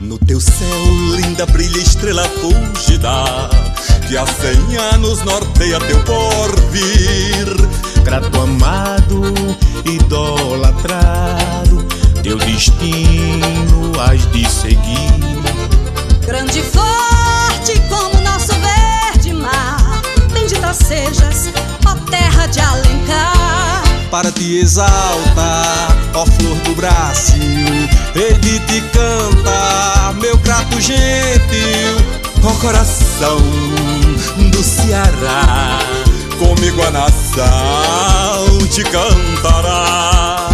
[0.00, 0.84] No teu céu,
[1.16, 3.24] linda, brilha estrela fúlgida
[4.08, 7.46] Que há cem anos norteia teu porvir.
[8.02, 9.22] Grato amado,
[9.84, 11.84] idolatrado
[12.22, 15.14] Teu destino has de seguir.
[16.26, 20.02] Grande e forte como nosso verde mar
[20.32, 21.50] Bendita sejas,
[21.86, 23.83] ó terra de Alencar
[24.14, 27.66] para te exaltar, ó flor do Brasil.
[28.14, 31.96] Ele te canta, meu grato gentil,
[32.44, 33.38] ó coração
[34.52, 35.80] do Ceará.
[36.38, 40.53] Comigo a nação te cantará.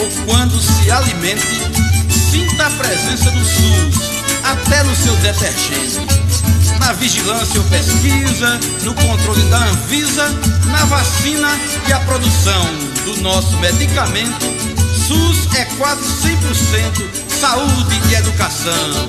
[0.00, 1.60] ou quando se alimente,
[2.30, 4.00] sinta a presença do SUS,
[4.42, 6.00] até no seu detergente.
[6.78, 10.26] Na vigilância ou pesquisa, no controle da Anvisa,
[10.66, 11.50] na vacina
[11.86, 12.64] e a produção
[13.04, 14.46] do nosso medicamento,
[15.06, 19.08] SUS é quase 100% saúde e educação.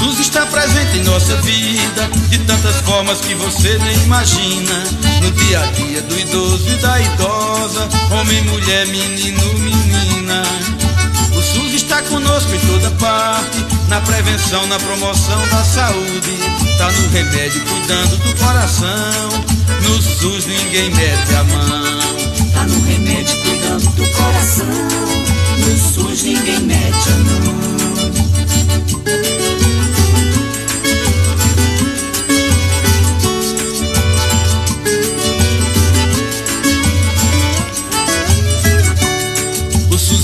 [0.00, 4.82] SUS está presente em nossa vida de tantas formas que você nem imagina.
[5.20, 10.42] No dia a dia do idoso e da idosa, homem, mulher, menino, menina.
[11.36, 16.38] O SUS está conosco em toda parte, na prevenção, na promoção da saúde.
[16.78, 19.28] Tá no remédio, cuidando do coração.
[19.82, 22.00] No SUS ninguém mete a mão.
[22.54, 24.66] Tá no remédio, cuidando do coração.
[25.58, 27.79] No SUS ninguém mete a mão.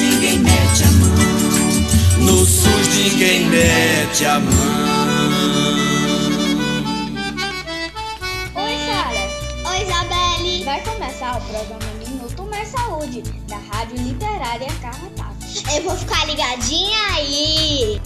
[0.00, 2.24] ninguém mete a mão.
[2.24, 4.52] No SUS ninguém mete a mão.
[8.54, 9.70] Oi, Sara.
[9.70, 10.64] Oi, Isabelle.
[10.64, 15.46] Vai começar o programa Minuto Mais Saúde, da Rádio Literária Carrapato.
[15.74, 18.00] Eu vou ficar ligadinha aí.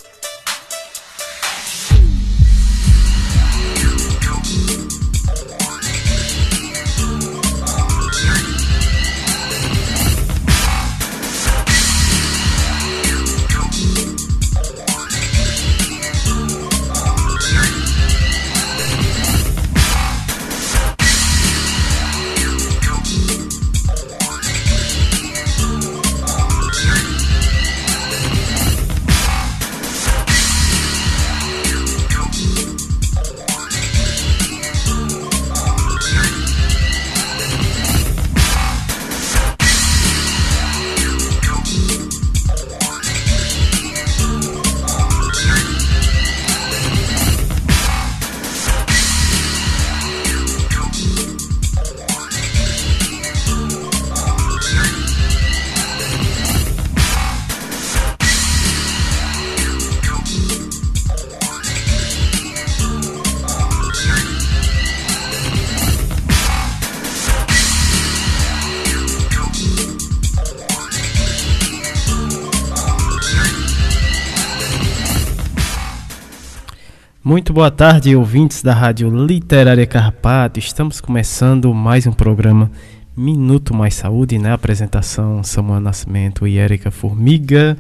[77.33, 80.59] Muito boa tarde, ouvintes da Rádio Literária Carpato.
[80.59, 82.71] Estamos começando mais um programa
[83.17, 84.53] Minuto Mais Saúde, né?
[84.53, 87.75] Apresentação Samuel Nascimento e Érica Formiga.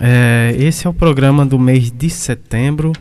[0.00, 2.92] É, esse é o programa do mês de setembro,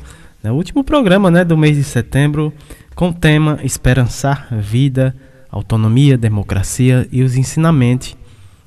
[0.44, 0.52] né?
[0.52, 2.54] o último programa né, do mês de setembro,
[2.94, 5.16] com o tema Esperançar Vida,
[5.50, 8.16] Autonomia, Democracia e os ensinamentos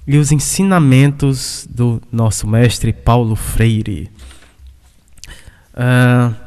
[0.09, 4.11] e os ensinamentos do nosso mestre Paulo Freire.
[5.73, 6.42] Uh,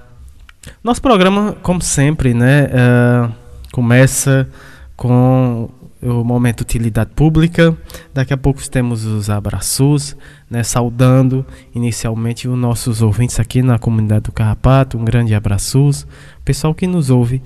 [0.84, 3.32] nosso programa, como sempre, né, uh,
[3.72, 4.48] começa
[4.96, 5.70] com
[6.02, 7.76] o momento utilidade pública.
[8.14, 10.16] Daqui a pouco temos os abraços,
[10.50, 14.98] né, saudando inicialmente os nossos ouvintes aqui na comunidade do Carrapato.
[14.98, 16.06] Um grande abraços.
[16.44, 17.42] Pessoal que nos ouve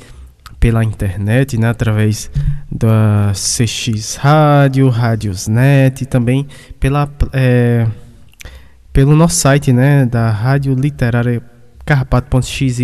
[0.60, 2.30] pela internet, né, através
[2.70, 6.46] da CX Rádio, Rádiosnet e também
[6.80, 7.88] pela, é,
[8.92, 11.42] pelo nosso site né, da Rádio Literária
[11.90, 12.78] carrapato.xyz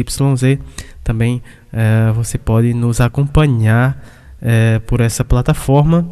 [1.03, 4.03] também é, você pode nos acompanhar
[4.41, 6.03] é, por essa plataforma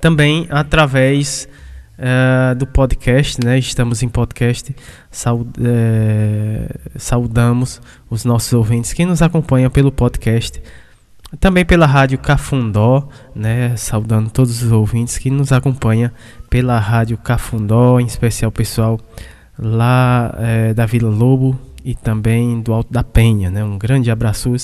[0.00, 1.48] também através
[1.96, 3.56] é, do podcast, né?
[3.56, 4.74] Estamos em podcast.
[5.12, 5.48] Saud,
[6.96, 10.60] saudamos os nossos ouvintes que nos acompanham pelo podcast,
[11.38, 13.76] também pela rádio Cafundó, né?
[13.76, 16.10] Saudando todos os ouvintes que nos acompanham
[16.50, 18.98] pela rádio Cafundó, em especial o pessoal
[19.56, 20.34] lá
[20.74, 23.50] da Vila Lobo, e também do Alto da Penha.
[23.50, 23.64] Né?
[23.64, 24.54] Um grande abraço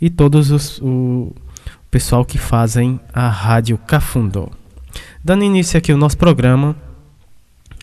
[0.00, 1.32] e todos os, o
[1.90, 4.48] pessoal que fazem a Rádio Cafundó.
[5.22, 6.74] Dando início aqui ao nosso programa,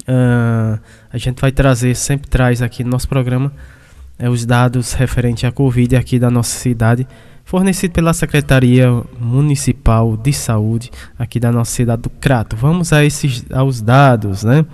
[0.07, 0.79] uh,
[1.12, 3.53] a gente vai trazer, sempre traz aqui no nosso programa,
[4.18, 7.07] é, os dados referentes à Covid aqui da nossa cidade,
[7.45, 8.89] fornecido pela Secretaria
[9.19, 12.56] Municipal de Saúde aqui da nossa cidade do Crato.
[12.56, 14.65] Vamos a esses, aos dados, né?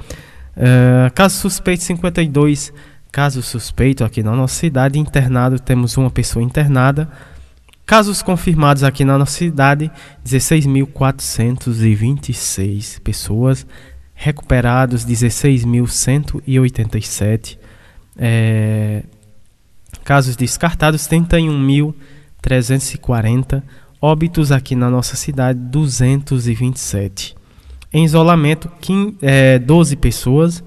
[0.56, 2.72] Uh, caso suspeito 52
[3.14, 7.08] Caso suspeito aqui na nossa cidade, internado, temos uma pessoa internada.
[7.86, 9.92] Casos confirmados aqui na nossa cidade,
[10.26, 13.68] 16.426 pessoas.
[14.16, 17.60] Recuperados, 16.187.
[18.18, 19.04] É,
[20.04, 23.62] casos descartados, 31.340.
[24.02, 27.36] Óbitos aqui na nossa cidade, 227.
[27.94, 30.64] Em isolamento, 15, é, 12 pessoas.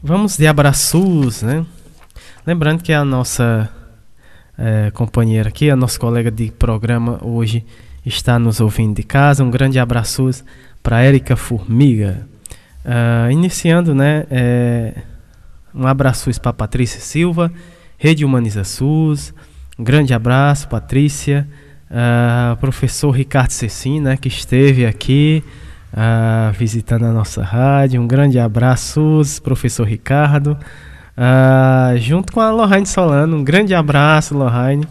[0.00, 1.66] Vamos de abraços, né?
[2.46, 3.68] Lembrando que a nossa
[4.56, 7.66] é, companheira aqui, a nossa colega de programa hoje
[8.06, 9.42] está nos ouvindo de casa.
[9.42, 10.30] Um grande abraço
[10.82, 12.26] para Érica Formiga.
[12.84, 14.24] Uh, iniciando, né?
[14.30, 14.94] É,
[15.74, 17.52] um abraço para Patrícia Silva,
[17.98, 19.34] Rede Humaniza SUS.
[19.78, 21.46] Um grande abraço, Patrícia.
[21.90, 25.44] Uh, professor Ricardo Cecim, né, que esteve aqui
[25.92, 28.00] uh, visitando a nossa rádio.
[28.00, 30.56] Um grande abraço, professor Ricardo.
[31.16, 34.86] Uh, junto com a Lohane Solano, um grande abraço, Lohane.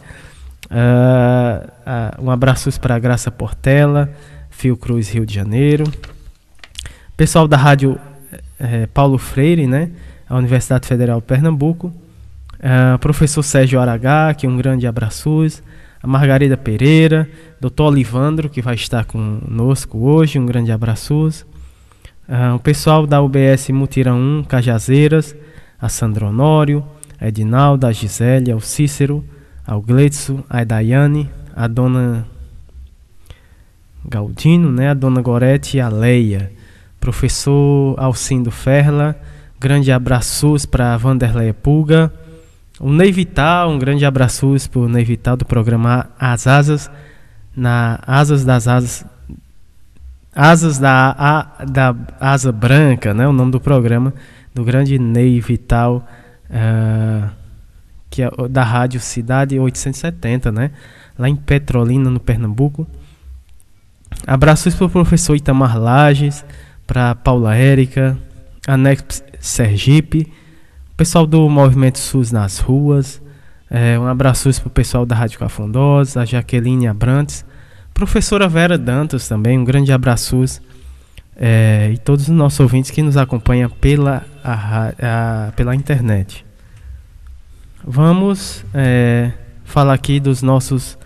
[0.66, 4.12] Uh, um abraço para a Graça Portela,
[4.50, 5.86] Fiocruz, Rio de Janeiro.
[7.16, 8.00] Pessoal da Rádio
[8.60, 9.92] eh, Paulo Freire, né?
[10.28, 11.94] A Universidade Federal de Pernambuco.
[12.56, 15.46] Uh, professor Sérgio Aragá, que um grande abraço.
[16.02, 17.30] A Margarida Pereira,
[17.60, 21.46] doutor Olivandro, que vai estar conosco hoje, um grande abraço.
[22.28, 25.36] Uh, o pessoal da UBS Mutirão 1, Cajazeiras,
[25.80, 26.84] a Sandro Honório,
[27.20, 29.24] a Edinalda, a Gisélia, o Cícero,
[29.66, 32.26] ao Gleitson, a Daiane, a dona
[34.08, 36.52] Galdino, né, a dona Gorete e a Leia.
[37.00, 39.16] Professor Alcindo Ferla,
[39.60, 42.12] grande abraços para Vanderleia Pulga.
[42.80, 46.90] O Ney Vital, um grande abraços para o Ney Vital do programa As Asas,
[47.56, 49.06] na Asas das Asas,
[50.36, 54.14] Asas da, a, da Asa Branca, né, o nome do programa,
[54.54, 56.06] do grande Ney Vital.
[56.50, 57.45] Uh,
[58.16, 60.72] que é da rádio Cidade 870, né?
[61.20, 62.88] Lá em Petrolina, no Pernambuco.
[64.26, 66.46] Abraços para o professor Itamar Lages,
[66.88, 68.18] para Paula Érica,
[68.66, 70.32] Anex Sergipe,
[70.96, 73.22] pessoal do Movimento SUS nas ruas.
[73.70, 77.44] É, um abraço para o pessoal da Rádio Cafundós, a Jaqueline Abrantes,
[77.94, 80.42] professora Vera Dantas também, um grande abraço.
[81.36, 86.45] É, e todos os nossos ouvintes que nos acompanham pela, a, a, pela internet.
[87.88, 89.32] Vamos é,
[89.64, 90.98] falar aqui dos nossos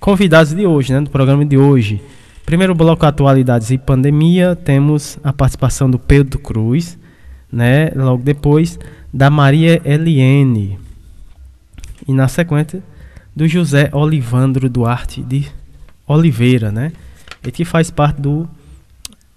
[0.00, 2.00] convidados de hoje, né, do programa de hoje.
[2.46, 6.98] Primeiro bloco atualidades e pandemia, temos a participação do Pedro Cruz,
[7.52, 7.90] né?
[7.94, 8.78] Logo depois
[9.12, 10.78] da Maria Eliene.
[12.08, 12.82] E na sequência
[13.36, 15.46] do José Olivandro Duarte de
[16.06, 16.92] Oliveira, né?
[17.42, 18.48] Ele que faz parte do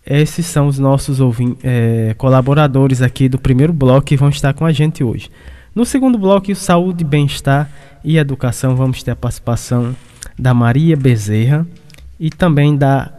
[0.05, 1.17] esses são os nossos
[1.62, 5.29] é, colaboradores aqui do primeiro bloco que vão estar com a gente hoje.
[5.75, 7.70] No segundo bloco, saúde, bem-estar
[8.01, 9.94] e educação, vamos ter a participação
[10.39, 11.67] da Maria Bezerra
[12.17, 13.12] e também da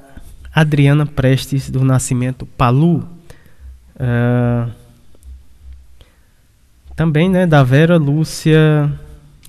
[0.54, 3.06] Adriana Prestes do Nascimento Palu.
[3.94, 4.72] Uh,
[6.94, 8.90] também né, da Vera Lúcia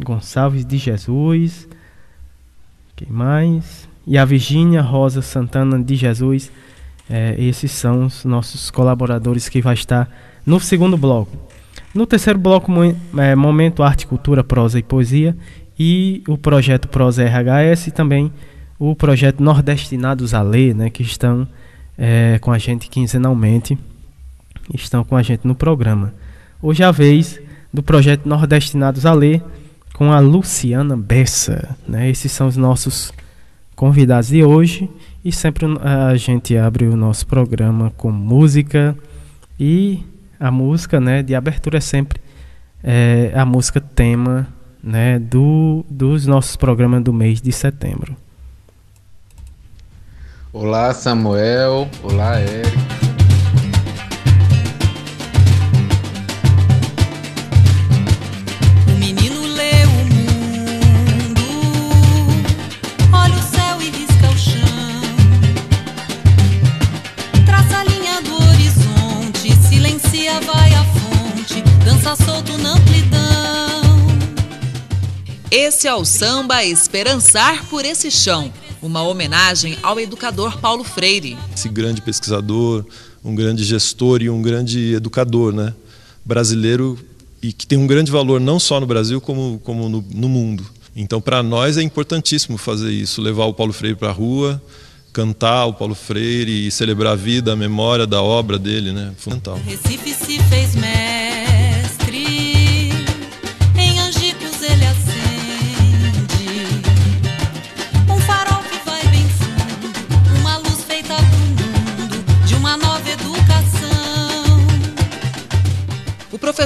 [0.04, 1.66] Gonçalves de Jesus.
[2.94, 3.88] Quem mais?
[4.06, 6.52] E a Virgínia Rosa Santana de Jesus.
[7.10, 10.10] É, esses são os nossos colaboradores que vai estar
[10.46, 11.47] no segundo bloco.
[11.94, 12.72] No terceiro bloco,
[13.18, 15.36] é, Momento Arte, Cultura, Prosa e Poesia
[15.80, 18.32] e o projeto Prosa RHS e também
[18.80, 21.48] o projeto Nordestinados a Ler, né, que estão
[21.98, 23.78] é, com a gente quinzenalmente,
[24.74, 26.14] estão com a gente no programa.
[26.62, 27.40] Hoje é a vez
[27.74, 29.42] do projeto Nordestinados a Ler
[29.94, 31.76] com a Luciana Bessa.
[31.88, 32.10] Né?
[32.10, 33.12] Esses são os nossos
[33.76, 34.90] convidados de hoje
[35.24, 38.98] e sempre a gente abre o nosso programa com música
[39.60, 40.04] e
[40.40, 42.22] a música né, de abertura é sempre
[42.84, 44.48] é, a música tema
[44.84, 48.16] né, do, dos nossos programas do mês de setembro.
[50.54, 52.87] Olá Samuel, olá Eric.
[75.50, 78.52] Esse é o samba Esperançar por esse chão,
[78.82, 81.38] uma homenagem ao educador Paulo Freire.
[81.56, 82.86] Esse grande pesquisador,
[83.24, 85.74] um grande gestor e um grande educador, né?
[86.26, 87.00] Brasileiro
[87.42, 90.66] e que tem um grande valor não só no Brasil como, como no, no mundo.
[90.94, 94.62] Então, para nós é importantíssimo fazer isso, levar o Paulo Freire para a rua,
[95.14, 99.14] cantar o Paulo Freire e celebrar a vida, a memória da obra dele, né?
[99.18, 99.58] Fundamental.
[99.64, 100.76] Recife se fez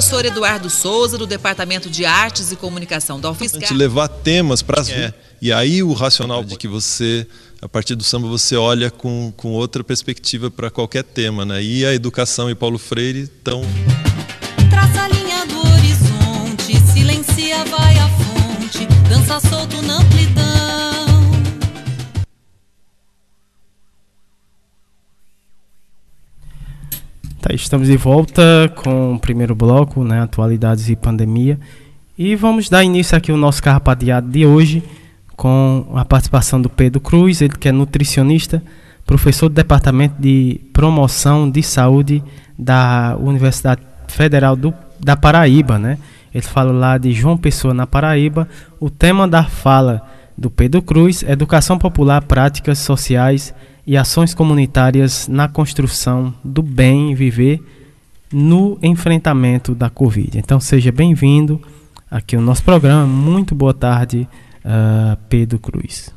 [0.02, 3.72] professor Eduardo Souza, do Departamento de Artes e Comunicação da UFSCar.
[3.72, 5.14] levar temas para é.
[5.40, 7.28] E aí o racional de que você,
[7.62, 11.46] a partir do samba, você olha com, com outra perspectiva para qualquer tema.
[11.46, 11.62] Né?
[11.62, 13.62] E a educação e Paulo Freire estão...
[14.72, 20.91] Traça a linha do horizonte, silencia, vai à fonte, dança solto na amplidão.
[27.42, 31.60] Tá, estamos de volta com o primeiro bloco, né, atualidades e pandemia.
[32.16, 34.84] E vamos dar início aqui ao nosso carrapateado de hoje
[35.36, 38.62] com a participação do Pedro Cruz, ele que é nutricionista,
[39.08, 42.24] professor do Departamento de Promoção de Saúde
[42.60, 45.98] da Universidade Federal do, da Paraíba, né?
[46.32, 48.48] Ele fala lá de João Pessoa na Paraíba.
[48.80, 50.08] O tema da fala
[50.38, 53.52] do Pedro Cruz, Educação Popular, Práticas Sociais
[53.92, 57.62] e ações comunitárias na construção do bem viver
[58.32, 60.38] no enfrentamento da Covid.
[60.38, 61.62] Então seja bem-vindo
[62.10, 63.06] aqui ao nosso programa.
[63.06, 64.30] Muito boa tarde,
[64.64, 66.10] uh, Pedro Cruz.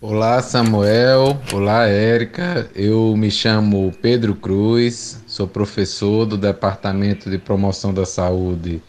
[0.00, 7.92] Olá Samuel, olá Érica, eu me chamo Pedro Cruz, sou professor do Departamento de Promoção
[7.92, 8.80] da Saúde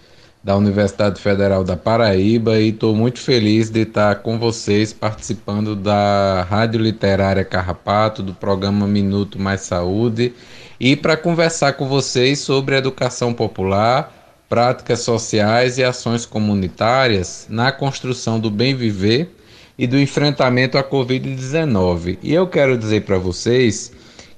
[0.43, 6.43] da Universidade Federal da Paraíba e estou muito feliz de estar com vocês participando da
[6.49, 10.33] Rádio Literária Carrapato, do programa Minuto Mais Saúde
[10.79, 14.13] e para conversar com vocês sobre educação popular,
[14.47, 19.35] práticas sociais e ações comunitárias na construção do bem viver
[19.77, 22.17] e do enfrentamento à Covid-19.
[22.23, 23.91] E eu quero dizer para vocês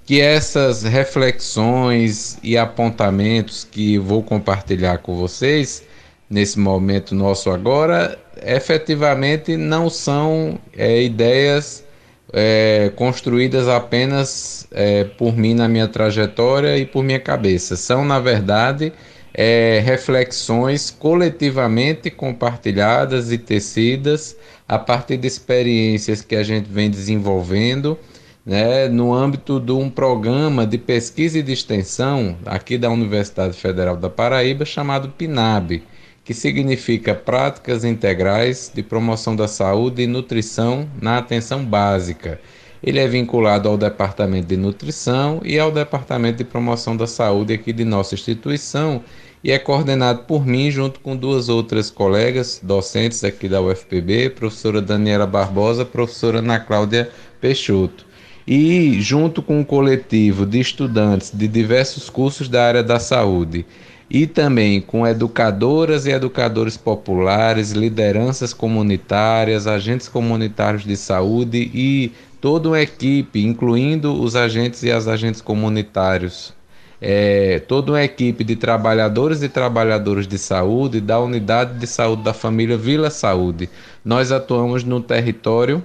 [0.04, 5.84] que essas reflexões e apontamentos que vou compartilhar com vocês
[6.32, 11.84] nesse momento nosso agora, efetivamente não são é, ideias
[12.32, 17.76] é, construídas apenas é, por mim na minha trajetória e por minha cabeça.
[17.76, 18.94] São, na verdade,
[19.34, 24.36] é, reflexões coletivamente compartilhadas e tecidas
[24.66, 28.00] a partir de experiências que a gente vem desenvolvendo.
[28.44, 33.96] Né, no âmbito de um programa de pesquisa e de extensão aqui da Universidade Federal
[33.96, 35.84] da Paraíba chamado PINAB,
[36.24, 42.40] que significa Práticas Integrais de Promoção da Saúde e Nutrição na Atenção Básica.
[42.84, 47.72] Ele é vinculado ao Departamento de Nutrição e ao Departamento de Promoção da Saúde aqui
[47.72, 49.04] de nossa instituição
[49.44, 54.82] e é coordenado por mim junto com duas outras colegas docentes aqui da UFPB, professora
[54.82, 57.10] Daniela Barbosa, professora Ana Cláudia
[57.40, 58.06] Peixoto.
[58.46, 63.66] E junto com um coletivo de estudantes de diversos cursos da área da saúde
[64.14, 72.68] e também com educadoras e educadores populares, lideranças comunitárias, agentes comunitários de saúde e toda
[72.68, 76.54] uma equipe, incluindo os agentes e as agentes comunitários
[77.02, 82.34] é, toda uma equipe de trabalhadores e trabalhadoras de saúde da unidade de saúde da
[82.34, 83.68] família Vila Saúde.
[84.06, 85.84] Nós atuamos no território,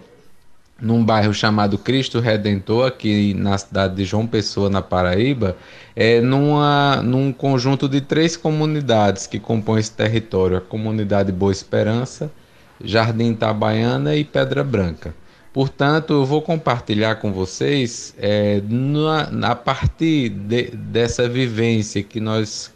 [0.80, 5.56] num bairro chamado Cristo Redentor, aqui na cidade de João Pessoa, na Paraíba,
[5.95, 12.30] é, numa, num conjunto de três comunidades que compõem esse território: a comunidade Boa Esperança,
[12.83, 15.14] Jardim Itabaiana e Pedra Branca.
[15.52, 22.71] Portanto, eu vou compartilhar com vocês, é, na, a partir de, dessa vivência que nós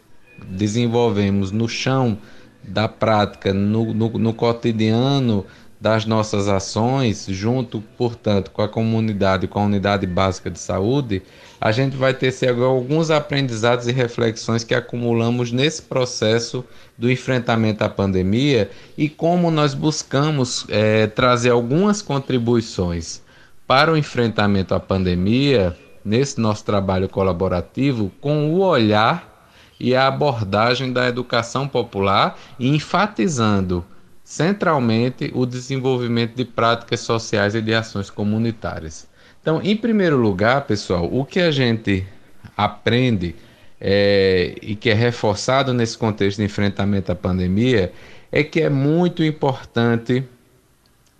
[0.47, 2.17] desenvolvemos no chão
[2.63, 5.45] da prática, no, no, no cotidiano
[5.81, 11.23] das nossas ações, junto, portanto, com a comunidade, com a unidade básica de saúde,
[11.59, 12.31] a gente vai ter
[12.63, 16.63] alguns aprendizados e reflexões que acumulamos nesse processo
[16.95, 23.23] do enfrentamento à pandemia e como nós buscamos é, trazer algumas contribuições
[23.65, 30.93] para o enfrentamento à pandemia nesse nosso trabalho colaborativo com o olhar e a abordagem
[30.93, 33.83] da educação popular enfatizando
[34.31, 39.05] centralmente o desenvolvimento de práticas sociais e de ações comunitárias.
[39.41, 42.07] Então, em primeiro lugar, pessoal, o que a gente
[42.55, 43.35] aprende
[43.79, 47.91] é, e que é reforçado nesse contexto de enfrentamento à pandemia
[48.31, 50.23] é que é muito importante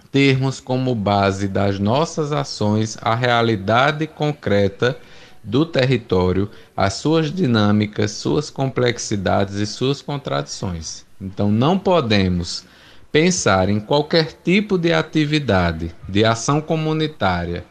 [0.10, 4.98] termos como base das nossas ações a realidade concreta
[5.44, 11.06] do território, as suas dinâmicas, suas complexidades e suas contradições.
[11.20, 12.71] Então, não podemos
[13.12, 17.66] pensar em qualquer tipo de atividade, de ação comunitária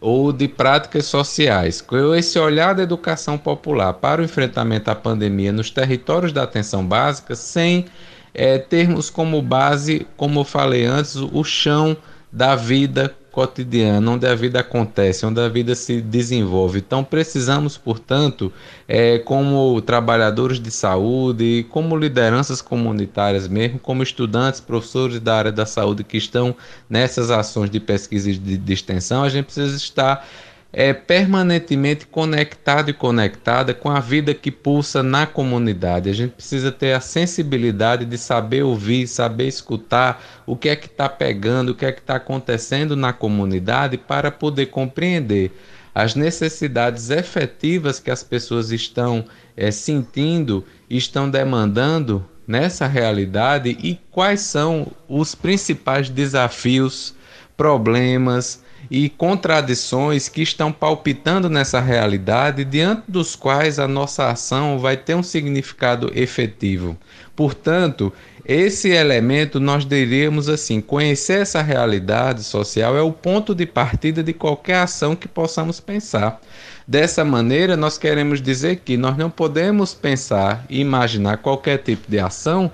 [0.00, 5.52] ou de práticas sociais, com esse olhar da educação popular para o enfrentamento à pandemia
[5.52, 7.86] nos territórios da atenção básica, sem
[8.32, 11.96] é, termos como base, como eu falei antes, o chão
[12.30, 16.80] da vida cotidiano, onde a vida acontece, onde a vida se desenvolve.
[16.80, 18.52] Então, precisamos, portanto,
[18.88, 25.64] é, como trabalhadores de saúde, como lideranças comunitárias mesmo, como estudantes, professores da área da
[25.64, 26.52] saúde que estão
[26.90, 30.26] nessas ações de pesquisa e de, de extensão, a gente precisa estar
[30.72, 36.10] é permanentemente conectado e conectada com a vida que pulsa na comunidade.
[36.10, 40.86] A gente precisa ter a sensibilidade de saber ouvir, saber escutar o que é que
[40.86, 45.52] está pegando, o que é que está acontecendo na comunidade para poder compreender
[45.94, 49.24] as necessidades efetivas que as pessoas estão
[49.56, 57.14] é, sentindo, estão demandando nessa realidade e quais são os principais desafios,
[57.56, 64.96] problemas e contradições que estão palpitando nessa realidade, diante dos quais a nossa ação vai
[64.96, 66.96] ter um significado efetivo.
[67.36, 68.12] Portanto,
[68.44, 74.32] esse elemento nós diríamos assim: conhecer essa realidade social é o ponto de partida de
[74.32, 76.40] qualquer ação que possamos pensar.
[76.86, 82.18] Dessa maneira, nós queremos dizer que nós não podemos pensar e imaginar qualquer tipo de
[82.18, 82.72] ação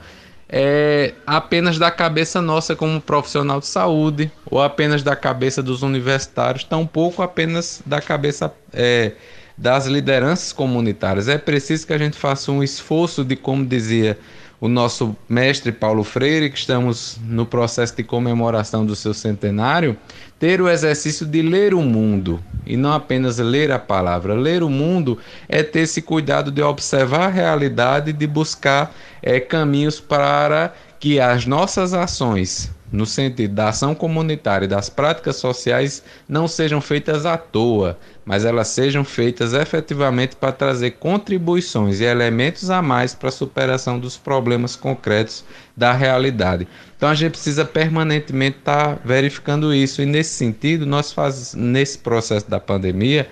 [0.48, 6.64] é, apenas da cabeça nossa como profissional de saúde, ou apenas da cabeça dos universitários,
[6.64, 9.12] tampouco apenas da cabeça é,
[9.56, 11.28] das lideranças comunitárias.
[11.28, 14.18] É preciso que a gente faça um esforço de, como dizia
[14.64, 19.94] o nosso mestre Paulo Freire, que estamos no processo de comemoração do seu centenário,
[20.38, 24.32] ter o exercício de ler o mundo e não apenas ler a palavra.
[24.32, 25.18] Ler o mundo
[25.50, 31.20] é ter esse cuidado de observar a realidade e de buscar é, caminhos para que
[31.20, 37.26] as nossas ações no sentido da ação comunitária e das práticas sociais não sejam feitas
[37.26, 43.28] à toa, mas elas sejam feitas efetivamente para trazer contribuições e elementos a mais para
[43.28, 45.44] a superação dos problemas concretos
[45.76, 46.66] da realidade.
[46.96, 51.98] Então a gente precisa permanentemente estar tá verificando isso e nesse sentido nós fazemos nesse
[51.98, 53.28] processo da pandemia,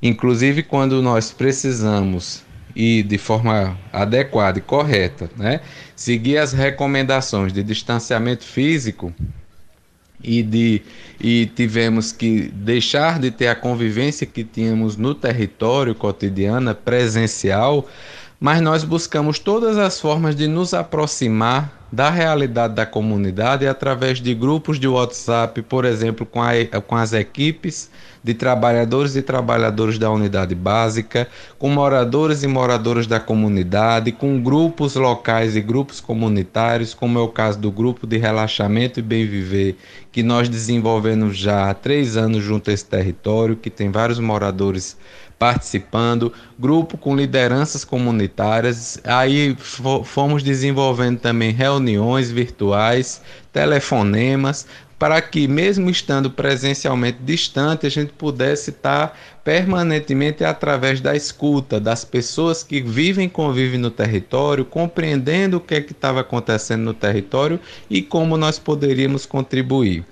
[0.00, 5.60] inclusive quando nós precisamos e de forma adequada e correta, né?
[5.96, 9.14] Seguir as recomendações de distanciamento físico
[10.26, 10.82] e de
[11.18, 17.88] e tivemos que deixar de ter a convivência que tínhamos no território cotidiana presencial,
[18.38, 24.34] mas nós buscamos todas as formas de nos aproximar da realidade da comunidade através de
[24.34, 26.52] grupos de WhatsApp, por exemplo, com, a,
[26.86, 27.90] com as equipes
[28.26, 31.28] de trabalhadores e trabalhadoras da unidade básica,
[31.60, 37.28] com moradores e moradoras da comunidade, com grupos locais e grupos comunitários, como é o
[37.28, 39.76] caso do grupo de relaxamento e bem viver,
[40.10, 44.96] que nós desenvolvemos já há três anos junto a esse território, que tem vários moradores
[45.38, 48.98] participando, grupo com lideranças comunitárias.
[49.04, 49.56] Aí
[50.04, 53.20] fomos desenvolvendo também reuniões virtuais,
[53.52, 54.66] telefonemas,
[54.98, 62.02] para que, mesmo estando presencialmente distante, a gente pudesse estar permanentemente através da escuta das
[62.02, 66.94] pessoas que vivem e convivem no território, compreendendo o que é que estava acontecendo no
[66.94, 70.02] território e como nós poderíamos contribuir.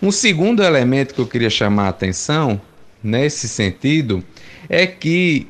[0.00, 2.60] Um segundo elemento que eu queria chamar a atenção
[3.02, 4.22] nesse sentido
[4.68, 5.46] é que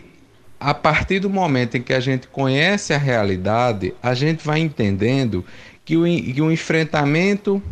[0.60, 5.44] a partir do momento em que a gente conhece a realidade, a gente vai entendendo
[5.84, 7.62] que o, que o enfrentamento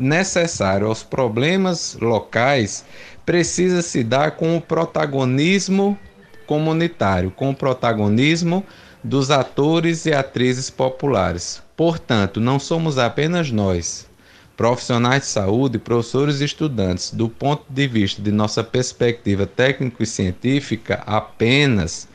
[0.00, 2.84] necessário aos problemas locais
[3.24, 5.98] precisa se dar com o protagonismo
[6.46, 8.64] comunitário, com o protagonismo
[9.02, 11.62] dos atores e atrizes populares.
[11.76, 14.08] Portanto, não somos apenas nós,
[14.56, 20.06] profissionais de saúde, professores e estudantes, do ponto de vista de nossa perspectiva técnico e
[20.06, 22.08] científica, apenas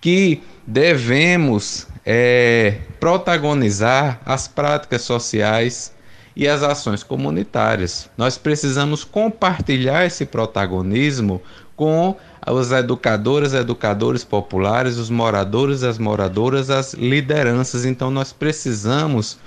[0.00, 5.94] que devemos é, protagonizar as práticas sociais
[6.36, 8.10] e as ações comunitárias.
[8.16, 11.40] Nós precisamos compartilhar esse protagonismo
[11.76, 12.16] com
[12.46, 17.84] os educadores, educadores populares, os moradores, as moradoras, as lideranças.
[17.84, 19.38] Então nós precisamos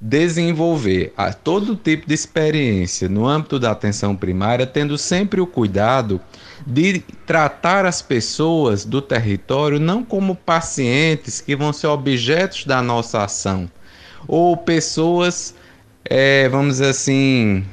[0.00, 6.20] desenvolver a todo tipo de experiência no âmbito da atenção primária, tendo sempre o cuidado
[6.66, 13.24] de tratar as pessoas do território não como pacientes que vão ser objetos da nossa
[13.24, 13.70] ação,
[14.28, 15.54] ou pessoas,
[16.04, 17.64] é, vamos dizer assim,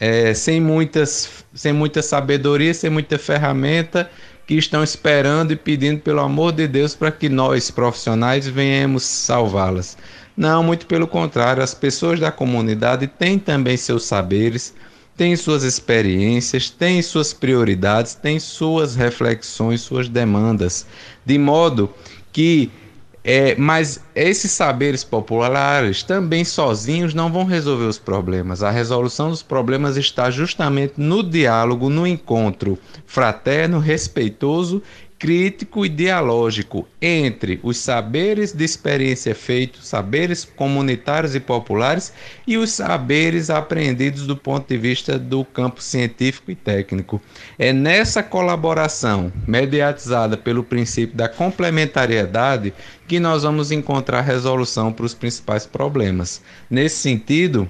[0.00, 4.10] é, sem, muitas, sem muita sabedoria, sem muita ferramenta,
[4.46, 9.96] que estão esperando e pedindo pelo amor de Deus para que nós, profissionais, venhamos salvá-las.
[10.38, 14.72] Não, muito pelo contrário, as pessoas da comunidade têm também seus saberes,
[15.16, 20.86] têm suas experiências, têm suas prioridades, têm suas reflexões, suas demandas,
[21.26, 21.92] de modo
[22.32, 22.70] que
[23.24, 28.62] é, mas esses saberes populares também sozinhos não vão resolver os problemas.
[28.62, 34.80] A resolução dos problemas está justamente no diálogo, no encontro fraterno, respeitoso
[35.18, 42.12] crítico e dialógico entre os saberes de experiência feitos, saberes comunitários e populares
[42.46, 47.20] e os saberes aprendidos do ponto de vista do campo científico e técnico.
[47.58, 52.72] É nessa colaboração, mediatizada pelo princípio da complementariedade,
[53.08, 56.40] que nós vamos encontrar resolução para os principais problemas.
[56.70, 57.66] Nesse sentido,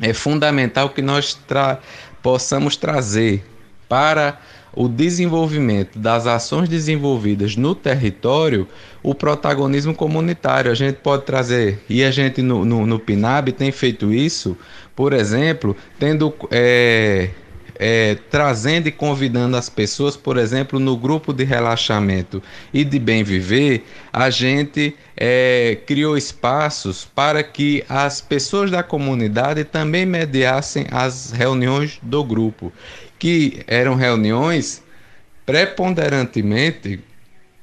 [0.00, 1.78] é fundamental que nós tra
[2.22, 3.44] possamos trazer
[3.88, 4.38] para
[4.74, 8.66] o desenvolvimento das ações desenvolvidas no território,
[9.02, 10.70] o protagonismo comunitário.
[10.70, 14.56] A gente pode trazer, e a gente no, no, no PNAB tem feito isso,
[14.96, 16.34] por exemplo, tendo.
[16.50, 17.30] É,
[17.84, 22.40] é, trazendo e convidando as pessoas, por exemplo, no grupo de relaxamento
[22.72, 29.64] e de bem viver, a gente é, criou espaços para que as pessoas da comunidade
[29.64, 32.72] também mediassem as reuniões do grupo
[33.22, 34.82] que eram reuniões
[35.46, 36.98] preponderantemente,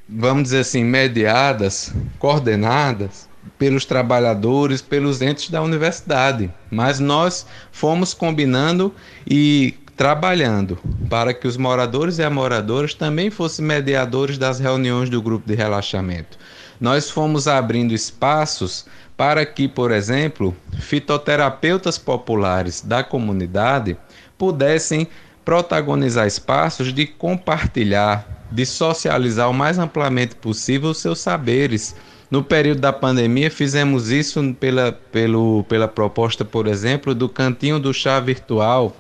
[0.08, 6.50] vamos dizer assim, mediadas, coordenadas pelos trabalhadores, pelos entes da universidade.
[6.72, 8.96] Mas nós fomos combinando
[9.30, 15.22] e trabalhando para que os moradores e as moradoras também fossem mediadores das reuniões do
[15.22, 16.38] grupo de relaxamento.
[16.80, 18.86] Nós fomos abrindo espaços
[19.18, 23.98] para que, por exemplo, fitoterapeutas populares da comunidade
[24.38, 25.06] pudessem
[25.50, 31.96] protagonizar espaços de compartilhar, de socializar o mais amplamente possível os seus saberes.
[32.30, 37.92] No período da pandemia, fizemos isso pela, pelo, pela proposta, por exemplo, do Cantinho do
[37.92, 38.96] Chá Virtual.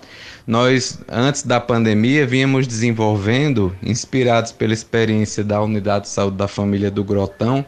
[0.47, 6.89] Nós, antes da pandemia, vínhamos desenvolvendo, inspirados pela experiência da Unidade de Saúde da Família
[6.89, 7.63] do Grotão,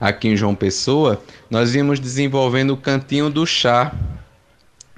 [0.00, 3.92] aqui em João Pessoa, nós vínhamos desenvolvendo o Cantinho do Chá,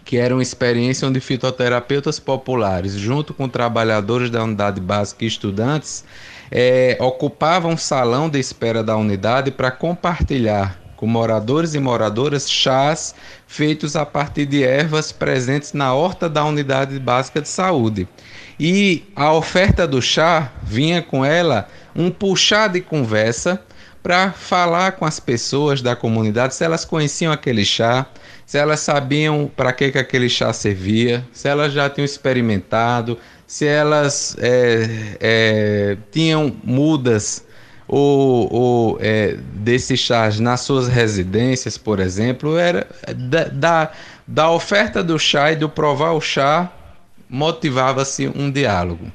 [0.05, 6.05] que era uma experiência onde fitoterapeutas populares, junto com trabalhadores da unidade básica e estudantes,
[6.51, 13.15] é, ocupavam um salão de espera da unidade para compartilhar com moradores e moradoras chás
[13.47, 18.07] feitos a partir de ervas presentes na horta da unidade básica de saúde.
[18.61, 23.61] E a oferta do chá vinha com ela um puxar de conversa
[24.03, 28.07] para falar com as pessoas da comunidade se elas conheciam aquele chá,
[28.47, 33.67] se elas sabiam para que, que aquele chá servia, se elas já tinham experimentado, se
[33.67, 37.45] elas é, é, tinham mudas
[37.87, 43.93] ou, ou é, desses chás nas suas residências, por exemplo, era da, da,
[44.27, 46.73] da oferta do chá e do provar o chá
[47.29, 49.11] motivava-se um diálogo.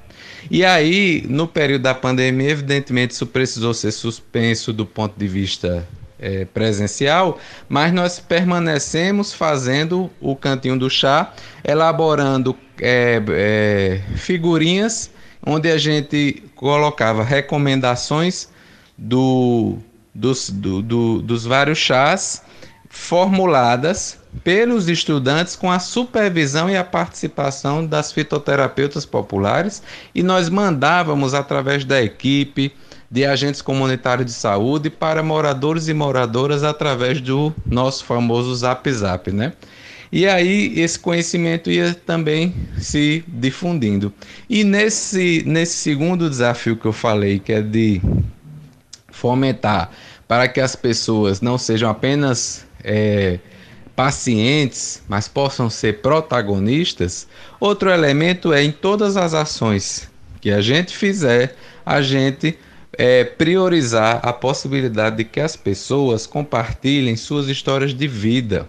[0.49, 5.87] E aí, no período da pandemia, evidentemente, isso precisou ser suspenso do ponto de vista
[6.19, 15.11] é, presencial, mas nós permanecemos fazendo o cantinho do chá, elaborando é, é, figurinhas
[15.45, 18.49] onde a gente colocava recomendações
[18.97, 19.77] do,
[20.13, 22.43] dos, do, do, dos vários chás
[22.89, 29.81] formuladas pelos estudantes com a supervisão e a participação das fitoterapeutas populares.
[30.13, 32.73] E nós mandávamos através da equipe
[33.09, 39.31] de agentes comunitários de saúde para moradores e moradoras através do nosso famoso Zap Zap,
[39.31, 39.53] né?
[40.11, 44.13] E aí esse conhecimento ia também se difundindo.
[44.49, 48.01] E nesse, nesse segundo desafio que eu falei, que é de
[49.09, 49.91] fomentar
[50.27, 53.39] para que as pessoas não sejam apenas é,
[53.95, 57.27] pacientes, mas possam ser protagonistas,
[57.59, 62.57] outro elemento é em todas as ações que a gente fizer, a gente
[62.93, 68.67] é, priorizar a possibilidade de que as pessoas compartilhem suas histórias de vida,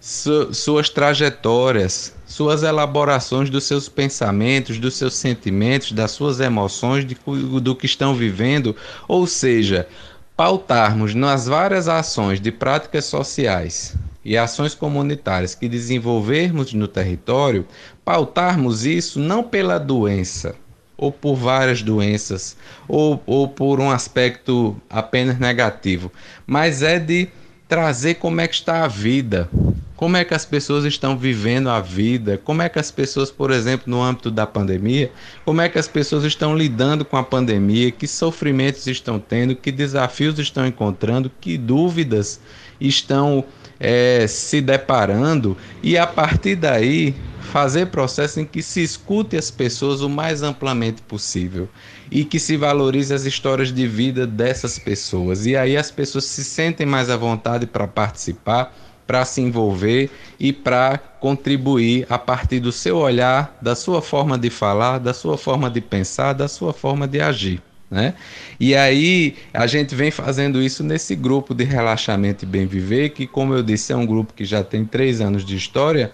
[0.00, 7.16] su suas trajetórias, suas elaborações dos seus pensamentos, dos seus sentimentos, das suas emoções, de,
[7.60, 8.76] do que estão vivendo,
[9.08, 9.88] ou seja,
[10.36, 17.66] pautarmos nas várias ações de práticas sociais e ações comunitárias que desenvolvermos no território,
[18.04, 20.54] pautarmos isso não pela doença,
[20.96, 22.56] ou por várias doenças,
[22.88, 26.10] ou, ou por um aspecto apenas negativo,
[26.46, 27.28] mas é de
[27.68, 29.48] trazer como é que está a vida,
[29.96, 33.50] como é que as pessoas estão vivendo a vida, como é que as pessoas, por
[33.50, 35.10] exemplo, no âmbito da pandemia,
[35.44, 39.72] como é que as pessoas estão lidando com a pandemia, que sofrimentos estão tendo, que
[39.72, 42.38] desafios estão encontrando, que dúvidas
[42.78, 43.44] estão
[43.78, 50.00] é, se deparando e a partir daí fazer processo em que se escute as pessoas
[50.00, 51.68] o mais amplamente possível
[52.10, 55.46] e que se valorize as histórias de vida dessas pessoas.
[55.46, 58.74] E aí as pessoas se sentem mais à vontade para participar,
[59.06, 64.50] para se envolver e para contribuir a partir do seu olhar, da sua forma de
[64.50, 67.62] falar, da sua forma de pensar, da sua forma de agir.
[67.90, 68.14] Né?
[68.58, 73.26] E aí a gente vem fazendo isso nesse grupo de relaxamento e bem viver, que
[73.26, 76.10] como eu disse é um grupo que já tem três anos de história,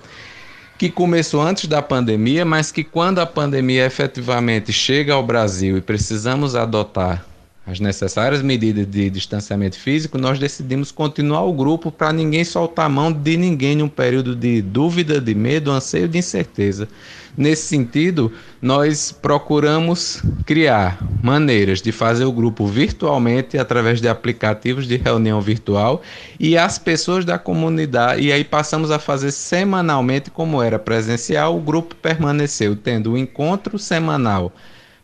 [0.77, 5.81] que começou antes da pandemia, mas que quando a pandemia efetivamente chega ao Brasil e
[5.81, 7.25] precisamos adotar
[7.65, 12.89] as necessárias medidas de distanciamento físico, nós decidimos continuar o grupo para ninguém soltar a
[12.89, 16.89] mão de ninguém em um período de dúvida, de medo, anseio, de incerteza.
[17.37, 24.97] Nesse sentido, nós procuramos criar maneiras de fazer o grupo virtualmente através de aplicativos de
[24.97, 26.03] reunião virtual
[26.39, 31.61] e as pessoas da comunidade e aí passamos a fazer semanalmente como era presencial, o
[31.61, 34.53] grupo permaneceu tendo um encontro semanal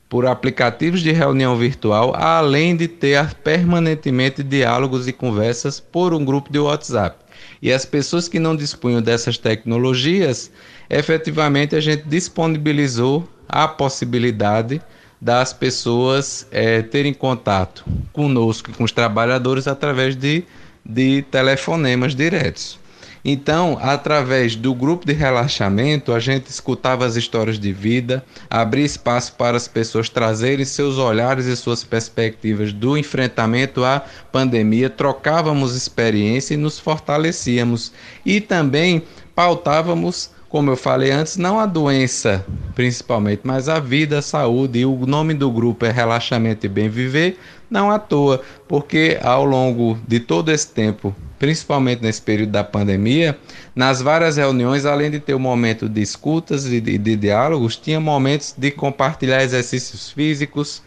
[0.06, 6.50] por aplicativos de reunião virtual, além de ter permanentemente diálogos e conversas por um grupo
[6.50, 7.16] de WhatsApp.
[7.60, 10.50] E as pessoas que não dispunham dessas tecnologias,
[10.88, 14.80] efetivamente a gente disponibilizou a possibilidade
[15.20, 20.44] das pessoas é, terem contato conosco, com os trabalhadores, através de,
[20.84, 22.78] de telefonemas diretos.
[23.24, 29.34] Então, através do grupo de relaxamento, a gente escutava as histórias de vida, abria espaço
[29.34, 36.54] para as pessoas trazerem seus olhares e suas perspectivas do enfrentamento à pandemia, trocávamos experiência
[36.54, 37.92] e nos fortalecíamos.
[38.24, 39.02] E também
[39.34, 44.78] pautávamos como eu falei antes, não a doença principalmente, mas a vida, a saúde.
[44.78, 47.36] E o nome do grupo é Relaxamento e Bem Viver,
[47.68, 53.36] não à toa, porque ao longo de todo esse tempo, principalmente nesse período da pandemia,
[53.74, 57.76] nas várias reuniões, além de ter o um momento de escutas e de, de, diálogos,
[57.76, 60.82] tinha momentos de compartilhar exercícios físicos,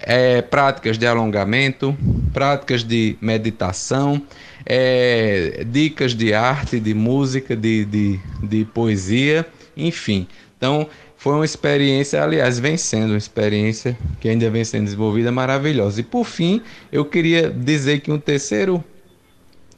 [0.00, 1.96] é, práticas de alongamento,
[2.32, 4.22] práticas de meditação
[4.66, 10.26] é, dicas de arte, de música, de, de, de poesia, enfim.
[10.56, 16.00] Então, foi uma experiência, aliás, vem sendo uma experiência que ainda vem sendo desenvolvida maravilhosa.
[16.00, 18.82] E por fim, eu queria dizer que um terceiro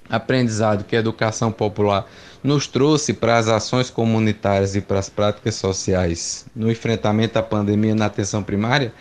[0.09, 2.09] aprendizado que a educação popular
[2.42, 7.95] nos trouxe para as ações comunitárias e para as práticas sociais no enfrentamento à pandemia
[7.95, 8.92] na atenção primária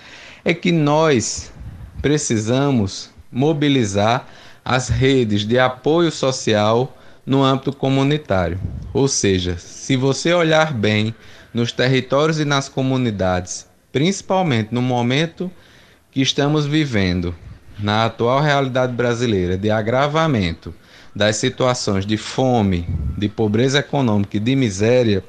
[0.45, 1.51] é que nós
[2.03, 4.27] precisamos mobilizar
[4.63, 8.59] as redes de apoio social no âmbito comunitário.
[8.93, 11.15] Ou seja, se você olhar bem
[11.51, 15.49] nos territórios e nas comunidades, principalmente no momento
[16.11, 17.33] que estamos vivendo,
[17.79, 20.73] na atual realidade brasileira de agravamento
[21.13, 25.23] das situações de fome, de pobreza econômica e de miséria,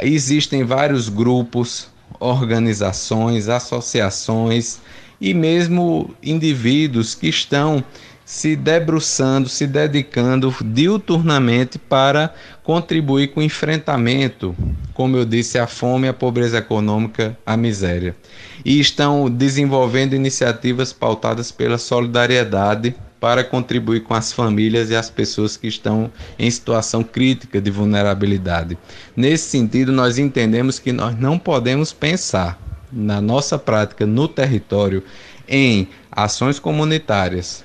[0.00, 1.91] existem vários grupos,
[2.22, 4.78] organizações, associações
[5.20, 7.84] e mesmo indivíduos que estão
[8.24, 12.32] se debruçando, se dedicando diuturnamente para
[12.62, 14.56] contribuir com o enfrentamento,
[14.94, 18.16] como eu disse, à fome, à pobreza econômica, à miséria.
[18.64, 25.56] E estão desenvolvendo iniciativas pautadas pela solidariedade para contribuir com as famílias e as pessoas
[25.56, 28.76] que estão em situação crítica de vulnerabilidade.
[29.14, 35.04] Nesse sentido, nós entendemos que nós não podemos pensar na nossa prática no território
[35.48, 37.64] em ações comunitárias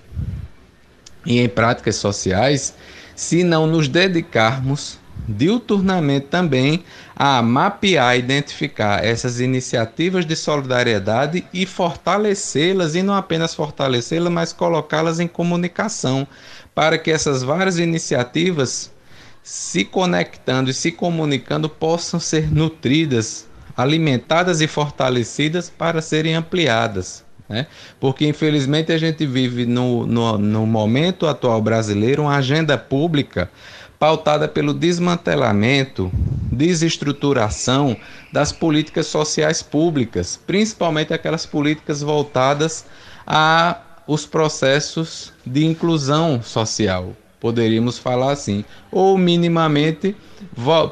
[1.25, 2.75] e em práticas sociais
[3.15, 6.83] se não nos dedicarmos diuturnamente também
[7.15, 15.19] a mapear, identificar essas iniciativas de solidariedade e fortalecê-las, e não apenas fortalecê-las, mas colocá-las
[15.19, 16.27] em comunicação,
[16.73, 18.91] para que essas várias iniciativas,
[19.43, 27.25] se conectando e se comunicando, possam ser nutridas, alimentadas e fortalecidas para serem ampliadas.
[27.47, 27.65] Né?
[27.99, 33.49] Porque, infelizmente, a gente vive no, no, no momento atual brasileiro uma agenda pública
[33.99, 36.11] pautada pelo desmantelamento,
[36.51, 37.97] desestruturação
[38.31, 42.85] das políticas sociais públicas, principalmente aquelas políticas voltadas
[43.25, 50.15] a os processos de inclusão social, poderíamos falar assim, ou minimamente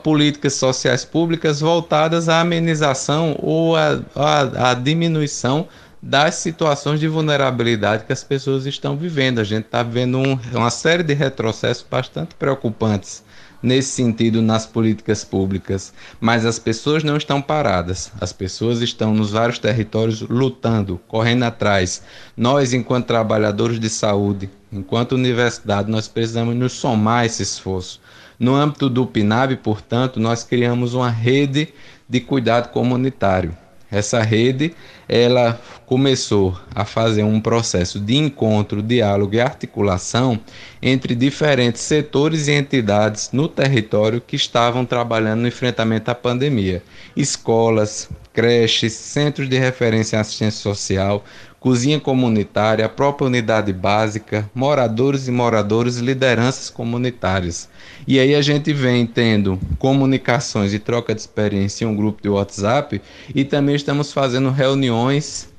[0.04, 5.68] políticas sociais públicas voltadas à amenização ou à diminuição
[6.08, 9.40] das situações de vulnerabilidade que as pessoas estão vivendo.
[9.40, 13.24] A gente está vivendo um, uma série de retrocessos bastante preocupantes
[13.64, 18.12] nesse sentido nas políticas públicas, mas as pessoas não estão paradas.
[18.22, 22.04] As pessoas estão nos vários territórios lutando, correndo atrás.
[22.38, 28.00] Nós, enquanto trabalhadores de saúde, enquanto universidade, nós precisamos nos somar a esse esforço.
[28.38, 31.70] No âmbito do PNAB, portanto, nós criamos uma rede
[32.08, 33.58] de cuidado comunitário
[33.96, 34.76] essa rede,
[35.08, 40.40] ela começou a fazer um processo de encontro, diálogo e articulação
[40.82, 46.84] entre diferentes setores e entidades no território que estavam trabalhando no enfrentamento à pandemia.
[47.16, 51.24] Escolas, creches, centros de referência em assistência social,
[51.60, 57.70] cozinha comunitária, própria unidade básica, moradores e moradores, lideranças comunitárias.
[58.08, 62.30] E aí a gente vem tendo comunicações e troca de experiência em um grupo de
[62.30, 63.02] WhatsApp
[63.34, 65.50] e também estamos fazendo reuniões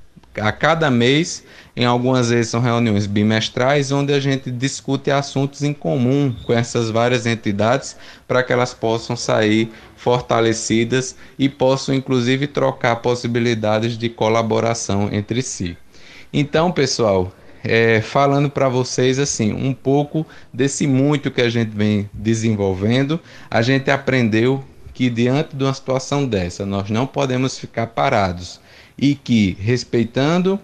[0.40, 1.42] a cada mês,
[1.74, 6.90] em algumas vezes são reuniões bimestrais, onde a gente discute assuntos em comum com essas
[6.90, 7.96] várias entidades
[8.28, 15.76] para que elas possam sair fortalecidas e possam inclusive trocar possibilidades de colaboração entre si.
[16.32, 17.32] Então, pessoal,
[17.68, 23.62] é, falando para vocês assim um pouco desse muito que a gente vem desenvolvendo, a
[23.62, 28.60] gente aprendeu que diante de uma situação dessa nós não podemos ficar parados
[28.98, 30.58] e que respeitando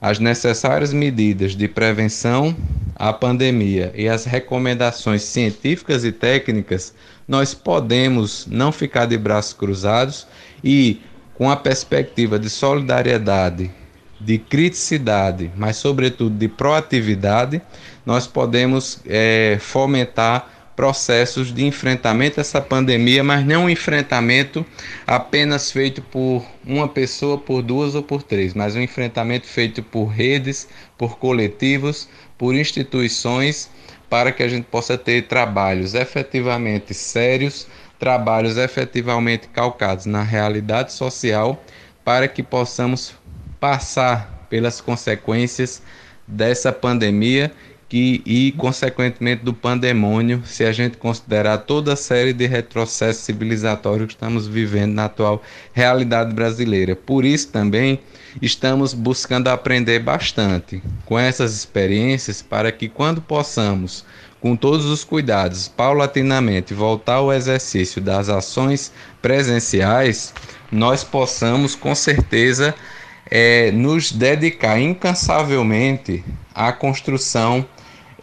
[0.00, 2.54] as necessárias medidas de prevenção
[2.94, 6.94] à pandemia e as recomendações científicas e técnicas,
[7.26, 10.26] nós podemos não ficar de braços cruzados
[10.62, 11.00] e
[11.34, 13.70] com a perspectiva de solidariedade
[14.20, 17.62] de criticidade, mas sobretudo de proatividade,
[18.04, 24.64] nós podemos é, fomentar processos de enfrentamento a essa pandemia, mas não um enfrentamento
[25.04, 30.06] apenas feito por uma pessoa, por duas ou por três, mas um enfrentamento feito por
[30.06, 33.68] redes, por coletivos, por instituições,
[34.08, 37.66] para que a gente possa ter trabalhos efetivamente sérios,
[37.98, 41.60] trabalhos efetivamente calcados na realidade social,
[42.04, 43.17] para que possamos
[43.60, 45.82] passar pelas consequências
[46.26, 47.52] dessa pandemia
[47.88, 54.08] que, e, consequentemente, do pandemônio, se a gente considerar toda a série de retrocessos civilizatórios
[54.08, 55.42] que estamos vivendo na atual
[55.72, 56.94] realidade brasileira.
[56.94, 57.98] Por isso, também,
[58.42, 64.04] estamos buscando aprender bastante com essas experiências para que, quando possamos,
[64.38, 68.92] com todos os cuidados, paulatinamente voltar ao exercício das ações
[69.22, 70.34] presenciais,
[70.70, 72.74] nós possamos, com certeza,
[73.30, 76.24] é, nos dedicar incansavelmente
[76.54, 77.66] à construção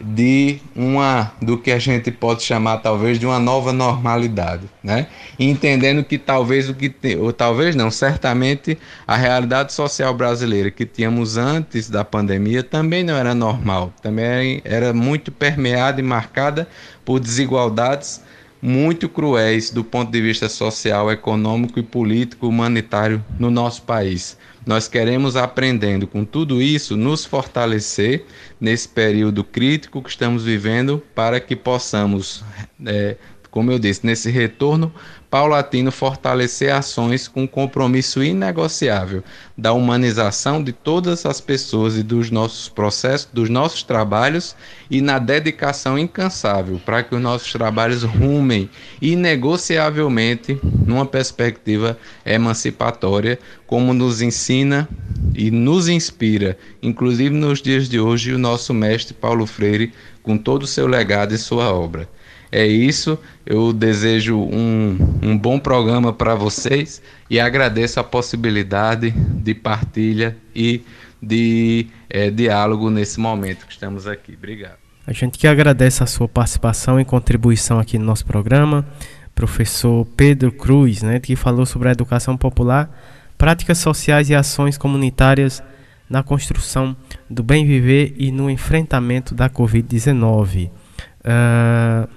[0.00, 5.06] de uma do que a gente pode chamar talvez de uma nova normalidade, né?
[5.38, 8.76] Entendendo que talvez o que ou talvez não, certamente
[9.06, 14.92] a realidade social brasileira que tínhamos antes da pandemia também não era normal, também era
[14.92, 16.68] muito permeada e marcada
[17.04, 18.22] por desigualdades
[18.60, 24.36] muito cruéis do ponto de vista social, econômico e político humanitário no nosso país.
[24.66, 28.24] Nós queremos, aprendendo com tudo isso, nos fortalecer
[28.60, 32.44] nesse período crítico que estamos vivendo para que possamos,
[32.84, 33.16] é,
[33.48, 34.92] como eu disse, nesse retorno
[35.30, 39.22] paulatino fortalecer ações com compromisso inegociável
[39.56, 44.54] da humanização de todas as pessoas e dos nossos processos, dos nossos trabalhos
[44.90, 48.70] e na dedicação incansável para que os nossos trabalhos rumem
[49.00, 54.88] inegociavelmente numa perspectiva emancipatória, como nos ensina
[55.34, 60.62] e nos inspira, inclusive nos dias de hoje, o nosso mestre Paulo Freire, com todo
[60.62, 62.08] o seu legado e sua obra.
[62.50, 69.54] É isso, eu desejo um, um bom programa para vocês e agradeço a possibilidade de
[69.54, 70.82] partilha e
[71.20, 74.34] de é, diálogo nesse momento que estamos aqui.
[74.34, 74.76] Obrigado.
[75.06, 78.86] A gente que agradece a sua participação e contribuição aqui no nosso programa,
[79.34, 82.90] professor Pedro Cruz, né, que falou sobre a educação popular,
[83.38, 85.62] práticas sociais e ações comunitárias
[86.08, 86.96] na construção
[87.28, 90.70] do bem viver e no enfrentamento da Covid-19.
[90.70, 92.08] Uh,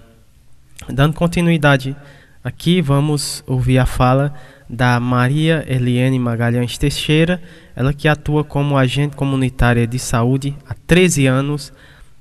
[0.88, 1.96] Dando continuidade
[2.44, 4.34] aqui, vamos ouvir a fala
[4.70, 7.42] da Maria Eliane Magalhães Teixeira,
[7.76, 11.74] ela que atua como agente comunitária de saúde há 13 anos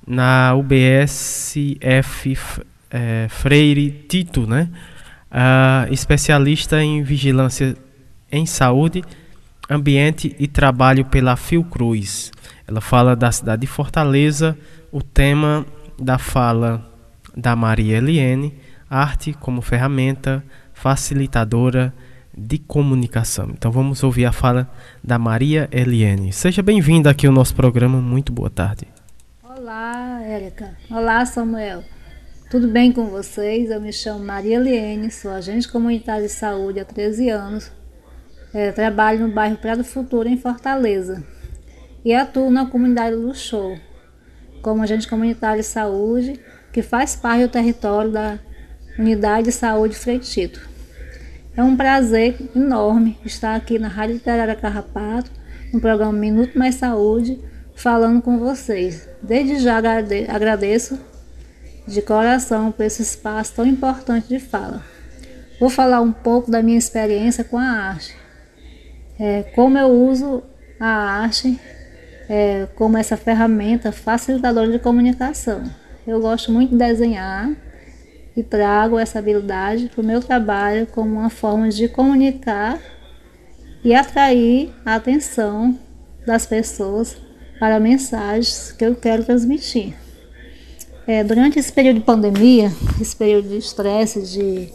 [0.07, 2.37] na UBSF
[2.91, 4.69] é, Freire Tito, né?
[5.91, 7.77] Especialista em vigilância
[8.33, 9.05] em saúde,
[9.69, 12.33] ambiente e trabalho pela Fiocruz.
[12.67, 14.57] Ela fala da cidade de Fortaleza.
[14.91, 15.67] O tema
[15.99, 16.91] da fala
[17.37, 18.55] da Maria Eliane,
[18.89, 21.93] arte como ferramenta facilitadora
[22.37, 23.51] de comunicação.
[23.51, 24.71] Então vamos ouvir a fala
[25.03, 26.33] da Maria Eliane.
[26.33, 28.01] Seja bem-vinda aqui ao nosso programa.
[28.01, 28.87] Muito boa tarde.
[29.43, 30.77] Olá, Érica.
[30.89, 31.83] Olá, Samuel.
[32.49, 33.71] Tudo bem com vocês?
[33.71, 37.71] Eu me chamo Maria Eliane, sou agente comunitária de saúde há 13 anos.
[38.55, 41.23] É, trabalho no bairro Prado Futuro, em Fortaleza.
[42.05, 43.77] E atuo na comunidade do Show,
[44.63, 46.41] como agente comunitário de saúde
[46.79, 48.39] que faz parte do território da
[48.97, 50.61] Unidade de Saúde Freitito.
[51.57, 55.29] É um prazer enorme estar aqui na Rádio Literária Carrapato,
[55.73, 57.37] no programa Minuto Mais Saúde,
[57.75, 59.09] falando com vocês.
[59.21, 59.77] Desde já
[60.29, 61.01] agradeço
[61.85, 64.81] de coração por esse espaço tão importante de fala.
[65.59, 68.15] Vou falar um pouco da minha experiência com a arte.
[69.19, 70.45] É, como eu uso
[70.79, 71.59] a arte
[72.29, 75.88] é, como essa ferramenta facilitadora de comunicação.
[76.09, 77.55] Eu gosto muito de desenhar
[78.35, 82.81] e trago essa habilidade para o meu trabalho como uma forma de comunicar
[83.85, 85.79] e atrair a atenção
[86.27, 87.15] das pessoas
[87.61, 89.95] para mensagens que eu quero transmitir.
[91.07, 94.73] É, durante esse período de pandemia, esse período de estresse, de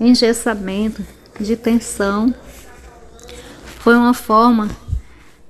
[0.00, 1.06] engessamento,
[1.38, 2.34] de tensão,
[3.78, 4.68] foi uma forma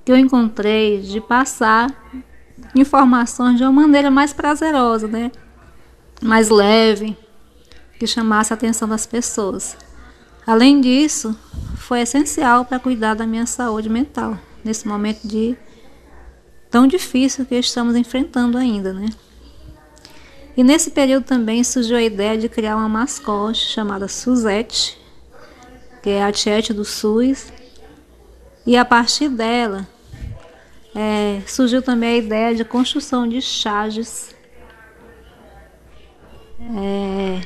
[0.05, 1.89] que eu encontrei de passar
[2.75, 5.31] informações de uma maneira mais prazerosa, né?
[6.23, 7.17] mais leve,
[7.99, 9.77] que chamasse a atenção das pessoas.
[10.47, 11.37] Além disso,
[11.77, 15.55] foi essencial para cuidar da minha saúde mental nesse momento de
[16.71, 19.09] tão difícil que estamos enfrentando ainda, né?
[20.55, 24.97] E nesse período também surgiu a ideia de criar uma mascote chamada Suzette,
[26.01, 27.51] que é a tiete do SUS,
[28.65, 29.87] e a partir dela
[30.95, 34.35] é, surgiu também a ideia de construção de charges.
[36.59, 37.41] É,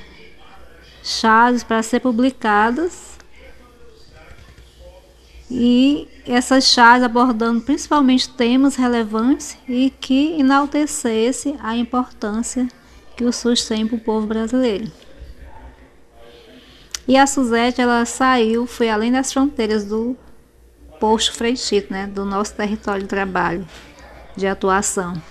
[1.03, 3.17] charges para ser publicadas
[5.49, 12.67] e essas charges abordando principalmente temas relevantes e que enaltecesse a importância
[13.15, 14.91] que o SUS tem para o povo brasileiro.
[17.07, 20.17] E a Suzette ela saiu, foi além das fronteiras do
[20.99, 23.67] posto Freitito, né, do nosso território de trabalho,
[24.35, 25.21] de atuação.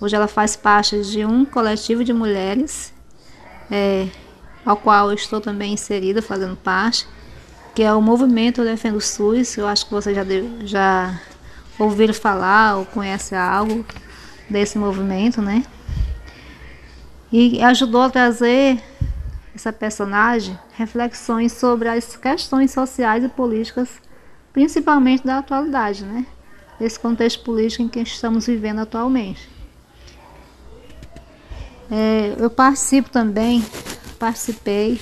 [0.00, 2.92] Hoje ela faz parte de um coletivo de mulheres,
[3.70, 4.08] é,
[4.64, 7.06] ao qual eu estou também inserida, fazendo parte,
[7.74, 9.56] que é o Movimento Defendo o SUS.
[9.56, 10.24] Eu acho que vocês já,
[10.64, 11.20] já
[11.78, 13.84] ouviram falar ou conhecem algo
[14.48, 15.64] desse movimento, né?
[17.32, 18.82] E ajudou a trazer
[19.54, 23.88] essa personagem reflexões sobre as questões sociais e políticas
[24.56, 26.24] principalmente da atualidade, né?
[26.80, 29.46] Desse contexto político em que estamos vivendo atualmente.
[31.90, 33.62] É, eu participo também,
[34.18, 34.98] participei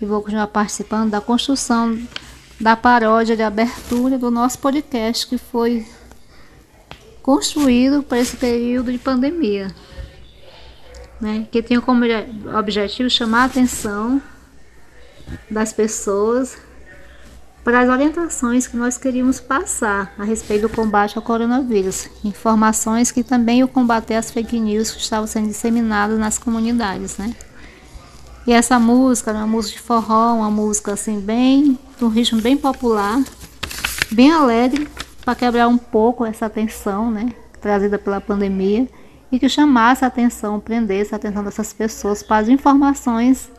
[0.00, 1.96] e vou continuar participando da construção
[2.60, 5.86] da paródia de abertura do nosso podcast que foi
[7.22, 9.72] construído para esse período de pandemia,
[11.20, 11.46] né?
[11.52, 12.02] Que tem como
[12.58, 14.20] objetivo chamar a atenção
[15.48, 16.65] das pessoas
[17.66, 23.24] para as orientações que nós queríamos passar a respeito do combate ao coronavírus, informações que
[23.24, 27.34] também o combater as fake news que estavam sendo disseminadas nas comunidades, né?
[28.46, 33.20] E essa música, uma música de forró, uma música assim bem, um ritmo bem popular,
[34.12, 34.86] bem alegre,
[35.24, 38.88] para quebrar um pouco essa tensão, né, trazida pela pandemia
[39.32, 43.50] e que chamasse a atenção, prendesse a atenção dessas pessoas para as informações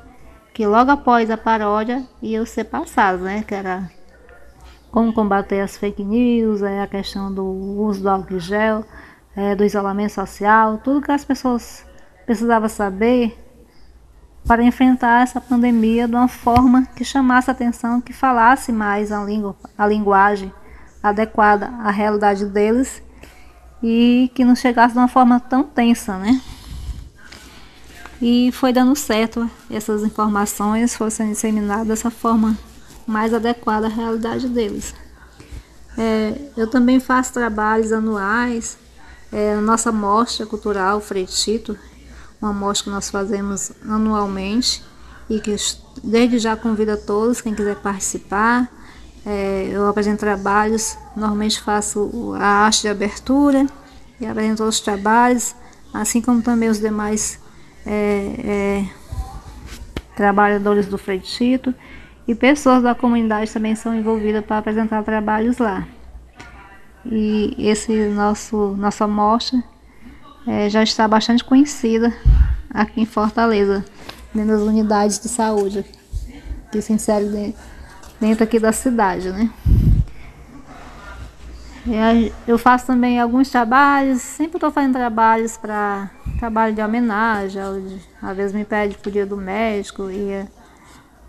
[0.54, 3.97] que logo após a paródia iam ser passadas, né, que era
[4.98, 8.84] como combater as fake news, é a questão do uso do álcool gel,
[9.36, 11.86] é, do isolamento social, tudo que as pessoas
[12.26, 13.38] precisavam saber
[14.48, 19.24] para enfrentar essa pandemia de uma forma que chamasse atenção, que falasse mais a,
[19.78, 20.52] a linguagem
[21.04, 23.00] adequada à realidade deles
[23.84, 26.42] e que não chegasse de uma forma tão tensa, né?
[28.20, 32.58] E foi dando certo, essas informações foram sendo disseminadas dessa forma
[33.08, 34.94] mais adequada à realidade deles.
[35.98, 38.78] É, eu também faço trabalhos anuais,
[39.32, 41.78] é, nossa mostra cultural Freitito,
[42.42, 44.84] uma mostra que nós fazemos anualmente
[45.30, 45.56] e que
[46.04, 48.72] desde já convido a todos, quem quiser participar.
[49.26, 53.66] É, eu apresento trabalhos, normalmente faço a arte de abertura
[54.22, 55.54] e apresento os trabalhos,
[55.94, 57.40] assim como também os demais
[57.86, 58.90] é, é,
[60.16, 61.74] trabalhadores do Freitito
[62.28, 65.88] e pessoas da comunidade também são envolvidas para apresentar trabalhos lá.
[67.06, 69.64] E esse nosso nossa mostra
[70.46, 72.14] é, já está bastante conhecida
[72.70, 73.86] aqui em Fortaleza,
[74.34, 75.86] dentro das unidades de saúde
[76.72, 77.56] que se inserem
[78.20, 79.50] dentro aqui da cidade, né?
[82.46, 87.62] Eu faço também alguns trabalhos, sempre estou fazendo trabalhos para trabalho de homenagem,
[88.22, 90.46] às vezes me pede para o dia do médico e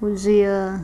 [0.00, 0.80] o dia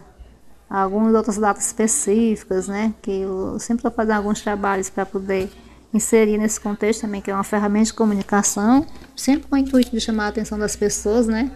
[0.68, 2.94] algumas outras datas específicas, né?
[3.00, 5.50] Que eu sempre estou fazendo alguns trabalhos para poder
[5.92, 8.84] inserir nesse contexto também, que é uma ferramenta de comunicação,
[9.14, 11.50] sempre com o intuito de chamar a atenção das pessoas, né?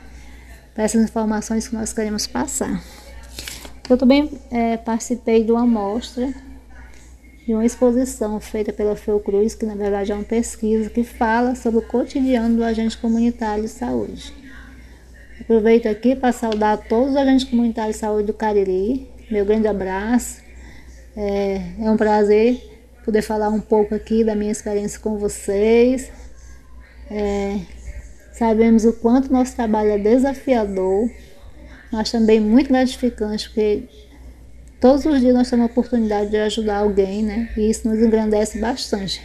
[0.75, 2.81] Para essas informações que nós queremos passar.
[3.91, 6.33] Eu também é, participei de uma mostra,
[7.45, 11.81] de uma exposição feita pela Fiocruz, que na verdade é uma pesquisa que fala sobre
[11.81, 14.38] o cotidiano do agente comunitário de saúde.
[15.49, 19.09] Aproveito aqui para saudar todos os agentes comunitários de saúde do Cariri.
[19.31, 20.43] Meu grande abraço.
[21.17, 22.63] É, é um prazer
[23.03, 26.13] poder falar um pouco aqui da minha experiência com vocês.
[27.11, 27.61] É,
[28.31, 31.11] sabemos o quanto nosso trabalho é desafiador,
[31.91, 33.85] mas também muito gratificante, porque
[34.79, 37.49] todos os dias nós temos a oportunidade de ajudar alguém, né?
[37.57, 39.23] E isso nos engrandece bastante.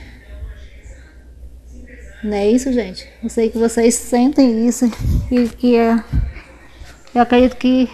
[2.24, 3.06] Não é isso, gente?
[3.22, 4.86] Eu sei que vocês sentem isso
[5.30, 6.02] e que é.
[7.14, 7.90] Eu acredito que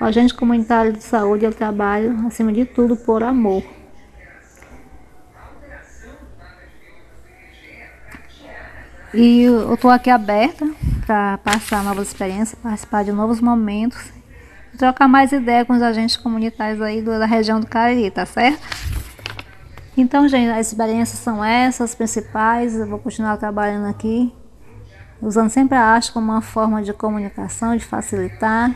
[0.00, 3.62] o agente comunitário de saúde ele trabalha, acima de tudo, por amor.
[9.12, 10.66] E eu estou aqui aberta
[11.06, 14.10] para passar novas experiências, participar de novos momentos
[14.72, 18.66] e trocar mais ideia com os agentes comunitários aí da região do Cariri, tá certo?
[19.96, 22.74] Então, gente, as experiências são essas, as principais.
[22.74, 24.32] Eu vou continuar trabalhando aqui,
[25.20, 28.74] usando sempre a arte como uma forma de comunicação, de facilitar.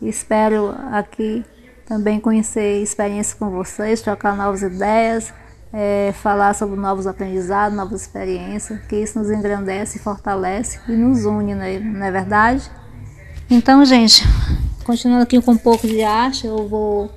[0.00, 1.44] Espero aqui
[1.86, 5.32] também conhecer experiências com vocês, trocar novas ideias,
[5.70, 11.54] é, falar sobre novos aprendizados, novas experiências, que isso nos engrandece, fortalece e nos une,
[11.54, 12.70] não é, não é verdade?
[13.50, 14.24] Então, gente,
[14.84, 17.10] continuando aqui com um pouco de arte, eu vou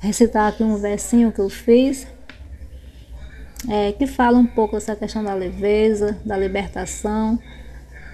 [0.00, 2.06] recitar aqui um versinho que eu fiz,
[3.68, 7.38] é, que fala um pouco dessa questão da leveza, da libertação,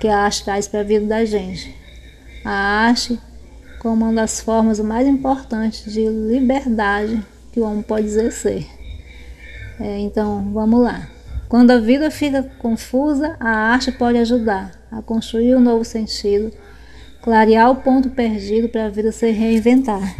[0.00, 1.74] que a arte traz para a vida da gente.
[2.44, 3.18] A arte
[3.78, 7.22] como uma das formas mais importantes de liberdade
[7.52, 8.66] que o homem pode exercer.
[9.78, 11.08] É, então, vamos lá.
[11.48, 16.52] Quando a vida fica confusa, a arte pode ajudar a construir um novo sentido,
[17.22, 20.16] clarear o ponto perdido para a vida se reinventar.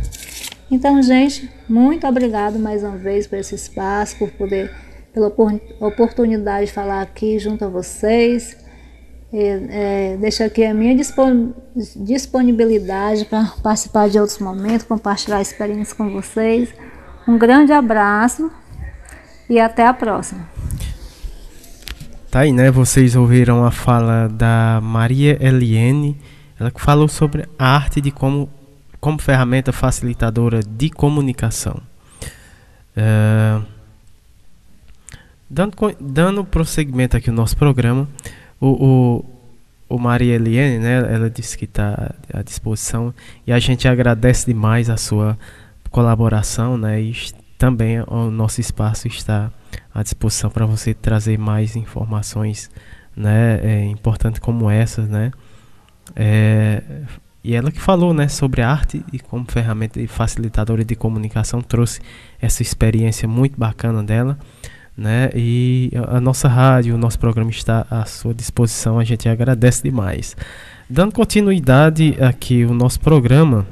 [0.71, 4.73] Então, gente, muito obrigado mais uma vez por esse espaço, por poder,
[5.13, 5.33] pela
[5.81, 8.57] oportunidade de falar aqui junto a vocês.
[9.33, 10.97] É, deixo aqui a minha
[11.97, 16.73] disponibilidade para participar de outros momentos, compartilhar experiências com vocês.
[17.29, 18.51] Um grande abraço
[19.49, 20.49] e até a próxima.
[22.31, 22.71] Tá aí, né?
[22.71, 26.19] Vocês ouviram a fala da Maria Eliene,
[26.59, 28.49] ela que falou sobre a arte de como,
[29.01, 31.81] como ferramenta facilitadora de comunicação.
[32.97, 33.65] Uh,
[35.49, 38.09] dando, dando prosseguimento aqui no nosso programa,
[38.61, 39.25] o,
[39.89, 41.15] o, o Maria Eliene, né?
[41.15, 43.15] Ela disse que está à disposição
[43.47, 45.39] e a gente agradece demais a sua
[45.91, 47.01] colaboração, né?
[47.01, 47.15] E
[47.59, 49.51] também o nosso espaço está
[49.95, 52.71] à disposição para você trazer mais informações
[53.17, 55.33] né, é, importantes como essas, né?
[56.15, 56.83] É,
[57.47, 62.01] e ela que falou né, sobre arte e como ferramenta facilitadora de comunicação trouxe
[62.43, 64.37] essa experiência muito bacana dela.
[64.99, 65.31] Né?
[65.33, 70.37] E a nossa rádio, o nosso programa está à sua disposição, a gente agradece demais.
[70.91, 73.65] Dando continuidade aqui o nosso programa,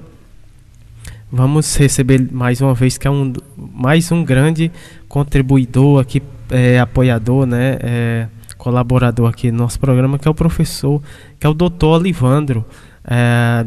[1.32, 4.70] vamos receber mais uma vez que é um mais um grande
[5.08, 11.02] contribuidor aqui, é, apoiador, né, é, colaborador aqui no nosso programa, que é o professor,
[11.40, 12.64] que é o doutor Olivandro,
[13.04, 13.66] é,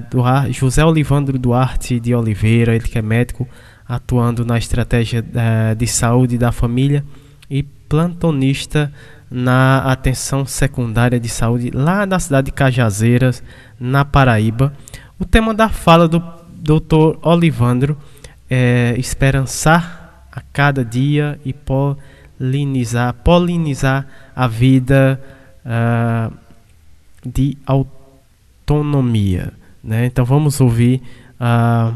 [0.51, 3.47] José Olivandro Duarte de Oliveira, ele que é médico,
[3.87, 7.05] atuando na estratégia é, de saúde da família
[7.49, 8.91] e plantonista
[9.29, 13.43] na atenção secundária de saúde lá na cidade de Cajazeiras,
[13.79, 14.73] na Paraíba.
[15.19, 16.19] O tema da fala do
[16.55, 17.17] Dr.
[17.21, 17.97] Olivandro
[18.49, 25.21] é esperançar a cada dia e polinizar, polinizar a vida
[25.65, 26.33] uh,
[27.25, 27.57] de
[28.67, 29.53] autonomia.
[29.81, 30.05] Né?
[30.05, 31.01] Então vamos ouvir
[31.39, 31.93] a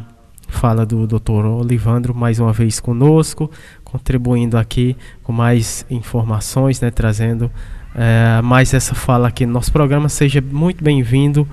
[0.47, 1.45] fala do Dr.
[1.45, 3.51] Olivandro mais uma vez conosco,
[3.83, 6.89] contribuindo aqui com mais informações, né?
[6.89, 10.07] trazendo uh, mais essa fala aqui no nosso programa.
[10.07, 11.47] Seja muito bem-vindo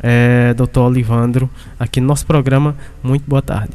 [0.00, 2.76] é, doutor Olivandro, aqui no nosso programa.
[3.02, 3.72] Muito boa tarde.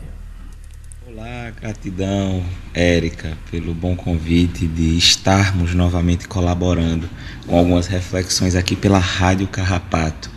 [1.05, 7.09] Olá, gratidão, Érica, pelo bom convite de estarmos novamente colaborando
[7.45, 10.33] com algumas reflexões aqui pela Rádio Carrapato.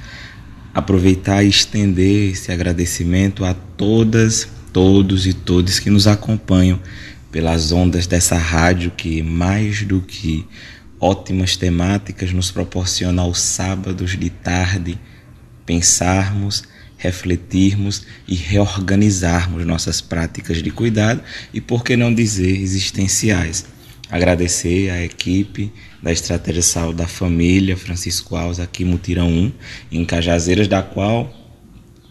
[0.77, 6.79] Aproveitar e estender esse agradecimento a todas, todos e todos que nos acompanham
[7.33, 10.47] pelas ondas dessa rádio que, mais do que
[11.01, 14.99] ótimas temáticas, nos proporciona aos sábados de tarde
[15.65, 16.65] pensarmos,
[16.99, 21.23] refletirmos e reorganizarmos nossas práticas de cuidado
[21.55, 23.65] e, por que não dizer, existenciais.
[24.09, 29.53] Agradecer à equipe da Estratégia de Saúde da Família Francisco Alves, aqui Mutirão 1,
[29.91, 31.35] em Cajazeiras, da qual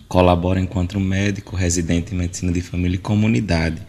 [0.10, 3.82] colabora enquanto médico residente em Medicina de Família e Comunidade.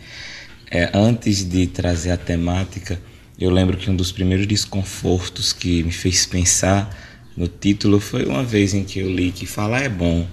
[0.70, 3.00] É, antes de trazer a temática,
[3.38, 6.96] eu lembro que um dos primeiros desconfortos que me fez pensar
[7.36, 10.28] no título foi uma vez em que eu li que falar é bom,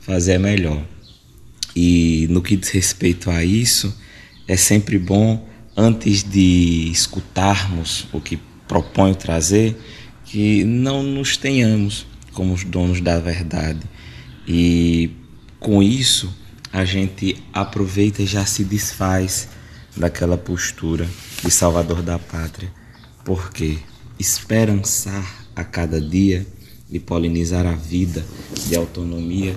[0.00, 0.82] fazer é melhor.
[1.76, 3.94] E no que diz respeito a isso,
[4.48, 5.49] é sempre bom,
[5.80, 9.74] antes de escutarmos o que proponho trazer,
[10.26, 13.80] que não nos tenhamos como os donos da verdade.
[14.46, 15.10] E
[15.58, 16.30] com isso,
[16.70, 19.48] a gente aproveita e já se desfaz
[19.96, 21.08] daquela postura
[21.42, 22.70] de salvador da pátria.
[23.24, 23.78] Porque
[24.18, 26.46] esperançar a cada dia,
[26.90, 28.22] de polinizar a vida,
[28.68, 29.56] de autonomia,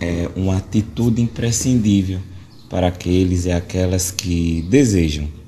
[0.00, 2.20] é uma atitude imprescindível
[2.68, 5.41] para aqueles e aquelas que desejam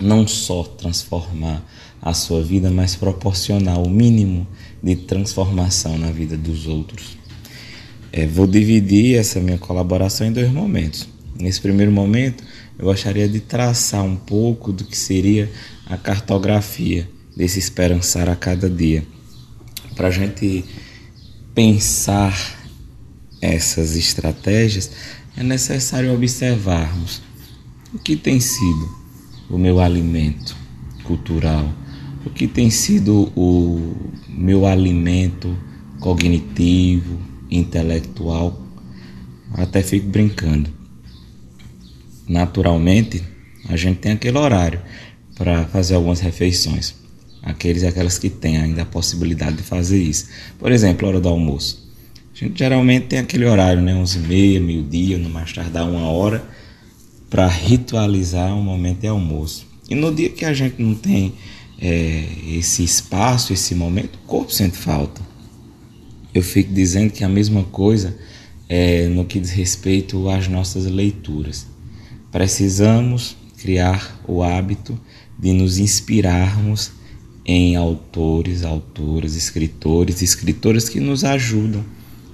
[0.00, 1.64] não só transformar
[2.00, 4.46] a sua vida, mas proporcionar o mínimo
[4.82, 7.18] de transformação na vida dos outros.
[8.12, 11.08] É, vou dividir essa minha colaboração em dois momentos.
[11.38, 12.42] Nesse primeiro momento,
[12.78, 15.50] eu gostaria de traçar um pouco do que seria
[15.86, 19.04] a cartografia desse esperançar a cada dia
[19.98, 20.64] para a gente
[21.52, 22.56] pensar
[23.42, 24.92] essas estratégias,
[25.36, 27.20] é necessário observarmos
[27.92, 28.97] o que tem sido
[29.50, 30.56] o meu alimento
[31.04, 31.72] cultural,
[32.24, 33.94] o que tem sido o
[34.28, 35.56] meu alimento
[36.00, 37.18] cognitivo,
[37.50, 38.60] intelectual.
[39.54, 40.70] Até fico brincando.
[42.28, 43.22] Naturalmente,
[43.68, 44.80] a gente tem aquele horário
[45.34, 46.94] para fazer algumas refeições
[47.42, 50.28] aqueles e aquelas que têm ainda a possibilidade de fazer isso.
[50.58, 51.88] Por exemplo, hora do almoço.
[52.34, 56.44] A gente geralmente tem aquele horário, né, 11h30, meio-dia, no mais tardar uma hora,
[57.28, 59.66] para ritualizar um momento de almoço.
[59.88, 61.34] E no dia que a gente não tem
[61.80, 65.20] é, esse espaço, esse momento, o corpo sente falta.
[66.34, 68.16] Eu fico dizendo que a mesma coisa
[68.68, 71.66] é no que diz respeito às nossas leituras.
[72.30, 74.98] Precisamos criar o hábito
[75.38, 76.92] de nos inspirarmos
[77.44, 81.82] em autores, autoras, escritores, escritoras que nos ajudam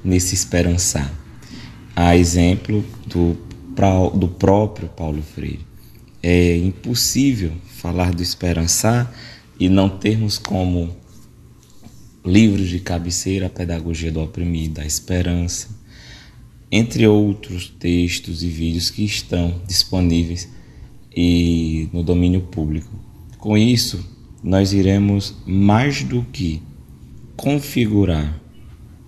[0.05, 1.12] nesse esperançar.
[1.95, 3.36] A exemplo do,
[4.14, 5.66] do próprio Paulo Freire.
[6.22, 9.14] É impossível falar do esperançar
[9.59, 10.95] e não termos como
[12.25, 15.68] livros de cabeceira, a pedagogia do oprimido, a esperança,
[16.72, 20.49] entre outros textos e vídeos que estão disponíveis
[21.14, 22.91] e no domínio público.
[23.39, 24.05] Com isso,
[24.43, 26.62] nós iremos mais do que
[27.37, 28.41] configurar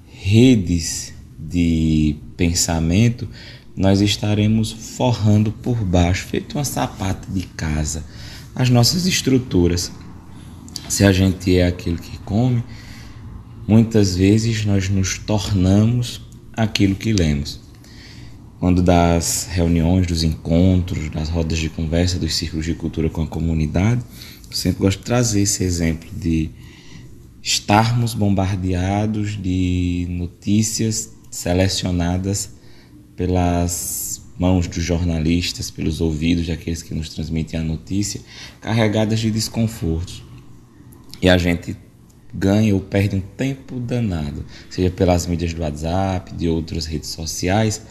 [0.07, 3.29] redes de pensamento,
[3.77, 8.05] nós estaremos forrando por baixo, feito uma sapata de casa,
[8.55, 9.93] as nossas estruturas.
[10.89, 12.65] Se a gente é aquele que come,
[13.69, 16.23] muitas vezes nós nos tornamos
[16.57, 17.61] aquilo que lemos.
[18.59, 23.27] Quando das reuniões, dos encontros, das rodas de conversa, dos círculos de cultura com a
[23.27, 24.01] comunidade,
[24.49, 26.51] eu sempre gosto de trazer esse exemplo de
[27.43, 32.56] estarmos bombardeados de notícias selecionadas
[33.17, 38.21] pelas mãos dos jornalistas, pelos ouvidos daqueles que nos transmitem a notícia,
[38.61, 40.23] carregadas de desconfortos.
[41.23, 41.77] E a gente
[42.33, 47.83] ganha ou perde um tempo danado, seja pelas mídias do WhatsApp, de outras redes sociais,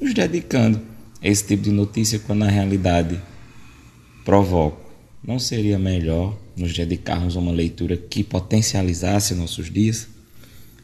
[0.00, 0.80] nos dedicando
[1.22, 3.18] a esse tipo de notícia quando na realidade
[4.24, 4.84] provoca.
[5.26, 10.06] Não seria melhor nos dedicarmos a uma leitura que potencializasse nossos dias?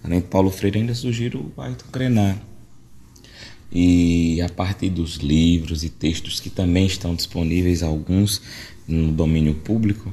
[0.02, 2.49] Além de Paulo Freire, ainda sugiro o Ayrton Krenar.
[3.72, 8.42] E a partir dos livros e textos que também estão disponíveis, alguns
[8.86, 10.12] no domínio público,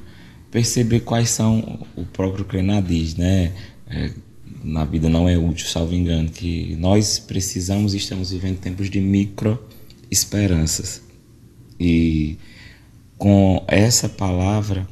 [0.52, 3.54] perceber quais são, o próprio Krenar diz, né?
[3.90, 4.12] É,
[4.64, 9.00] na vida não é útil, salvo engano, que nós precisamos e estamos vivendo tempos de
[9.00, 9.60] micro
[10.12, 11.02] esperanças.
[11.80, 12.38] E
[13.18, 14.88] com essa palavra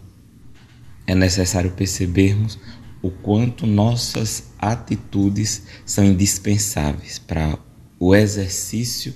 [1.06, 2.58] é necessário percebermos
[3.02, 7.58] o quanto nossas atitudes são indispensáveis para
[8.00, 9.14] o exercício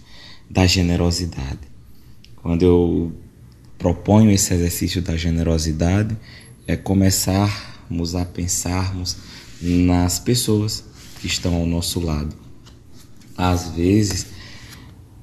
[0.49, 1.59] da generosidade.
[2.37, 3.11] Quando eu
[3.77, 6.17] proponho esse exercício da generosidade,
[6.67, 9.17] é começarmos a pensarmos
[9.61, 10.83] nas pessoas
[11.19, 12.35] que estão ao nosso lado.
[13.37, 14.27] Às vezes,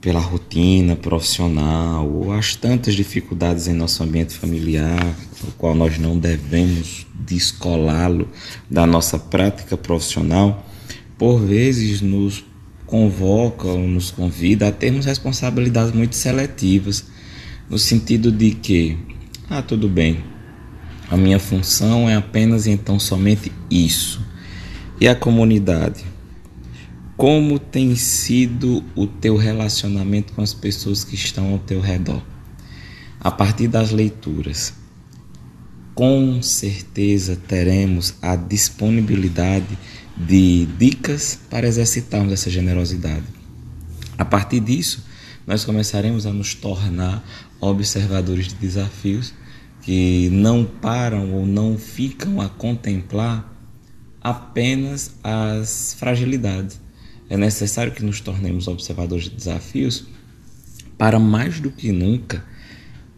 [0.01, 6.19] pela rotina profissional ou as tantas dificuldades em nosso ambiente familiar, o qual nós não
[6.19, 8.29] devemos descolá-lo
[8.71, 10.65] da nossa prática profissional,
[11.19, 12.45] por vezes nos
[12.87, 17.05] convoca ou nos convida a termos responsabilidades muito seletivas
[17.69, 18.97] no sentido de que,
[19.51, 20.23] ah, tudo bem,
[21.11, 24.25] a minha função é apenas então somente isso.
[25.01, 26.05] E a comunidade?
[27.17, 32.23] Como tem sido o teu relacionamento com as pessoas que estão ao teu redor?
[33.21, 34.75] A partir das leituras,
[35.95, 39.79] com certeza teremos a disponibilidade
[40.17, 43.25] de dicas para exercitarmos essa generosidade.
[44.17, 45.05] A partir disso,
[45.47, 47.23] nós começaremos a nos tornar
[47.61, 49.35] observadores de desafios
[49.83, 53.53] que não param ou não ficam a contemplar
[54.23, 56.81] apenas as fragilidades.
[57.29, 60.07] É necessário que nos tornemos observadores de desafios
[60.99, 62.45] para mais do que nunca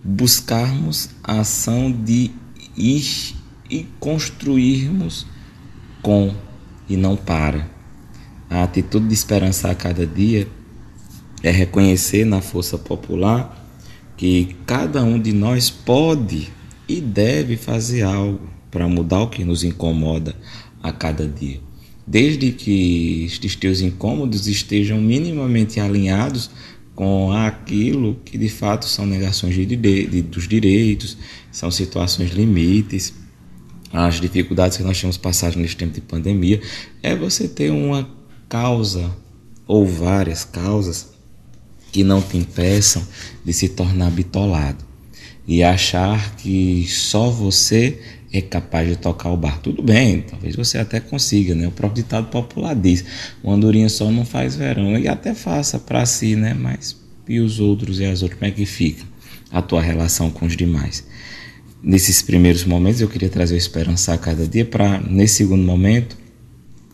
[0.03, 2.31] buscarmos a ação de
[2.77, 3.35] ir
[3.71, 5.27] e construirmos
[6.03, 6.35] com
[6.89, 7.69] e não para.
[8.51, 10.49] A atitude de esperançar a cada dia
[11.43, 13.67] é reconhecer na força popular
[14.17, 16.51] que cada um de nós pode
[16.89, 20.35] e deve fazer algo para mudar o que nos incomoda
[20.83, 21.61] a cada dia.
[22.07, 26.51] Desde que estes teus incômodos estejam minimamente alinhados
[26.95, 31.17] com aquilo que de fato são negações de, de, dos direitos,
[31.53, 33.15] são situações limites,
[33.93, 36.61] as dificuldades que nós temos passado neste tempo de pandemia,
[37.03, 38.09] é você ter uma
[38.49, 39.11] causa
[39.67, 41.09] ou várias causas
[41.93, 43.07] que não te impeçam
[43.45, 44.85] de se tornar bitolado
[45.47, 47.99] e achar que só você
[48.31, 49.59] é capaz de tocar o bar.
[49.61, 51.67] Tudo bem, talvez você até consiga, né?
[51.67, 53.03] O próprio ditado popular diz:
[53.43, 54.99] uma andorinha só não faz verão.
[54.99, 56.53] E até faça para si, né?
[56.53, 59.05] Mas e os outros e as outras, como é que fica
[59.51, 61.07] a tua relação com os demais?
[61.83, 66.17] Nesses primeiros momentos, eu queria trazer o esperança a cada dia para, nesse segundo momento,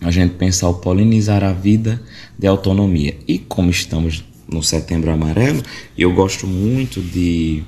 [0.00, 2.02] a gente pensar o polinizar a vida
[2.38, 3.16] de autonomia.
[3.26, 5.62] E como estamos no Setembro Amarelo,
[5.96, 7.62] eu gosto muito de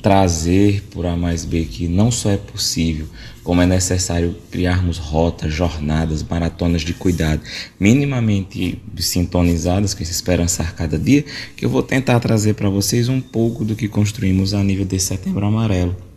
[0.00, 3.06] trazer por A mais B que não só é possível,
[3.42, 7.42] como é necessário criarmos rotas, jornadas, maratonas de cuidado,
[7.78, 11.24] minimamente sintonizadas com esse esperançar cada dia,
[11.56, 15.06] que eu vou tentar trazer para vocês um pouco do que construímos a nível desse
[15.06, 16.13] Setembro Amarelo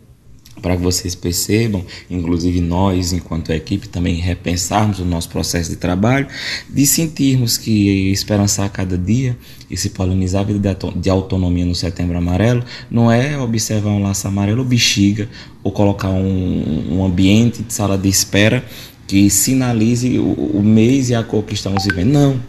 [0.60, 6.26] para que vocês percebam, inclusive nós, enquanto equipe, também repensarmos o nosso processo de trabalho,
[6.68, 9.36] de sentirmos que esperançar cada dia
[9.70, 14.26] e se polinizar a vida de autonomia no Setembro Amarelo não é observar um laço
[14.26, 15.28] amarelo ou bexiga
[15.62, 18.64] ou colocar um, um ambiente de sala de espera
[19.06, 22.12] que sinalize o, o mês e a cor que estamos vivendo.
[22.12, 22.40] Não.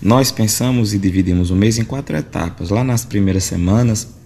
[0.00, 2.70] Nós pensamos e dividimos o mês em quatro etapas.
[2.70, 4.17] Lá nas primeiras semanas,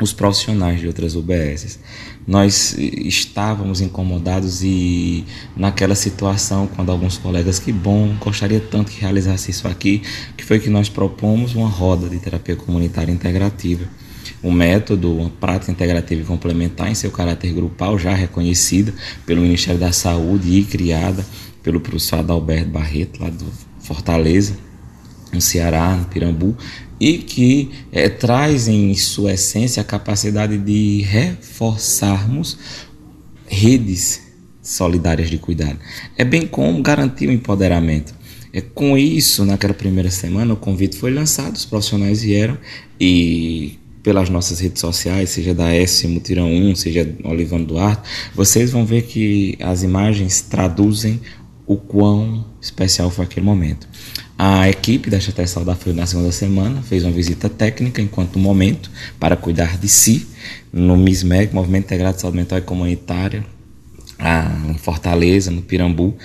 [0.00, 1.78] os profissionais de outras UBSs.
[2.26, 5.24] Nós estávamos incomodados e
[5.56, 10.02] naquela situação, quando alguns colegas, que bom, gostaria tanto que realizasse isso aqui,
[10.36, 13.84] que foi que nós propomos uma roda de terapia comunitária integrativa.
[14.44, 18.94] Um método, uma prática integrativa e complementar em seu caráter grupal, já reconhecida
[19.26, 21.24] pelo Ministério da Saúde e criada
[21.62, 23.46] pelo professor Adalberto Barreto, lá do
[23.80, 24.56] Fortaleza,
[25.32, 26.56] no Ceará, no Pirambu,
[27.00, 32.58] e que é, traz em sua essência a capacidade de reforçarmos
[33.46, 34.22] redes
[34.62, 35.78] solidárias de cuidado.
[36.16, 38.14] É bem como garantir o empoderamento.
[38.52, 42.58] É, com isso, naquela primeira semana, o convite foi lançado, os profissionais vieram
[43.00, 48.86] e pelas nossas redes sociais, seja da S Mutirão 1, seja Olivano Duarte, vocês vão
[48.86, 51.20] ver que as imagens traduzem
[51.66, 53.86] o quão especial foi aquele momento.
[54.40, 59.34] A equipe da Chaté Saudável na segunda semana fez uma visita técnica enquanto momento para
[59.34, 60.28] cuidar de si
[60.72, 63.44] no MISMEG, Movimento Integrado de Saúde Mental e Comunitária,
[64.70, 66.16] em Fortaleza, no Pirambu.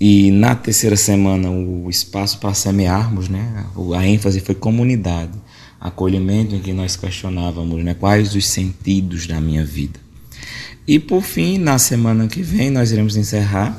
[0.00, 3.66] E na terceira semana o espaço para semearmos, né?
[3.94, 5.32] A ênfase foi comunidade,
[5.78, 7.92] acolhimento em que nós questionávamos, né?
[7.92, 10.00] Quais os sentidos da minha vida.
[10.86, 13.78] E por fim, na semana que vem nós iremos encerrar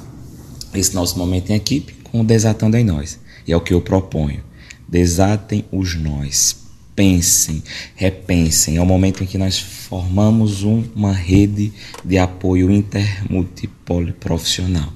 [0.75, 3.17] esse nosso momento em equipe com o Desatando em Nós
[3.49, 4.43] e é o que eu proponho.
[4.87, 6.69] Desatem os nós.
[6.95, 7.63] Pensem,
[7.95, 8.77] repensem.
[8.77, 11.73] É o momento em que nós formamos uma rede
[12.05, 14.93] de apoio intermultipoliprofissional.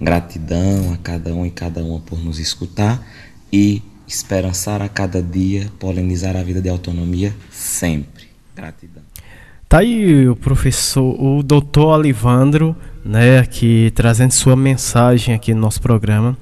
[0.00, 3.06] Gratidão a cada um e cada uma por nos escutar
[3.52, 8.28] e esperançar a cada dia, polinizar a vida de autonomia sempre.
[8.56, 9.02] Gratidão.
[9.68, 12.74] Tá aí o professor, o doutor Olivandro,
[13.04, 16.34] né, aqui trazendo sua mensagem aqui no nosso programa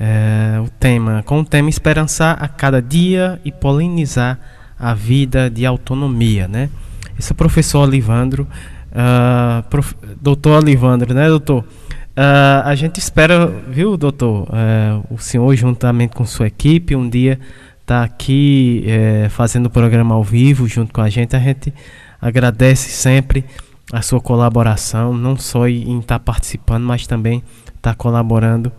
[0.00, 4.40] é, o tema, com o tema esperançar a cada dia e polinizar
[4.78, 6.70] a vida de autonomia, né?
[7.18, 8.48] Esse é o professor Olivandro,
[8.92, 11.62] uh, prof, doutor Olivandro, né, doutor?
[11.62, 17.38] Uh, a gente espera, viu, doutor, uh, o senhor juntamente com sua equipe um dia
[17.84, 21.36] tá aqui uh, fazendo o programa ao vivo junto com a gente.
[21.36, 21.74] A gente
[22.18, 23.44] agradece sempre
[23.92, 28.72] a sua colaboração, não só em estar tá participando, mas também estar tá colaborando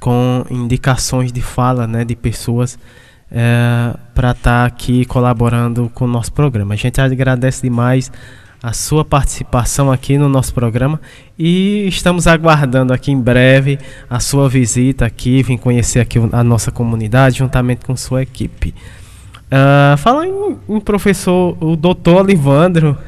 [0.00, 2.78] com indicações de fala né, de pessoas
[3.30, 6.74] é, para estar tá aqui colaborando com o nosso programa.
[6.74, 8.10] A gente agradece demais
[8.62, 11.00] a sua participação aqui no nosso programa
[11.38, 13.78] e estamos aguardando aqui em breve
[14.08, 18.74] a sua visita aqui, vir conhecer aqui a nossa comunidade juntamente com sua equipe.
[19.46, 22.98] Uh, fala em, em, professor, o doutor Olivandro,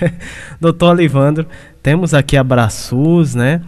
[0.60, 1.46] doutor Olivandro,
[1.82, 3.62] temos aqui abraços, né,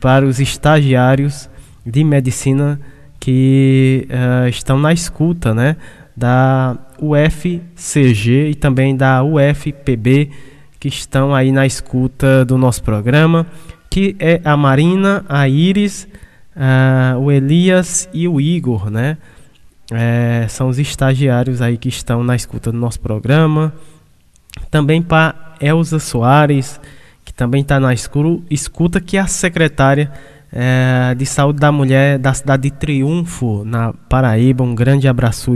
[0.00, 1.48] para os estagiários
[1.88, 2.78] de medicina
[3.18, 5.76] que uh, estão na escuta, né?
[6.16, 10.30] Da UFCG e também da UFPB,
[10.78, 13.46] que estão aí na escuta do nosso programa,
[13.90, 16.06] que é a Marina, a Iris,
[16.54, 19.16] uh, o Elias e o Igor, né?
[19.90, 23.72] É, são os estagiários aí que estão na escuta do nosso programa.
[24.70, 26.78] Também para Elza Soares,
[27.24, 30.12] que também está na escuta, que é a secretária
[30.52, 34.64] é, de Saúde da Mulher da cidade de Triunfo, na Paraíba.
[34.64, 35.52] Um grande abraço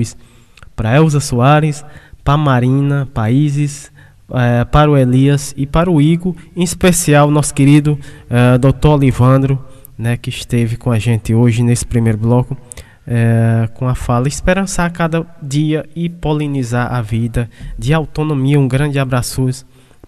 [0.76, 1.84] para Elza Soares,
[2.24, 3.90] para Marina, para Isis,
[4.32, 7.98] é, para o Elias e para o Igor, em especial nosso querido
[8.30, 8.88] é, Dr.
[8.88, 9.62] Olivandro,
[9.96, 12.56] né, que esteve com a gente hoje nesse primeiro bloco.
[13.04, 18.60] É, com a fala esperançar cada dia e polinizar a vida de autonomia.
[18.60, 19.44] Um grande abraço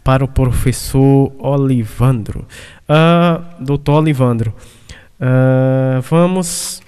[0.05, 2.47] para o professor Olivandro.
[2.89, 4.55] Uh, doutor Olivandro,
[5.19, 6.83] uh, vamos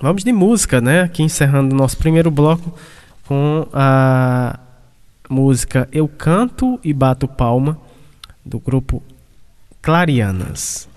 [0.00, 1.02] vamos de música, né?
[1.02, 2.78] Aqui encerrando o nosso primeiro bloco
[3.26, 4.58] com a
[5.28, 7.78] música Eu Canto e Bato Palma,
[8.44, 9.02] do grupo
[9.80, 10.87] Clarianas.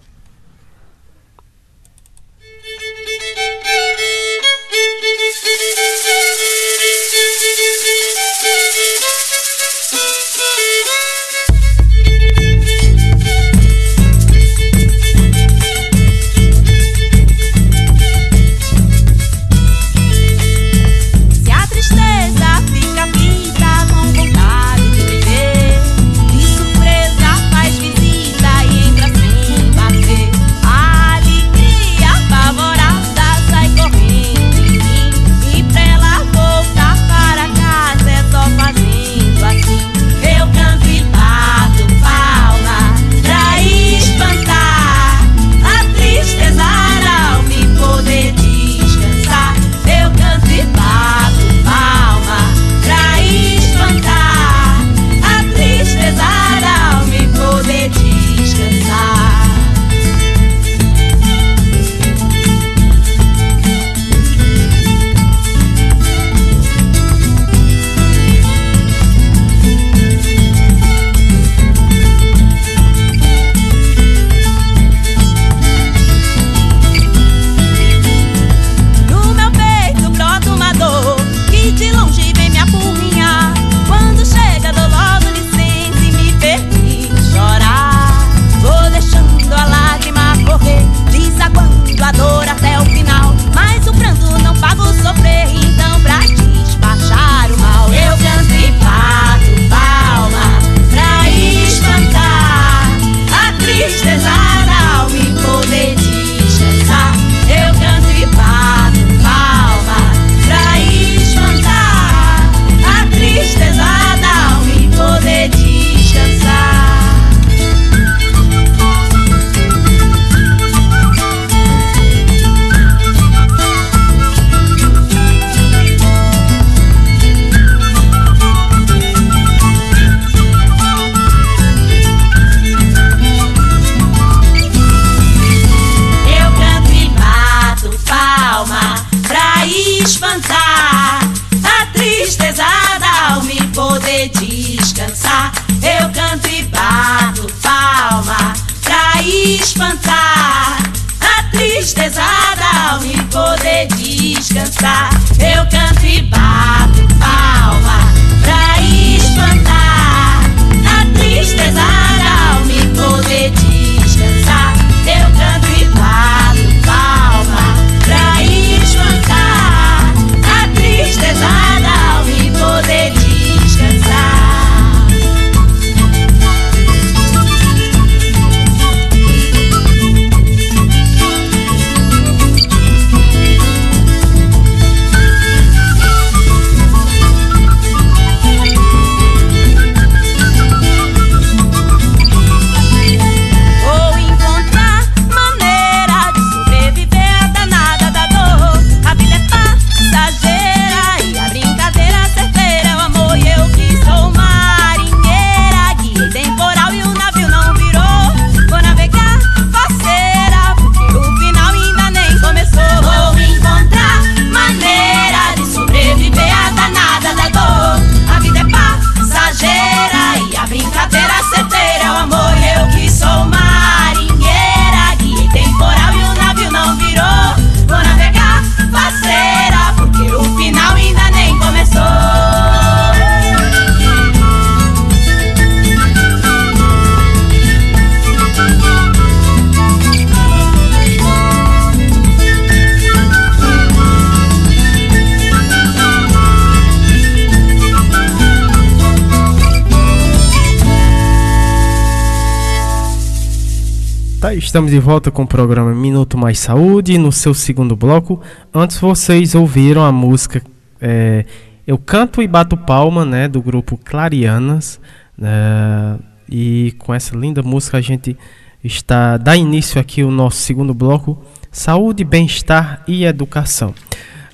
[254.72, 258.39] Estamos de volta com o programa Minuto Mais Saúde, no seu segundo bloco.
[258.74, 260.63] Antes vocês ouviram a música
[261.01, 261.43] é,
[261.86, 264.97] Eu Canto e Bato Palma, né, do grupo Clarianas.
[265.38, 266.17] né,
[266.49, 268.38] e com essa linda música a gente
[268.82, 273.93] está dá início aqui o nosso segundo bloco, Saúde, Bem-Estar e Educação.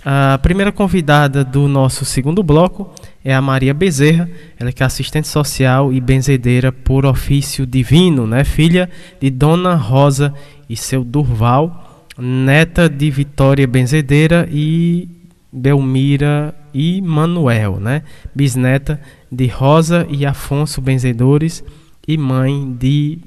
[0.09, 2.89] A primeira convidada do nosso segundo bloco
[3.25, 8.45] é a Maria Bezerra, ela que é assistente social e benzedeira por ofício divino, né?
[8.45, 8.89] filha
[9.19, 10.33] de Dona Rosa
[10.69, 15.09] e seu Durval, neta de Vitória Benzedeira e
[15.51, 18.01] Belmira e Manuel, né?
[18.33, 21.61] bisneta de Rosa e Afonso Benzedores
[22.07, 23.17] e mãe de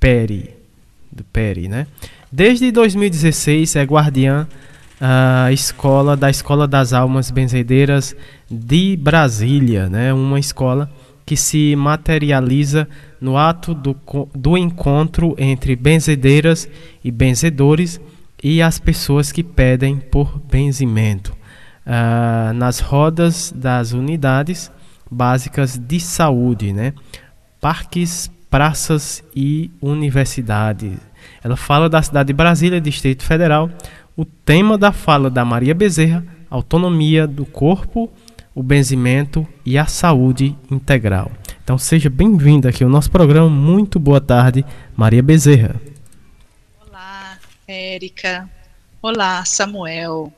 [0.00, 0.48] Peri,
[1.12, 1.86] do Peri, né?
[2.32, 4.48] Desde 2016 é guardiã
[5.00, 8.14] a escola da Escola das Almas Benzedeiras
[8.50, 10.12] de Brasília, né?
[10.12, 10.90] Uma escola
[11.24, 12.86] que se materializa
[13.20, 13.96] no ato do,
[14.34, 16.68] do encontro entre benzedeiras
[17.02, 18.00] e benzedores
[18.42, 21.34] e as pessoas que pedem por benzimento.
[21.86, 24.70] Ah, nas rodas das unidades
[25.10, 26.92] básicas de saúde, né?
[27.60, 30.98] Parques, praças e universidades.
[31.42, 33.70] Ela fala da cidade de Brasília, Distrito Federal.
[34.20, 38.12] O tema da fala da Maria Bezerra, autonomia do corpo,
[38.54, 41.32] o benzimento e a saúde integral.
[41.64, 43.48] Então seja bem-vinda aqui ao nosso programa.
[43.48, 44.62] Muito boa tarde,
[44.94, 45.80] Maria Bezerra.
[47.66, 48.46] Érica.
[49.00, 50.30] Olá, Samuel.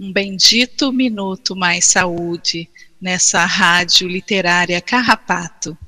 [0.00, 2.68] Um bendito minuto mais saúde
[3.00, 5.78] nessa rádio literária Carrapato.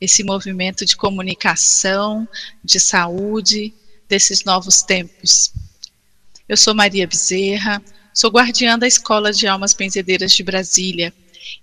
[0.00, 2.28] Esse movimento de comunicação,
[2.62, 3.74] de saúde
[4.08, 5.52] desses novos tempos.
[6.48, 7.82] Eu sou Maria Bezerra,
[8.14, 11.12] sou guardiã da Escola de Almas Benzedeiras de Brasília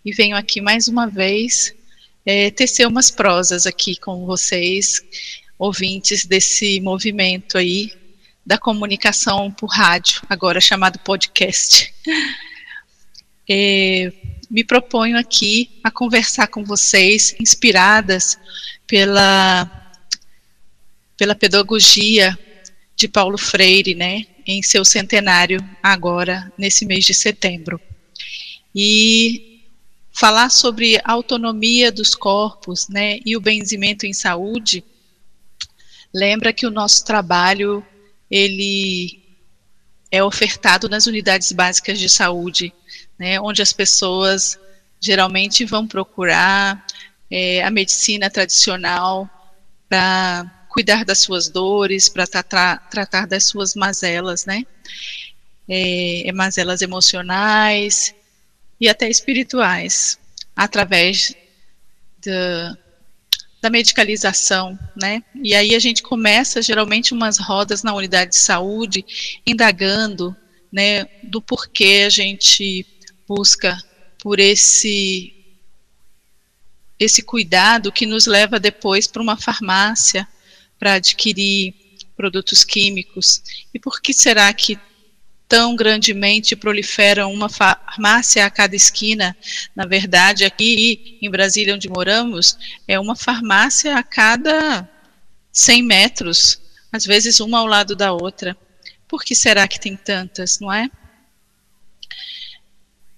[0.04, 1.74] e venho aqui mais uma vez
[2.26, 5.02] é, tecer umas prosas aqui com vocês,
[5.58, 7.94] ouvintes desse movimento aí
[8.46, 11.94] da comunicação por rádio, agora chamado podcast.
[13.50, 14.10] É,
[14.50, 18.40] me proponho aqui a conversar com vocês, inspiradas
[18.88, 19.70] pela,
[21.18, 22.40] pela pedagogia
[22.96, 27.80] de Paulo Freire, né, em seu centenário agora, nesse mês de setembro.
[28.76, 29.62] E
[30.12, 34.84] falar sobre autonomia dos corpos, né, e o benzimento em saúde,
[36.14, 37.86] lembra que o nosso trabalho
[38.30, 39.22] ele
[40.12, 42.72] é ofertado nas unidades básicas de saúde,
[43.18, 44.60] né, onde as pessoas
[45.00, 46.86] geralmente vão procurar
[47.30, 49.30] é, a medicina tradicional
[49.90, 54.66] para cuidar das suas dores, para tra tratar das suas mazelas, né,
[55.70, 58.14] é, mazelas emocionais
[58.82, 60.18] e até espirituais,
[60.56, 61.36] através
[62.26, 62.78] da,
[63.62, 65.24] da medicalização, né?
[65.44, 69.06] E aí a gente começa geralmente umas rodas na unidade de saúde,
[69.46, 70.36] indagando,
[70.72, 72.84] né, do porquê a gente
[73.28, 73.78] busca
[74.18, 75.32] por esse
[77.00, 80.28] esse cuidado que nos leva depois para uma farmácia
[80.84, 81.74] para adquirir
[82.14, 83.42] produtos químicos.
[83.74, 84.78] E por que será que
[85.48, 89.38] tão grandemente proliferam uma farmácia a cada esquina.
[89.74, 94.90] Na verdade, aqui em Brasília, onde moramos, é uma farmácia a cada
[95.54, 96.60] 100 metros,
[96.92, 98.58] às vezes uma ao lado da outra.
[99.08, 100.90] Por que será que tem tantas, não é?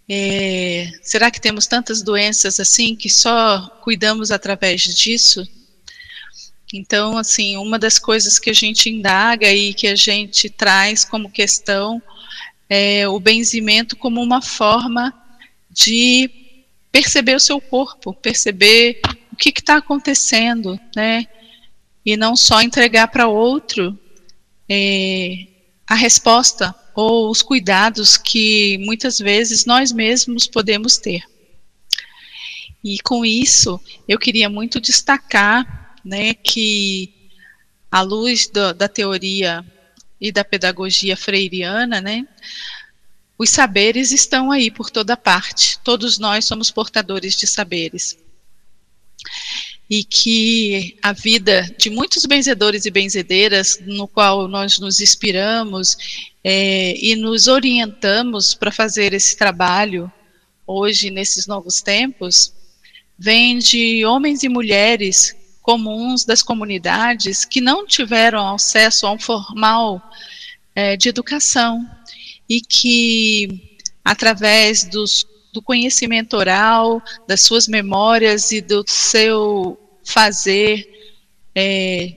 [0.08, 5.48] é será que temos tantas doenças assim que só cuidamos através disso?
[6.78, 11.32] Então, assim, uma das coisas que a gente indaga e que a gente traz como
[11.32, 12.02] questão
[12.70, 15.14] é o benzimento como uma forma
[15.72, 16.30] de
[16.92, 19.00] perceber o seu corpo, perceber
[19.32, 21.28] o que está acontecendo, né?
[22.06, 23.98] E não só entregar para outro
[24.68, 25.48] é,
[25.88, 31.24] a resposta ou os cuidados que muitas vezes nós mesmos podemos ter.
[32.84, 37.12] E com isso, eu queria muito destacar né, que
[37.92, 39.66] à luz do, da teoria
[40.22, 42.28] e da pedagogia freiriana, né,
[43.38, 45.80] os saberes estão aí por toda parte.
[45.80, 48.18] Todos nós somos portadores de saberes.
[49.90, 55.98] E que a vida de muitos benzedores e benzedeiras, no qual nós nos inspiramos
[56.44, 60.12] é, e nos orientamos para fazer esse trabalho
[60.66, 62.54] hoje, nesses novos tempos,
[63.18, 65.36] vem de homens e mulheres
[65.66, 70.00] comuns das comunidades que não tiveram acesso a um formal
[70.76, 71.84] é, de educação
[72.48, 80.88] e que, através dos, do conhecimento oral, das suas memórias e do seu fazer
[81.56, 82.16] é,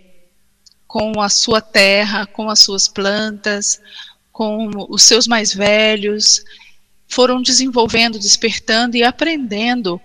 [0.87, 3.81] com a sua terra, com as suas plantas,
[4.31, 6.45] com os seus mais velhos,
[7.09, 9.99] foram desenvolvendo, despertando e aprendendo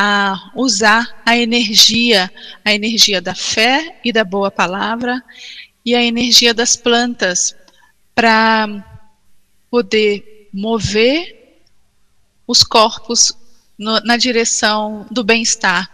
[0.00, 2.32] a usar a energia,
[2.64, 5.20] a energia da fé e da boa palavra
[5.84, 7.56] e a energia das plantas
[8.14, 8.84] para
[9.68, 11.60] poder mover
[12.46, 13.32] os corpos
[13.76, 15.90] no, na direção do bem-estar,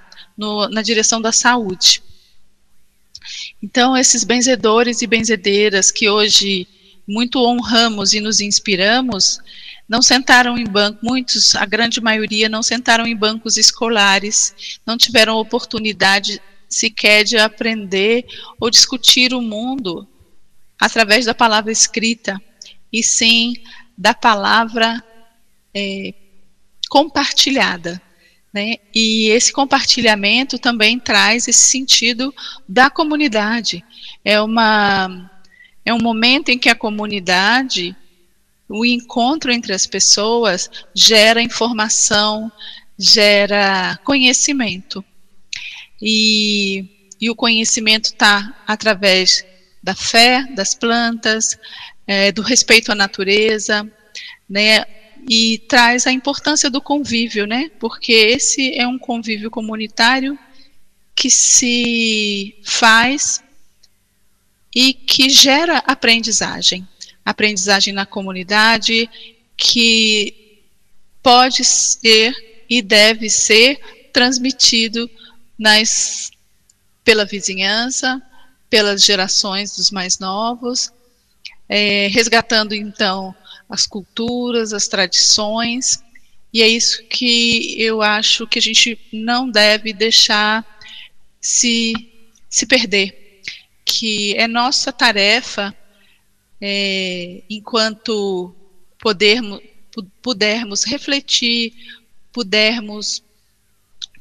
[0.70, 2.02] na direção da saúde.
[3.62, 6.68] Então, esses benzedores e benzedeiras que hoje
[7.06, 9.38] muito honramos e nos inspiramos,
[9.88, 15.36] não sentaram em banco, muitos, a grande maioria, não sentaram em bancos escolares, não tiveram
[15.36, 18.24] oportunidade sequer de aprender
[18.58, 20.08] ou discutir o mundo
[20.80, 22.40] através da palavra escrita,
[22.92, 23.54] e sim
[23.96, 25.02] da palavra
[25.74, 26.14] é,
[26.88, 28.00] compartilhada.
[28.52, 28.76] Né?
[28.94, 32.32] E esse compartilhamento também traz esse sentido
[32.68, 33.84] da comunidade.
[34.24, 35.28] É, uma,
[35.84, 37.96] é um momento em que a comunidade
[38.68, 42.50] o encontro entre as pessoas gera informação,
[42.98, 45.04] gera conhecimento.
[46.00, 49.44] E, e o conhecimento está através
[49.82, 51.58] da fé, das plantas,
[52.06, 53.86] é, do respeito à natureza,
[54.48, 54.84] né?
[55.28, 57.70] E traz a importância do convívio, né?
[57.78, 60.38] Porque esse é um convívio comunitário
[61.14, 63.43] que se faz
[64.74, 66.86] e que gera aprendizagem.
[67.24, 69.08] Aprendizagem na comunidade,
[69.56, 70.62] que
[71.22, 72.34] pode ser
[72.68, 73.80] e deve ser
[74.12, 75.08] transmitido
[75.58, 76.30] nas,
[77.02, 78.20] pela vizinhança,
[78.68, 80.92] pelas gerações dos mais novos,
[81.68, 83.34] é, resgatando então
[83.68, 86.02] as culturas, as tradições,
[86.52, 90.64] e é isso que eu acho que a gente não deve deixar
[91.40, 91.92] se,
[92.48, 93.23] se perder,
[93.84, 95.76] que é nossa tarefa
[96.60, 98.54] é, enquanto
[98.98, 99.60] podermos,
[100.22, 101.74] pudermos refletir,
[102.32, 103.22] pudermos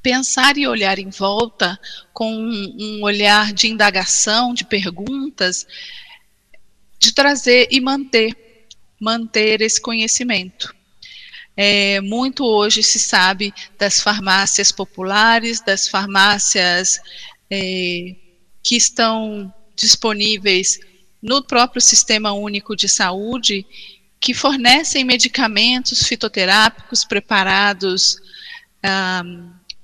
[0.02, 1.80] pensar e olhar em volta
[2.14, 5.66] com um, um olhar de indagação, de perguntas,
[7.00, 8.36] de trazer e manter,
[9.00, 10.76] manter esse conhecimento.
[11.56, 17.00] É, muito hoje se sabe das farmácias populares, das farmácias
[17.50, 18.16] é,
[18.64, 20.80] que estão disponíveis
[21.22, 23.66] no próprio Sistema Único de Saúde
[24.20, 28.18] que fornecem medicamentos fitoterápicos preparados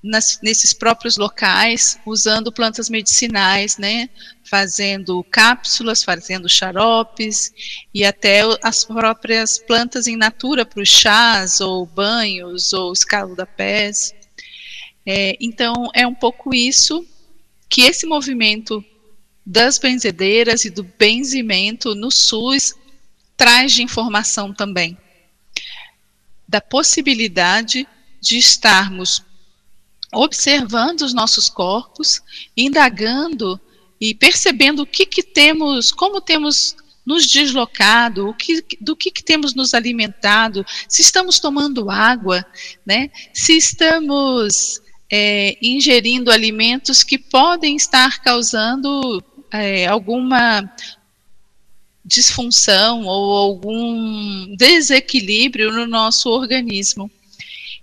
[0.01, 4.09] nas, nesses próprios locais, usando plantas medicinais, né,
[4.43, 7.51] fazendo cápsulas, fazendo xaropes
[7.93, 14.13] e até as próprias plantas em natura para os chás ou banhos ou escalda-pés.
[15.05, 17.05] É, então, é um pouco isso
[17.69, 18.83] que esse movimento
[19.45, 22.73] das benzedeiras e do benzimento no SUS
[23.37, 24.97] traz de informação também.
[26.47, 27.87] Da possibilidade
[28.19, 29.23] de estarmos
[30.11, 32.21] observando os nossos corpos,
[32.57, 33.59] indagando
[34.01, 36.75] e percebendo o que, que temos, como temos
[37.05, 42.45] nos deslocado, o que, do que, que temos nos alimentado, se estamos tomando água,
[42.85, 43.09] né?
[43.33, 50.69] se estamos é, ingerindo alimentos que podem estar causando é, alguma
[52.05, 57.09] disfunção ou algum desequilíbrio no nosso organismo.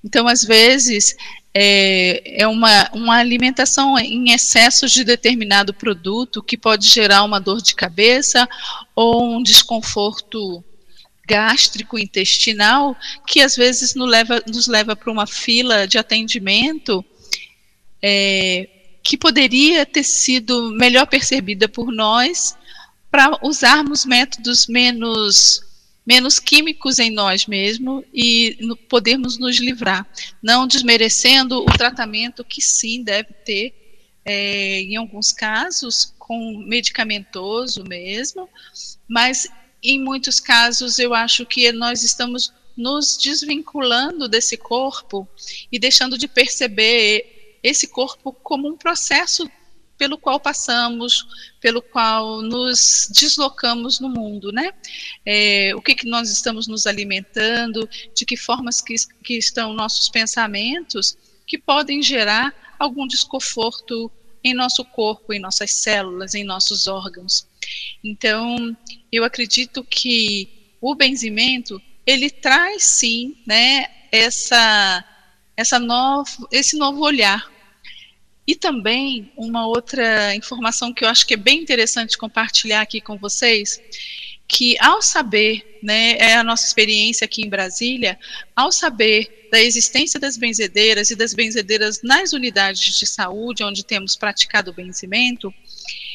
[0.05, 1.17] Então, às vezes,
[1.53, 7.63] é, é uma, uma alimentação em excesso de determinado produto que pode gerar uma dor
[7.63, 8.49] de cabeça
[8.95, 10.63] ou um desconforto
[11.27, 12.97] gástrico intestinal
[13.27, 17.05] que às vezes nos leva, nos leva para uma fila de atendimento
[18.03, 18.69] é,
[19.03, 22.57] que poderia ter sido melhor percebida por nós
[23.11, 25.63] para usarmos métodos menos
[26.07, 30.07] menos químicos em nós mesmos e no, podermos nos livrar,
[30.41, 33.75] não desmerecendo o tratamento que sim deve ter,
[34.25, 38.49] é, em alguns casos, com medicamentoso mesmo,
[39.09, 39.49] mas
[39.83, 45.27] em muitos casos eu acho que nós estamos nos desvinculando desse corpo
[45.73, 47.36] e deixando de perceber
[47.67, 49.51] esse corpo como um processo
[49.99, 51.27] pelo qual passamos,
[51.61, 54.73] pelo qual nos deslocamos no mundo, né?
[55.25, 58.95] É, o que, que nós estamos nos alimentando, de que formas que,
[59.25, 61.17] que estão nossos pensamentos,
[61.47, 64.13] que podem gerar algum desconforto
[64.45, 67.49] em nosso corpo, em nossas células, em nossos órgãos.
[68.05, 68.77] Então,
[69.11, 75.05] eu acredito que o benzimento, ele traz sim, né, essa,
[75.57, 77.56] essa novo, esse novo olhar
[78.47, 83.19] e também uma outra informação que eu acho que é bem interessante compartilhar aqui com
[83.19, 83.81] vocês,
[84.49, 88.19] que ao saber, né, é a nossa experiência aqui em Brasília,
[88.55, 94.15] ao saber da existência das benzedeiras e das benzedeiras nas unidades de saúde onde temos
[94.15, 95.53] praticado o benzimento,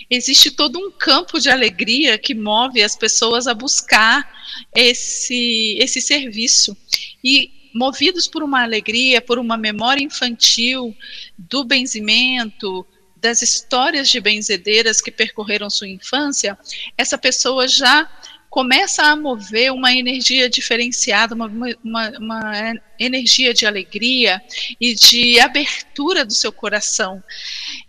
[0.09, 4.29] existe todo um campo de alegria que move as pessoas a buscar
[4.73, 6.75] esse, esse serviço.
[7.23, 10.95] E movidos por uma alegria, por uma memória infantil
[11.37, 12.85] do benzimento,
[13.15, 16.57] das histórias de benzedeiras que percorreram sua infância,
[16.97, 18.09] essa pessoa já
[18.49, 21.45] começa a mover uma energia diferenciada, uma,
[21.81, 24.41] uma, uma, energia de alegria
[24.79, 27.23] e de abertura do seu coração.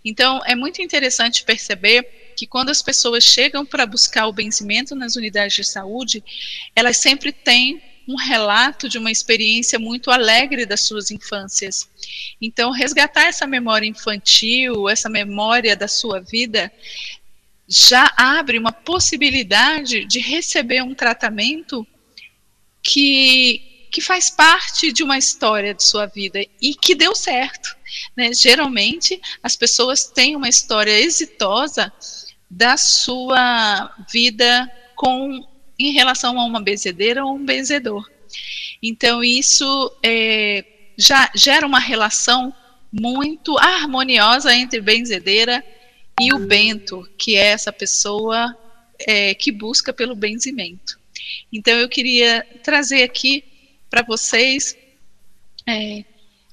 [0.04, 2.04] Então, é muito interessante perceber
[2.36, 6.22] que quando as pessoas chegam para buscar o benzimento nas unidades de saúde,
[6.76, 11.88] elas sempre têm um relato de uma experiência muito alegre das suas infâncias.
[12.40, 16.72] Então, resgatar essa memória infantil, essa memória da sua vida,
[17.68, 21.86] já abre uma possibilidade de receber um tratamento
[22.82, 27.76] que, que faz parte de uma história de sua vida e que deu certo.
[28.16, 28.32] Né?
[28.34, 31.92] Geralmente, as pessoas têm uma história exitosa
[32.50, 35.46] da sua vida com
[35.78, 38.08] em relação a uma benzedeira ou um benzedor.
[38.82, 40.64] Então, isso é,
[40.96, 42.54] já gera uma relação
[42.92, 45.64] muito harmoniosa entre benzedeira
[46.20, 48.56] e o bento, que é essa pessoa
[49.00, 50.98] é, que busca pelo benzimento.
[51.52, 53.44] Então, eu queria trazer aqui
[53.88, 54.76] para vocês
[55.66, 56.04] é,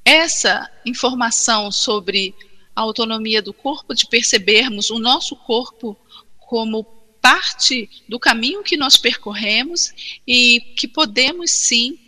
[0.06, 2.34] essa informação sobre
[2.76, 5.98] a autonomia do corpo, de percebermos o nosso corpo
[6.40, 6.84] como
[7.22, 9.94] parte do caminho que nós percorremos
[10.28, 12.00] e que podemos sim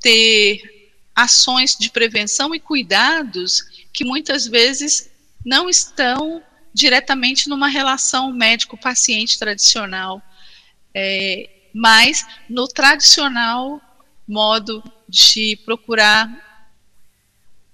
[0.00, 5.10] ter ações de prevenção e cuidados que muitas vezes
[5.44, 6.42] não estão
[6.72, 10.22] diretamente numa relação médico-paciente tradicional,
[10.94, 13.80] é, mas no tradicional
[14.26, 16.28] modo de procurar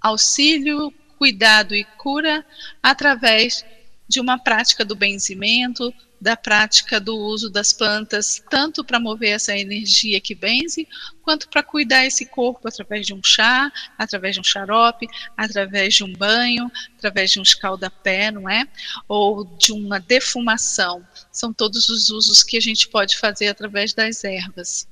[0.01, 2.47] auxílio, cuidado e cura
[2.83, 3.65] através
[4.09, 9.57] de uma prática do benzimento, da prática do uso das plantas, tanto para mover essa
[9.57, 10.89] energia que benze,
[11.23, 16.05] quanto para cuidar esse corpo através de um chá, através de um xarope, através de
[16.05, 18.67] um banho, através de um escaldapé, não é?
[19.07, 21.07] Ou de uma defumação.
[21.31, 24.89] São todos os usos que a gente pode fazer através das ervas.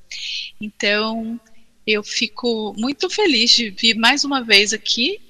[0.60, 1.40] Então,
[1.86, 5.20] eu fico muito feliz de vir mais uma vez aqui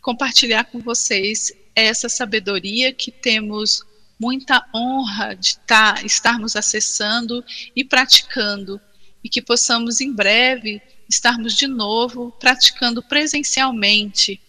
[0.00, 3.82] compartilhar com vocês essa sabedoria que temos
[4.24, 7.44] muita honra de tá, estarmos acessando
[7.76, 8.80] e praticando,
[9.22, 14.40] e que possamos em breve estarmos de novo praticando presencialmente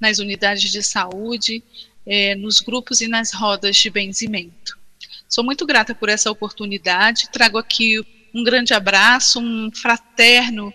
[0.00, 1.62] nas unidades de saúde,
[2.06, 4.78] eh, nos grupos e nas rodas de benzimento.
[5.28, 8.00] Sou muito grata por essa oportunidade, trago aqui
[8.34, 10.72] um grande abraço, um fraterno,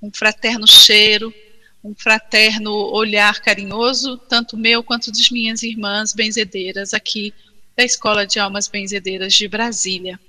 [0.00, 1.34] um fraterno cheiro
[1.82, 7.32] um fraterno olhar carinhoso, tanto meu quanto das minhas irmãs benzedeiras aqui
[7.76, 10.20] da Escola de Almas Benzedeiras de Brasília.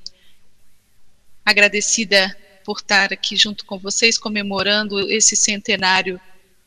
[1.44, 6.22] agradecida por estar aqui junto com vocês, comemorando esse centenário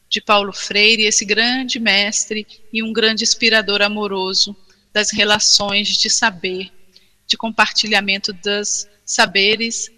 [0.08, 4.54] de Paulo Freire, esse grande mestre e um grande inspirador amoroso
[4.92, 6.70] das relações de saber,
[7.26, 9.90] de compartilhamento dos saberes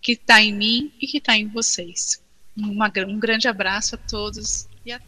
[0.00, 2.22] que está em mim e que está em vocês.
[2.56, 5.00] Uma, um grande abraço a todos e a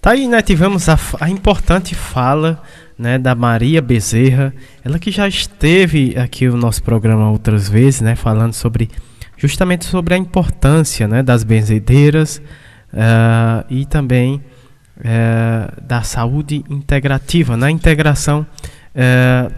[0.00, 0.40] Tá aí, né?
[0.40, 2.62] Tivemos a, a importante fala
[2.98, 4.54] né, da Maria Bezerra,
[4.84, 8.88] ela que já esteve aqui no nosso programa outras vezes, né, falando sobre
[9.36, 12.40] justamente sobre a importância né, das benzedeiras
[12.92, 14.42] uh, e também
[14.98, 18.46] uh, da saúde integrativa, na integração
[18.94, 19.52] uh,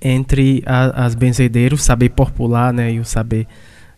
[0.00, 3.46] entre a, as benzedeiras, o saber popular né, e o saber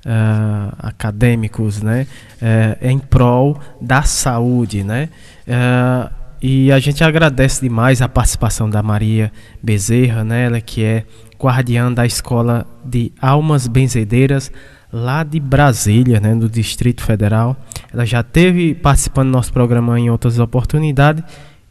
[0.09, 2.06] uh, acadêmicos, né,
[2.40, 5.10] uh, em prol da saúde, né.
[5.47, 6.10] Uh,
[6.40, 9.30] e a gente agradece demais a participação da Maria
[9.62, 11.05] Bezerra, né, ela que é
[11.39, 14.51] guardiã da Escola de Almas Benzedeiras
[14.90, 17.56] lá de Brasília, né, do Distrito Federal.
[17.93, 21.22] Ela já teve participando do nosso programa em outras oportunidades,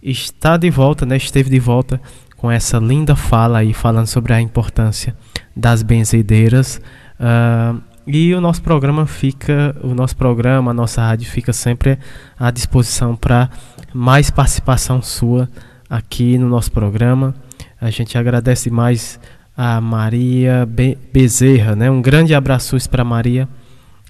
[0.02, 2.00] está de volta, né, esteve de volta
[2.36, 5.16] com essa linda fala aí falando sobre a importância
[5.56, 6.80] das benzedeiras.
[7.20, 12.00] Uh, e o nosso programa fica, o nosso programa, a nossa rádio fica sempre
[12.40, 13.50] à disposição para
[13.94, 15.50] mais participação sua
[15.90, 17.36] aqui no nosso programa.
[17.80, 19.20] A gente agradece mais
[19.58, 21.92] a Maria Be Bezerra, né?
[21.92, 23.48] Um grande abraço para Maria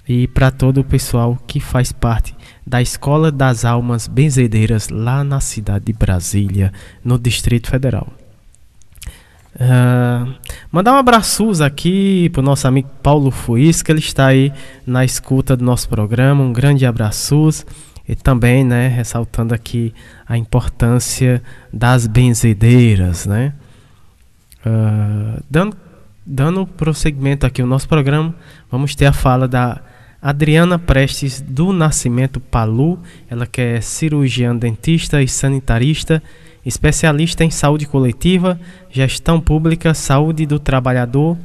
[0.06, 5.40] e para todo o pessoal que faz parte da Escola das Almas Benzedeiras lá na
[5.40, 6.72] cidade de Brasília,
[7.04, 8.06] no Distrito Federal.
[9.56, 9.97] Uh,
[10.70, 14.52] mandar um abraço aqui pro nosso amigo Paulo Fuis, que ele está aí
[14.86, 16.42] na escuta do nosso programa.
[16.42, 17.50] Um grande abraço.
[18.08, 19.92] E também, né, ressaltando aqui
[20.26, 23.52] a importância das benzedeiras, né?
[24.64, 25.76] Uh, dando,
[26.24, 28.34] dando prosseguimento aqui ao nosso programa,
[28.70, 29.82] vamos ter a fala da
[30.20, 32.98] Adriana Prestes do Nascimento Palu,
[33.30, 36.22] ela que é cirurgiã dentista e sanitarista
[36.68, 41.38] especialista em saúde coletiva, gestão pública, saúde do trabalhador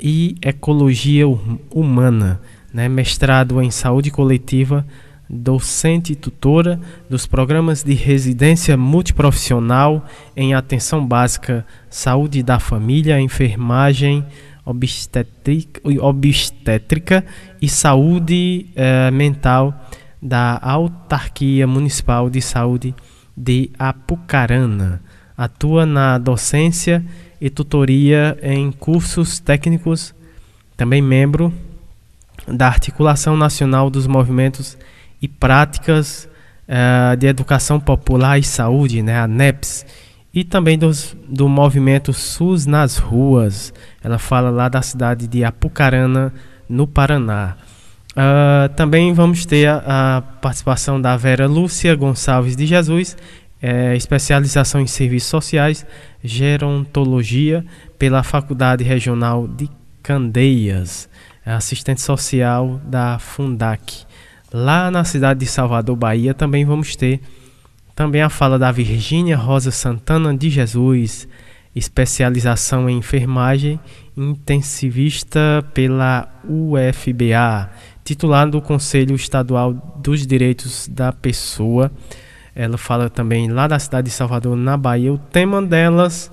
[0.00, 1.28] e ecologia
[1.70, 2.40] humana,
[2.72, 2.88] né?
[2.88, 4.84] mestrado em saúde coletiva,
[5.30, 10.04] docente e tutora dos programas de residência multiprofissional
[10.36, 14.26] em atenção básica, saúde da família, enfermagem,
[14.64, 17.24] obstétrica, obstétrica
[17.62, 19.88] e saúde eh, mental
[20.20, 22.92] da Autarquia Municipal de Saúde
[23.36, 25.00] de Apucarana.
[25.36, 27.04] Atua na docência
[27.40, 30.14] e tutoria em cursos técnicos,
[30.76, 31.52] também membro
[32.46, 34.78] da Articulação Nacional dos Movimentos
[35.20, 36.28] e Práticas
[36.68, 39.86] uh, de Educação Popular e Saúde, né, a NEPS,
[40.32, 43.72] e também dos, do movimento SUS nas Ruas.
[44.02, 46.32] Ela fala lá da cidade de Apucarana,
[46.68, 47.56] no Paraná.
[48.14, 53.16] Uh, também vamos ter a, a, participação da Vera Lúcia Gonçalves de Jesus,
[53.60, 55.84] é, especialização em serviços sociais,
[56.22, 57.64] gerontologia,
[57.98, 59.68] pela Faculdade Regional de
[60.02, 61.08] Candeias,
[61.44, 64.04] é assistente social da Fundac.
[64.52, 67.20] Lá na cidade de Salvador, Bahia, também vamos ter
[67.94, 71.28] também a fala da Virgínia Rosa Santana de Jesus,
[71.74, 73.78] especialização em enfermagem
[74.16, 77.70] intensivista pela UFBA
[78.04, 81.90] titular do Conselho Estadual dos Direitos da Pessoa.
[82.54, 85.12] Ela fala também lá da cidade de Salvador, na Bahia.
[85.12, 86.30] O tema delas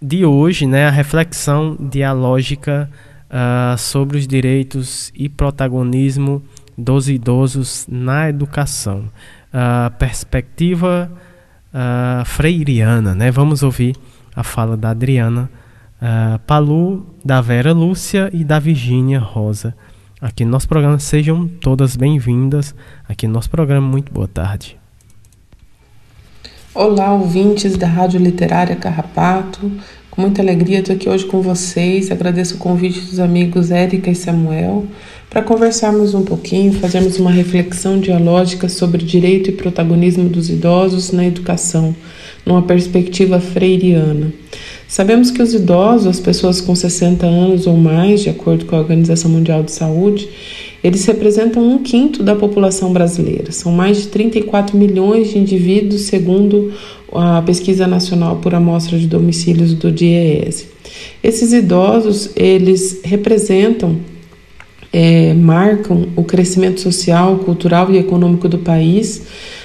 [0.00, 2.90] de hoje, né, a reflexão dialógica
[3.28, 6.42] uh, sobre os direitos e protagonismo
[6.76, 9.04] dos idosos na educação.
[9.52, 11.12] Uh, perspectiva
[11.72, 13.30] uh, freiriana, né?
[13.30, 13.94] Vamos ouvir
[14.34, 15.50] a fala da Adriana
[16.00, 19.74] uh, Palu, da Vera Lúcia e da Virgínia Rosa
[20.22, 20.98] aqui no nosso programa.
[21.00, 22.72] Sejam todas bem-vindas
[23.08, 23.86] aqui no nosso programa.
[23.86, 24.78] Muito boa tarde.
[26.72, 29.70] Olá, ouvintes da Rádio Literária Carrapato.
[30.10, 32.10] Com muita alegria estou aqui hoje com vocês.
[32.12, 34.86] Agradeço o convite dos amigos Érica e Samuel
[35.28, 41.26] para conversarmos um pouquinho, fazermos uma reflexão dialógica sobre direito e protagonismo dos idosos na
[41.26, 41.96] educação,
[42.44, 44.32] numa perspectiva freiriana.
[44.92, 48.78] Sabemos que os idosos, as pessoas com 60 anos ou mais, de acordo com a
[48.78, 50.28] Organização Mundial de Saúde,
[50.84, 53.52] eles representam um quinto da população brasileira.
[53.52, 56.74] São mais de 34 milhões de indivíduos, segundo
[57.10, 60.66] a pesquisa nacional por amostra de domicílios do DIEESE.
[61.24, 63.96] Esses idosos, eles representam,
[64.92, 69.22] é, marcam o crescimento social, cultural e econômico do país,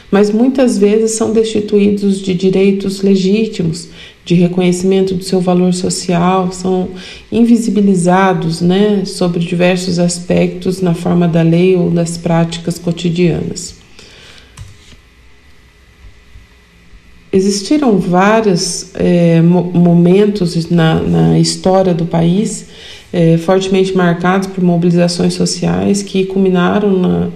[0.10, 3.90] mas muitas vezes são destituídos de direitos legítimos
[4.28, 6.90] de reconhecimento do seu valor social, são
[7.32, 13.76] invisibilizados né, sobre diversos aspectos na forma da lei ou das práticas cotidianas.
[17.32, 22.68] Existiram vários é, momentos na, na história do país
[23.14, 27.30] é, fortemente marcados por mobilizações sociais que culminaram na,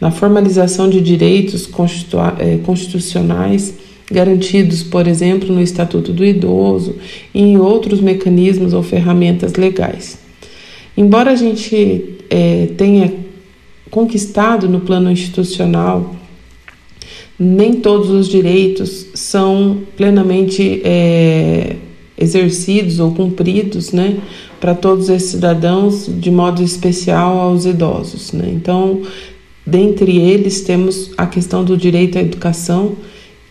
[0.00, 3.74] na formalização de direitos constitu, é, constitucionais
[4.10, 6.96] garantidos, por exemplo, no Estatuto do Idoso
[7.34, 10.18] e em outros mecanismos ou ferramentas legais.
[10.96, 13.12] Embora a gente é, tenha
[13.90, 16.16] conquistado no plano institucional,
[17.38, 21.76] nem todos os direitos são plenamente é,
[22.16, 24.16] exercidos ou cumpridos, né,
[24.60, 28.32] para todos esses cidadãos, de modo especial aos idosos.
[28.32, 28.50] Né?
[28.52, 29.02] Então,
[29.64, 32.96] dentre eles, temos a questão do direito à educação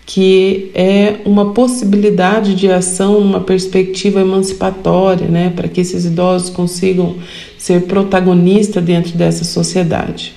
[0.08, 7.18] que é uma possibilidade de ação numa perspectiva emancipatória, né, para que esses idosos consigam
[7.58, 10.34] ser protagonistas dentro dessa sociedade.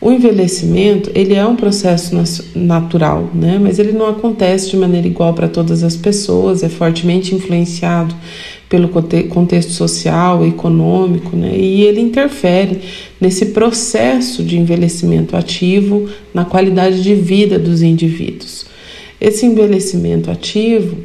[0.00, 2.16] O envelhecimento, ele é um processo
[2.56, 7.34] natural, né, mas ele não acontece de maneira igual para todas as pessoas, é fortemente
[7.34, 8.14] influenciado
[8.66, 12.80] pelo contexto social, econômico, né, e ele interfere
[13.20, 18.71] nesse processo de envelhecimento ativo na qualidade de vida dos indivíduos.
[19.22, 20.96] Esse envelhecimento ativo,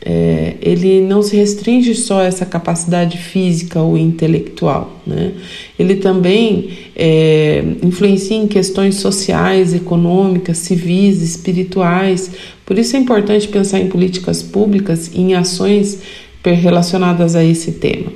[0.00, 5.32] é, ele não se restringe só a essa capacidade física ou intelectual, né?
[5.76, 12.30] Ele também é, influencia em questões sociais, econômicas, civis, espirituais.
[12.64, 15.98] Por isso é importante pensar em políticas públicas e em ações
[16.44, 18.12] relacionadas a esse tema.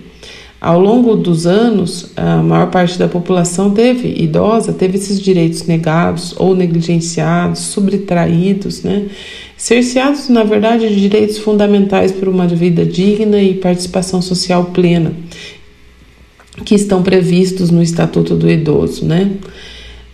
[0.60, 6.34] Ao longo dos anos, a maior parte da população teve idosa, teve esses direitos negados
[6.36, 9.06] ou negligenciados, subtraídos, né?
[9.58, 15.12] Cerceados, na verdade, de direitos fundamentais para uma vida digna e participação social plena,
[16.64, 19.32] que estão previstos no Estatuto do Idoso, né?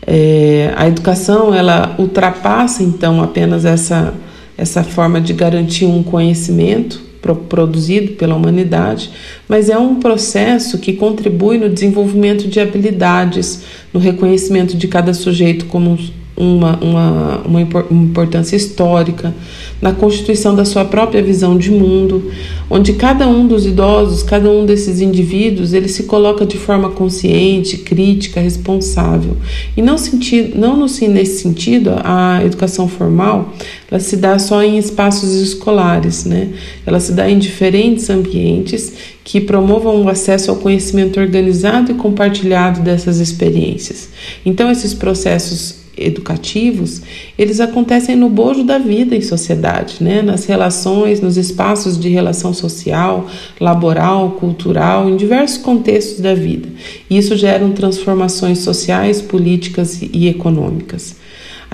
[0.07, 4.13] É, a educação ela ultrapassa então apenas essa
[4.57, 7.03] essa forma de garantir um conhecimento
[7.49, 9.11] produzido pela humanidade,
[9.49, 13.63] mas é um processo que contribui no desenvolvimento de habilidades,
[13.93, 15.99] no reconhecimento de cada sujeito como
[16.37, 19.35] uma, uma, uma importância histórica,
[19.81, 22.33] na constituição da sua própria visão de mundo,
[22.69, 27.79] onde cada um dos idosos, cada um desses indivíduos, ele se coloca de forma consciente,
[27.79, 29.37] crítica, responsável.
[29.77, 33.53] E não, sentido, não no, nesse sentido, a educação formal
[33.91, 36.49] ela se dá só em espaços escolares, né?
[36.85, 38.93] ela se dá em diferentes ambientes
[39.23, 44.09] que promovam o acesso ao conhecimento organizado e compartilhado dessas experiências.
[44.45, 47.03] Então, esses processos educativos,
[47.39, 50.23] eles acontecem no bojo da vida em sociedade, né?
[50.23, 53.27] nas relações, nos espaços de relação social,
[53.61, 56.69] laboral, cultural, em diversos contextos da vida.
[57.09, 61.17] Isso gera transformações sociais, políticas e econômicas.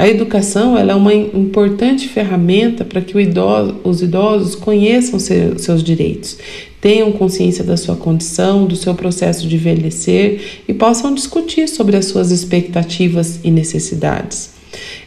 [0.00, 6.38] A educação é uma importante ferramenta para que idoso, os idosos conheçam seus direitos,
[6.80, 12.06] tenham consciência da sua condição, do seu processo de envelhecer e possam discutir sobre as
[12.06, 14.59] suas expectativas e necessidades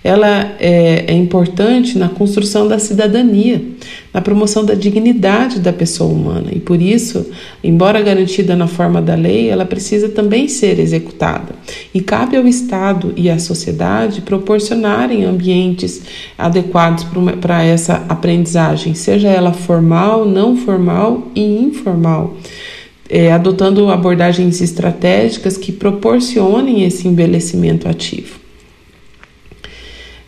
[0.04, 3.62] ela é, é, importante na construção da cidadania,
[4.14, 7.26] na promoção da dignidade da pessoa humana e por isso,
[7.64, 11.56] embora garantida na forma da lei, ela precisa também ser executada.
[11.94, 16.02] E cabe ao Estado e à sociedade proporcionarem ambientes
[16.38, 17.06] adequados
[17.40, 22.36] para essa aprendizagem, seja ela formal, não formal e informal.
[23.10, 28.43] É, adotando abordagens estratégicas que proporcionem esse envelhecimento ativo.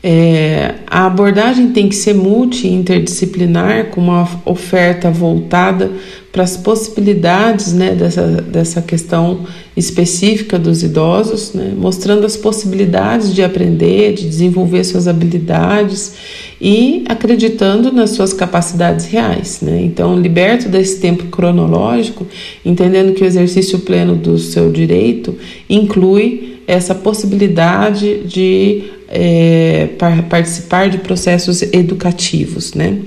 [0.07, 5.91] É, a abordagem tem que ser multi-interdisciplinar, com uma oferta voltada
[6.32, 13.41] para as possibilidades né, dessa, dessa questão específica dos idosos, né, mostrando as possibilidades de
[13.41, 16.14] aprender, de desenvolver suas habilidades
[16.61, 19.61] e acreditando nas suas capacidades reais.
[19.61, 19.82] Né?
[19.86, 22.27] Então, liberto desse tempo cronológico,
[22.64, 25.36] entendendo que o exercício pleno do seu direito
[25.68, 29.89] inclui essa possibilidade de é,
[30.29, 32.99] participar de processos educativos, né?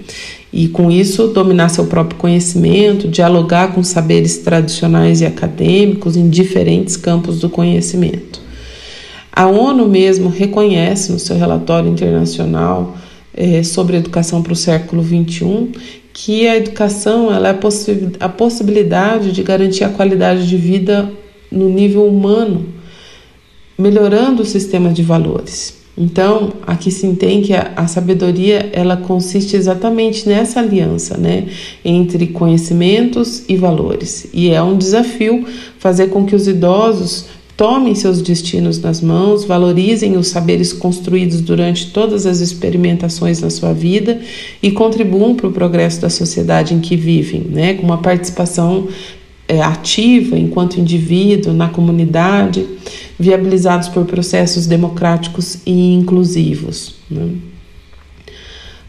[0.52, 6.96] E com isso dominar seu próprio conhecimento, dialogar com saberes tradicionais e acadêmicos em diferentes
[6.96, 8.40] campos do conhecimento.
[9.30, 12.96] A ONU mesmo reconhece no seu relatório internacional
[13.36, 15.68] é, sobre educação para o século XXI
[16.20, 17.58] que a educação ela é
[18.18, 21.08] a possibilidade de garantir a qualidade de vida
[21.50, 22.66] no nível humano,
[23.78, 25.78] melhorando o sistema de valores.
[25.96, 31.46] Então, aqui se entende que a, a, sabedoria ela consiste exatamente nessa aliança, né,
[31.84, 34.28] entre conhecimentos e valores.
[34.32, 35.44] E é um desafio
[35.78, 37.26] fazer com que os idosos
[37.56, 43.72] tomem seus destinos nas mãos, valorizem os saberes construídos durante todas as experimentações na sua
[43.72, 44.20] vida
[44.62, 48.86] e contribuam para o progresso da sociedade em que vivem, né, com uma participação
[49.48, 52.64] é, ativa enquanto indivíduo na comunidade,
[53.18, 56.94] viabilizados por processos democráticos e inclusivos.
[57.10, 57.30] Né?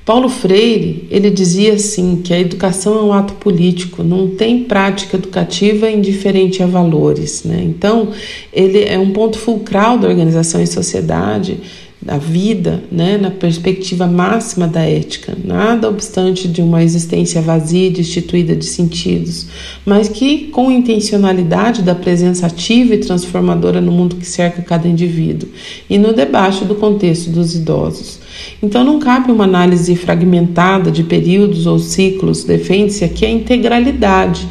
[0.05, 5.17] Paulo Freire ele dizia assim que a educação é um ato político, não tem prática
[5.17, 7.43] educativa indiferente a valores.
[7.43, 7.61] Né?
[7.63, 8.09] Então
[8.51, 11.59] ele é um ponto fulcral da organização em sociedade
[12.01, 17.91] da vida, né, na perspectiva máxima da ética, nada obstante de uma existência vazia e
[17.91, 19.47] destituída de sentidos,
[19.85, 25.49] mas que com intencionalidade da presença ativa e transformadora no mundo que cerca cada indivíduo
[25.89, 28.19] e no debate do contexto dos idosos.
[28.61, 34.47] Então não cabe uma análise fragmentada de períodos ou ciclos, defende-se aqui a integralidade.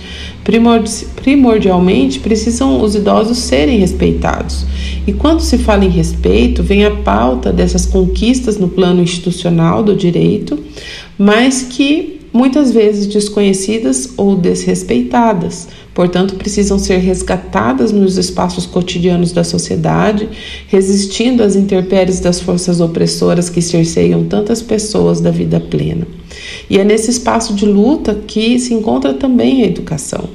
[1.23, 4.65] Primordialmente, precisam os idosos serem respeitados.
[5.07, 9.95] E quando se fala em respeito, vem a pauta dessas conquistas no plano institucional do
[9.95, 10.59] direito,
[11.19, 19.43] mas que muitas vezes desconhecidas ou desrespeitadas portanto, precisam ser resgatadas nos espaços cotidianos da
[19.43, 20.29] sociedade,
[20.69, 26.07] resistindo às intempéries das forças opressoras que cerceiam tantas pessoas da vida plena.
[26.71, 30.29] E é nesse espaço de luta que se encontra também a educação.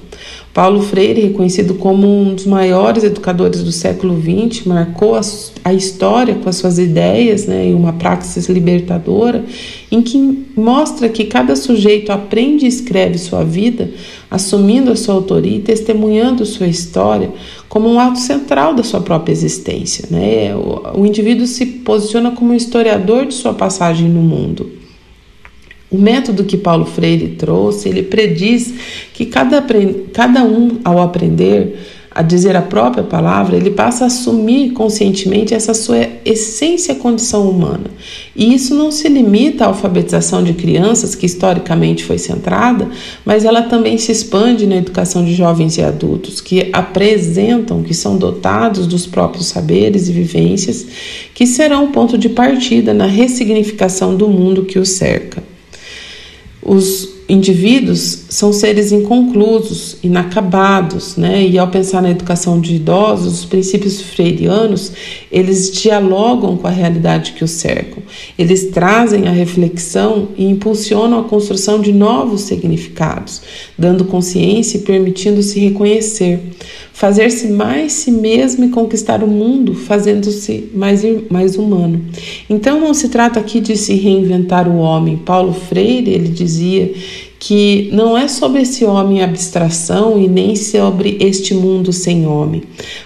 [0.53, 5.21] Paulo Freire, reconhecido como um dos maiores educadores do século XX, marcou a,
[5.63, 9.43] a história com as suas ideias né, em uma praxis libertadora,
[9.91, 13.89] em que mostra que cada sujeito aprende e escreve sua vida,
[14.29, 17.31] assumindo a sua autoria e testemunhando sua história
[17.67, 20.07] como um ato central da sua própria existência.
[20.11, 20.55] Né?
[20.55, 24.82] O, o indivíduo se posiciona como um historiador de sua passagem no mundo.
[25.93, 28.73] O método que Paulo Freire trouxe, ele prediz
[29.13, 29.63] que cada,
[30.11, 31.77] cada um, ao aprender
[32.09, 37.85] a dizer a própria palavra, ele passa a assumir conscientemente essa sua essência condição humana.
[38.35, 42.89] E isso não se limita à alfabetização de crianças, que historicamente foi centrada,
[43.23, 48.17] mas ela também se expande na educação de jovens e adultos, que apresentam, que são
[48.17, 50.87] dotados dos próprios saberes e vivências,
[51.35, 55.52] que serão o ponto de partida na ressignificação do mundo que os cerca.
[56.65, 61.45] Os indivíduos são seres inconclusos, inacabados, né?
[61.45, 64.91] E ao pensar na educação de idosos, os princípios freirianos,
[65.31, 68.03] eles dialogam com a realidade que os cercam.
[68.37, 73.41] Eles trazem a reflexão e impulsionam a construção de novos significados,
[73.77, 76.39] dando consciência e permitindo se reconhecer
[76.93, 82.05] fazer-se mais si mesmo e conquistar o mundo, fazendo-se mais, mais humano.
[82.47, 85.17] Então não se trata aqui de se reinventar o homem.
[85.17, 86.93] Paulo Freire, ele dizia
[87.39, 92.63] que não é sobre esse homem abstração e nem sobre este mundo sem homem,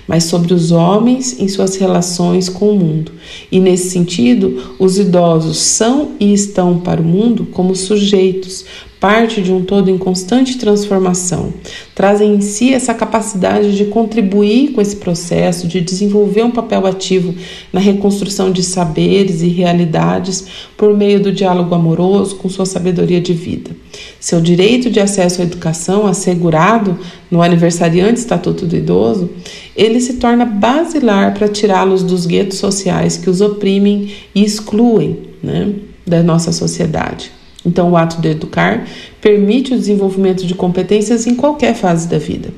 [0.08, 3.12] mas sobre os homens em suas relações com o mundo.
[3.52, 8.64] E nesse sentido, os idosos são e estão para o mundo como sujeitos,
[9.00, 11.54] parte de um todo em constante transformação,
[11.94, 17.34] trazem em si essa capacidade de contribuir com esse processo, de desenvolver um papel ativo
[17.72, 23.34] na reconstrução de saberes e realidades por meio do diálogo amoroso com sua sabedoria de
[23.34, 23.72] vida.
[24.20, 26.98] Seu direito de acesso à educação assegurado
[27.30, 29.30] no aniversariante Estatuto do Idoso,
[29.76, 35.74] ele se torna basilar para tirá-los dos guetos sociais que os oprimem e excluem né,
[36.06, 37.32] da nossa sociedade.
[37.66, 38.88] Então, o ato de educar
[39.22, 42.54] permite o desenvolvimento de competências em qualquer fase da vida.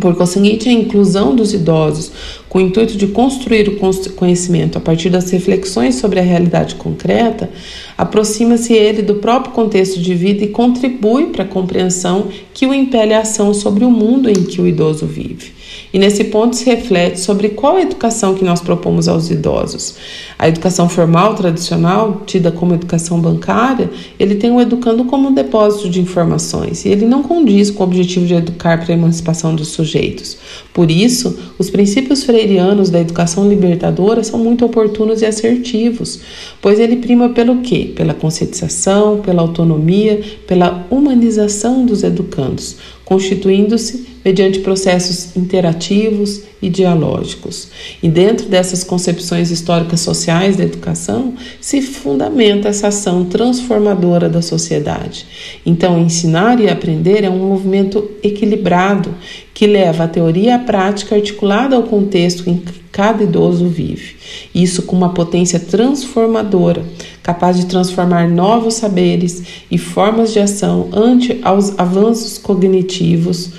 [0.00, 2.10] Por conseguinte, a inclusão dos idosos
[2.48, 3.76] com o intuito de construir o
[4.14, 7.50] conhecimento a partir das reflexões sobre a realidade concreta,
[7.98, 13.14] aproxima-se ele do próprio contexto de vida e contribui para a compreensão que o impele
[13.14, 15.59] a ação sobre o mundo em que o idoso vive.
[15.92, 19.96] E nesse ponto se reflete sobre qual a educação que nós propomos aos idosos.
[20.38, 25.90] A educação formal tradicional, tida como educação bancária, ele tem o educando como um depósito
[25.90, 29.68] de informações e ele não condiz com o objetivo de educar para a emancipação dos
[29.68, 30.38] sujeitos.
[30.72, 36.20] Por isso, os princípios freirianos da educação libertadora são muito oportunos e assertivos,
[36.62, 37.92] pois ele prima pelo quê?
[37.94, 47.68] Pela conscientização, pela autonomia, pela humanização dos educandos, constituindo-se mediante processos interativos e dialógicos.
[48.02, 55.26] E dentro dessas concepções históricas sociais da educação se fundamenta essa ação transformadora da sociedade.
[55.64, 59.14] Então, ensinar e aprender é um movimento equilibrado
[59.54, 64.16] que leva a teoria à prática articulada ao contexto em cada idoso vive.
[64.54, 66.84] Isso com uma potência transformadora,
[67.22, 73.50] capaz de transformar novos saberes e formas de ação ante aos avanços cognitivos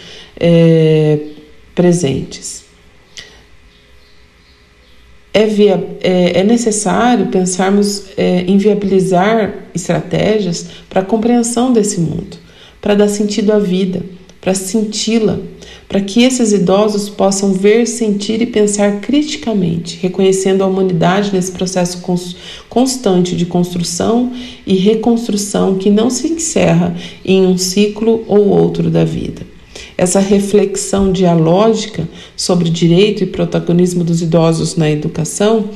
[0.41, 1.19] é,
[1.75, 2.63] presentes.
[5.33, 12.37] É, via, é, é, necessário pensarmos é, em viabilizar estratégias para a compreensão desse mundo,
[12.81, 14.03] para dar sentido à vida,
[14.41, 15.39] para senti-la,
[15.87, 22.01] para que esses idosos possam ver, sentir e pensar criticamente, reconhecendo a humanidade nesse processo
[22.67, 24.33] constante de construção
[24.67, 26.93] e reconstrução que não se encerra
[27.23, 29.50] em um ciclo ou outro da vida.
[30.01, 35.69] Essa reflexão dialógica sobre direito e protagonismo dos idosos na educação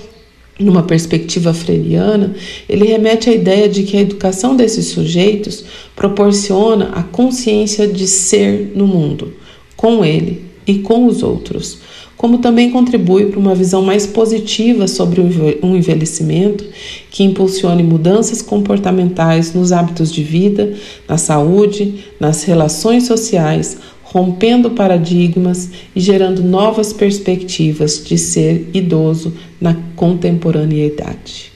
[0.60, 2.34] numa perspectiva freiriana,
[2.68, 5.64] ele remete à ideia de que a educação desses sujeitos
[5.96, 9.32] proporciona a consciência de ser no mundo,
[9.78, 11.78] com ele e com os outros,
[12.18, 15.22] como também contribui para uma visão mais positiva sobre
[15.62, 16.66] um envelhecimento
[17.12, 20.74] que impulsione mudanças comportamentais nos hábitos de vida,
[21.08, 23.78] na saúde, nas relações sociais,
[24.16, 31.52] rompendo paradigmas e gerando novas perspectivas de ser idoso na contemporaneidade.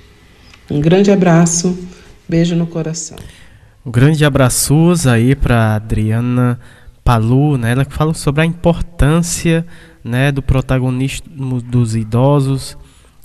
[0.70, 1.80] Um grande abraço,
[2.28, 3.16] beijo no coração.
[3.86, 6.60] Um grande abraços aí para Adriana
[7.02, 7.72] Palu, né?
[7.72, 9.66] Ela que fala sobre a importância,
[10.04, 12.78] né, do protagonismo dos idosos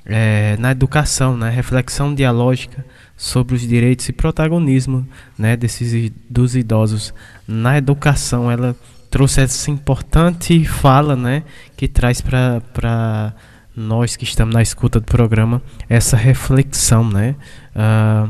[0.07, 1.51] é, na educação, né?
[1.51, 2.87] Reflexão dialógica
[3.17, 5.05] sobre os direitos e protagonismo,
[5.37, 7.13] né, desses dos idosos
[7.49, 8.49] na educação.
[8.49, 8.77] Ela
[9.15, 11.45] trouxe essa importante fala, né,
[11.77, 13.33] que traz para
[13.77, 17.37] nós que estamos na escuta do programa essa reflexão, né,
[17.77, 18.29] uh,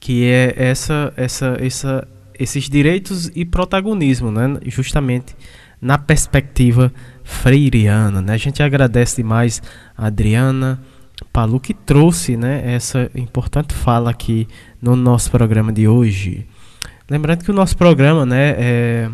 [0.00, 5.36] que é essa, essa, essa, esses direitos e protagonismo, né, justamente
[5.80, 6.92] na perspectiva
[7.22, 8.32] freiriana, né.
[8.32, 9.62] A gente agradece demais
[9.96, 10.80] a Adriana
[11.32, 14.48] Palu que trouxe, né, essa importante fala aqui
[14.82, 16.48] no nosso programa de hoje.
[17.08, 19.10] Lembrando que o nosso programa, né, é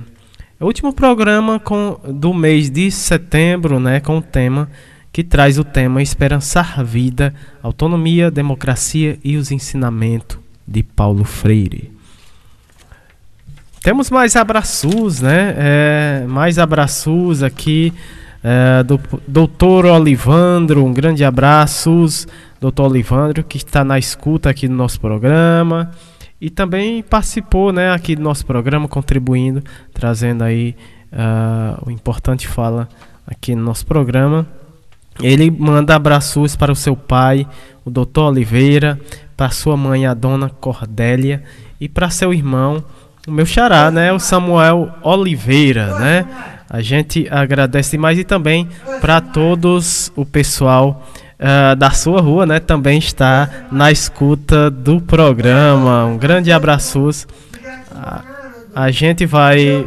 [0.61, 4.69] o último programa com, do mês de setembro, né, com o tema
[5.13, 7.33] que traz o tema Esperançar Vida,
[7.63, 11.93] Autonomia, Democracia e os Ensinamentos de Paulo Freire.
[13.81, 15.55] Temos mais abraços, né?
[15.57, 17.93] É, mais abraços aqui
[18.43, 18.99] é, do
[19.29, 22.27] doutor Olivandro, um grande abraços,
[22.61, 25.93] doutor Olivandro, que está na escuta aqui do nosso programa
[26.45, 29.63] e também participou né, aqui do nosso programa, contribuindo,
[29.95, 30.77] trazendo aí
[31.11, 32.87] uh, o importante fala
[33.27, 34.47] aqui no nosso programa.
[35.23, 37.47] Ele manda abraços para o seu pai,
[37.83, 39.01] o doutor Oliveira,
[39.35, 41.43] para sua mãe, a dona Cordélia,
[41.81, 42.85] e para seu irmão,
[43.27, 46.27] o meu xará, né, o Samuel Oliveira, né?
[46.69, 48.69] A gente agradece demais e também
[49.01, 51.09] para todos o pessoal
[51.45, 56.07] uh, da sua rua, né, também está na escuta do programa.
[56.07, 57.11] Um grande abraço.
[57.95, 58.23] A,
[58.75, 59.87] a gente vai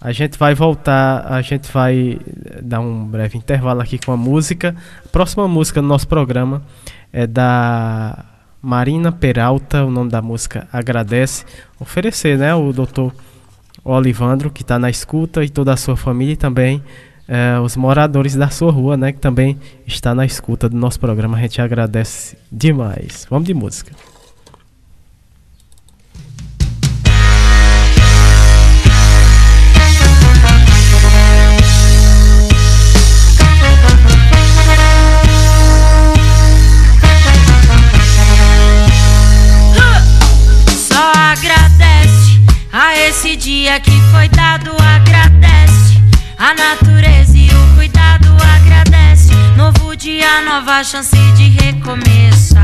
[0.00, 2.18] a gente vai voltar, a gente vai
[2.62, 4.74] dar um breve intervalo aqui com a música.
[5.04, 6.62] A próxima música do nosso programa
[7.12, 8.24] é da
[8.62, 11.44] Marina Peralta, o nome da música Agradece.
[11.78, 13.12] Oferecer, né, o doutor
[13.84, 16.82] Olivandro, que está na escuta, e toda a sua família e também
[17.30, 21.38] é, os moradores da sua rua, né, que também está na escuta do nosso programa.
[21.38, 23.24] A gente agradece demais.
[23.30, 23.92] Vamos de música.
[50.84, 52.62] Chance de recomeçar.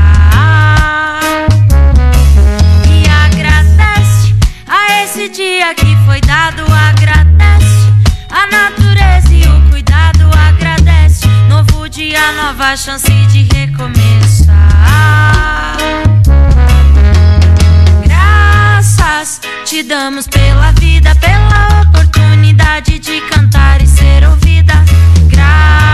[2.89, 4.35] E agradece
[4.67, 7.93] a esse dia que foi dado, agradece.
[8.29, 11.27] A natureza e o cuidado agradece.
[11.47, 14.57] Novo dia, nova chance de recomeçar.
[18.03, 24.73] Graças te damos pela vida, pela oportunidade de cantar e ser ouvida.
[25.29, 25.86] Graças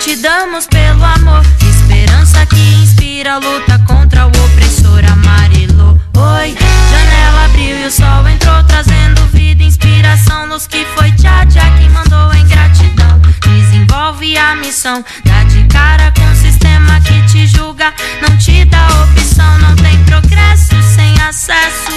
[0.00, 6.00] te damos pelo amor, esperança que inspira, luta contra o opressor amarelo.
[6.16, 6.56] Oi,
[6.90, 10.46] janela abriu e o sol entrou, trazendo vida, inspiração.
[10.46, 13.20] Luz que foi tchá, tchá que mandou em gratidão.
[13.42, 17.92] Desenvolve a missão, dá de cara com o sistema que te julga,
[18.22, 21.92] não te dá opção, não tem progresso sem acesso.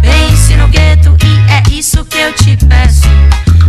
[0.00, 3.08] Pense no gueto e é isso que eu te peço.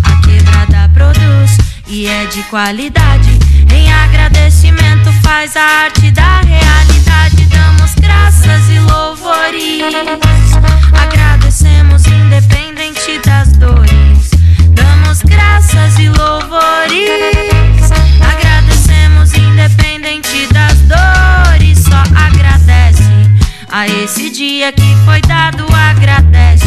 [0.03, 3.39] A quebrada produz e é de qualidade.
[3.71, 7.45] Em agradecimento faz a arte da realidade.
[7.45, 9.81] Damos graças e louvores.
[10.93, 14.31] Agradecemos independente das dores.
[14.69, 17.91] Damos graças e louvores.
[18.21, 21.79] Agradecemos independente das dores.
[21.79, 23.03] Só agradece
[23.69, 25.65] a esse dia que foi dado.
[25.73, 26.65] Agradece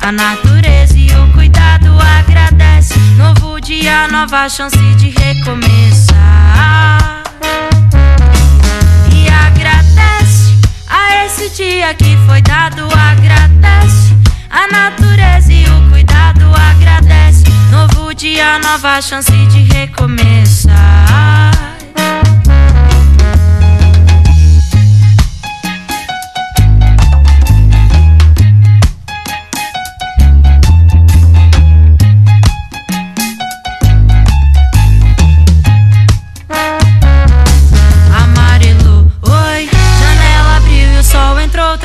[0.00, 1.98] a natureza e o cuidado.
[1.98, 6.14] Agradece novo dia, nova chance de recomeçar.
[9.12, 10.56] E agradece
[10.88, 12.88] a esse dia que foi dado.
[12.92, 14.16] Agradece
[14.50, 16.44] a natureza e o cuidado.
[16.54, 20.72] Agradece novo dia, nova chance de recomeçar.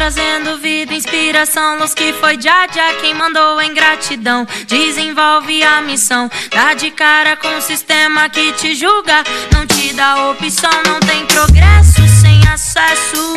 [0.08, 2.66] Trazendo vida, inspiração, luz que foi já
[3.02, 4.48] quem mandou em gratidão.
[4.66, 9.22] Desenvolve a missão, dá de cara com o sistema que te julga,
[9.52, 13.36] não te dá opção, não tem progresso sem acesso.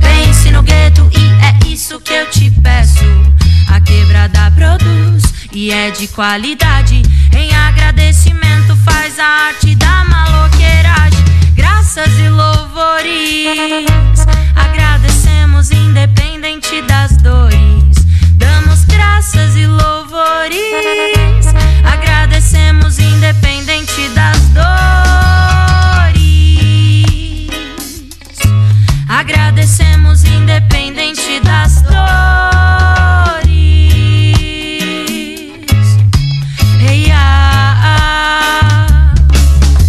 [0.00, 3.04] Vence no gueto e é isso que eu te peço.
[3.72, 5.22] A quebrada produz
[5.52, 7.02] e é de qualidade.
[7.36, 11.24] Em agradecimento faz a arte da maloqueiragem.
[11.54, 13.86] Graças e louvores.
[14.56, 15.01] Agradecemos
[15.92, 18.06] independente das dores.
[18.36, 21.44] Damos graças e louvores.
[21.84, 24.72] Agradecemos independente das dores.
[29.06, 31.92] Agradecemos independente das dores.
[36.88, 39.14] Ei, ah, ah.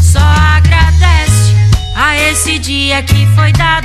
[0.02, 1.56] Só agradece
[1.96, 3.83] a esse dia que foi dado.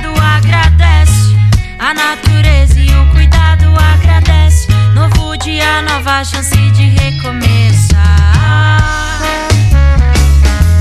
[1.89, 3.73] A natureza e o cuidado.
[3.75, 8.03] Agradece novo dia, nova chance de recomeçar.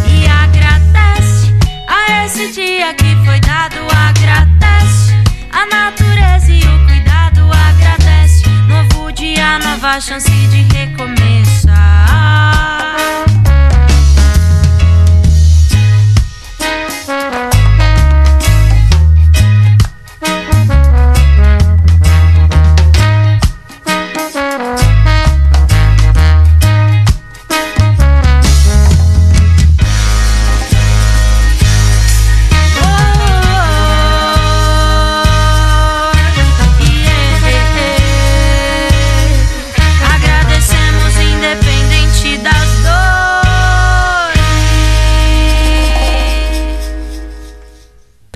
[0.06, 1.55] E agradece
[1.86, 3.78] a esse dia que foi dado.
[3.90, 5.14] Agradece
[5.51, 7.51] a natureza e o cuidado.
[7.55, 12.78] Agradece novo dia, nova chance de recomeçar.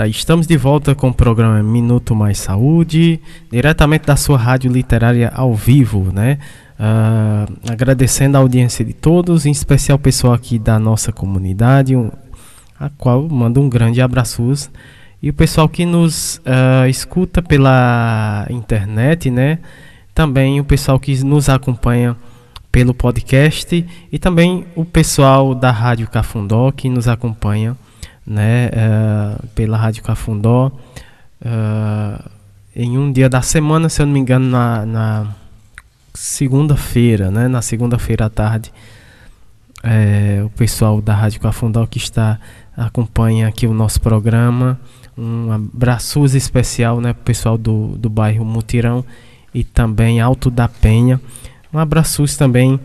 [0.03, 3.21] Tá, estamos de volta com o programa Minuto Mais Saúde,
[3.53, 6.41] diretamente da sua rádio literária ao vivo, né?
[6.77, 12.11] Ah, agradecendo a audiência de todos, em especial o pessoal aqui da nossa comunidade, um-
[12.81, 14.43] a qual mando um grande abraço.
[15.23, 19.61] E o pessoal que nos ah, escuta pela internet, né?
[20.13, 22.17] Também o pessoal que nos acompanha
[22.73, 27.77] pelo podcast e também o pessoal da Rádio Cafundó que nos acompanha
[28.27, 30.73] né, eh, pela Rádio Cafundó
[31.45, 32.25] eh,
[32.75, 35.35] em um dia da semana, se eu não me engano, na, na
[36.15, 38.73] segunda-feira, né, na segunda-feira à tarde,
[39.83, 42.39] eh, o pessoal da Rádio Cafundó que está
[42.77, 44.81] acompanha aqui o nosso programa,
[45.17, 49.05] um abraço especial, né, pro pessoal do, do bairro Mutirão
[49.53, 51.21] e também Alto da Penha,
[51.73, 52.81] um abraço também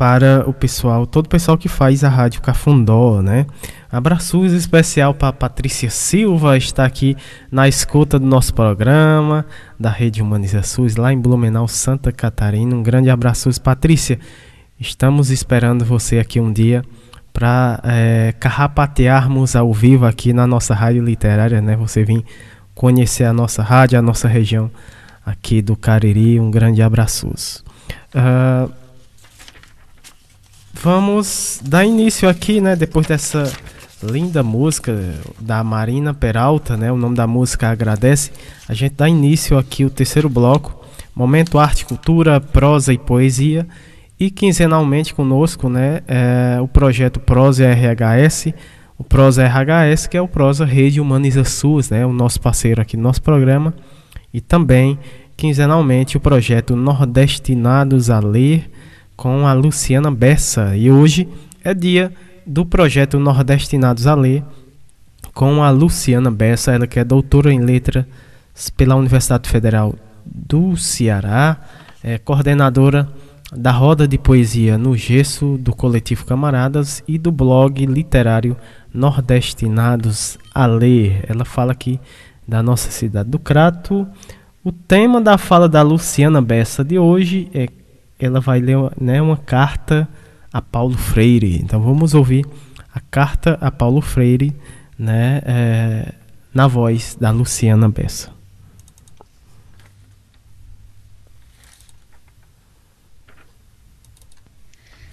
[0.00, 3.44] para o pessoal, todo o pessoal que faz a Rádio Cafundó, né?
[3.92, 7.14] Abraços especial para Patrícia Silva, está aqui
[7.52, 9.44] na escuta do nosso programa
[9.78, 12.74] da Rede Humaniza SUS, lá em Blumenau, Santa Catarina.
[12.74, 14.18] Um grande abraço, Patrícia.
[14.80, 16.82] Estamos esperando você aqui um dia
[17.30, 21.76] para é, carrapatearmos ao vivo aqui na nossa rádio literária, né?
[21.76, 22.24] Você vir
[22.74, 24.70] conhecer a nossa rádio, a nossa região
[25.26, 26.40] aqui do Cariri.
[26.40, 27.30] Um grande abraço.
[28.14, 28.66] Ah,
[30.82, 32.74] Vamos dar início aqui, né?
[32.74, 33.52] Depois dessa
[34.02, 36.90] linda música da Marina Peralta, né?
[36.90, 38.30] O nome da música agradece.
[38.66, 40.82] A gente dá início aqui o terceiro bloco,
[41.14, 43.68] momento arte, cultura, prosa e poesia.
[44.18, 46.00] E quinzenalmente conosco, né?
[46.08, 48.54] É, o projeto Prosa RHS,
[48.96, 52.06] o Prosa RHS, que é o Prosa Rede Humaniza SUS, né?
[52.06, 53.74] O nosso parceiro aqui no nosso programa.
[54.32, 54.98] E também
[55.36, 58.70] quinzenalmente o projeto Nordestinados a Ler
[59.20, 60.74] com a Luciana Bessa.
[60.74, 61.28] E hoje
[61.62, 62.10] é dia
[62.46, 64.42] do projeto Nordestinados a Ler
[65.34, 68.06] com a Luciana Bessa, ela que é doutora em letras
[68.78, 69.94] pela Universidade Federal
[70.24, 71.58] do Ceará,
[72.02, 73.10] é coordenadora
[73.54, 78.56] da roda de poesia no gesso do coletivo Camaradas e do blog literário
[78.92, 81.26] Nordestinados a Ler.
[81.28, 82.00] Ela fala aqui
[82.48, 84.08] da nossa cidade do Crato.
[84.64, 87.68] O tema da fala da Luciana Bessa de hoje é
[88.20, 90.08] ela vai ler né, uma carta
[90.52, 91.56] a Paulo Freire.
[91.56, 92.44] Então vamos ouvir
[92.92, 94.54] a carta a Paulo Freire,
[94.98, 96.12] né, é,
[96.52, 98.39] na voz da Luciana Bessa.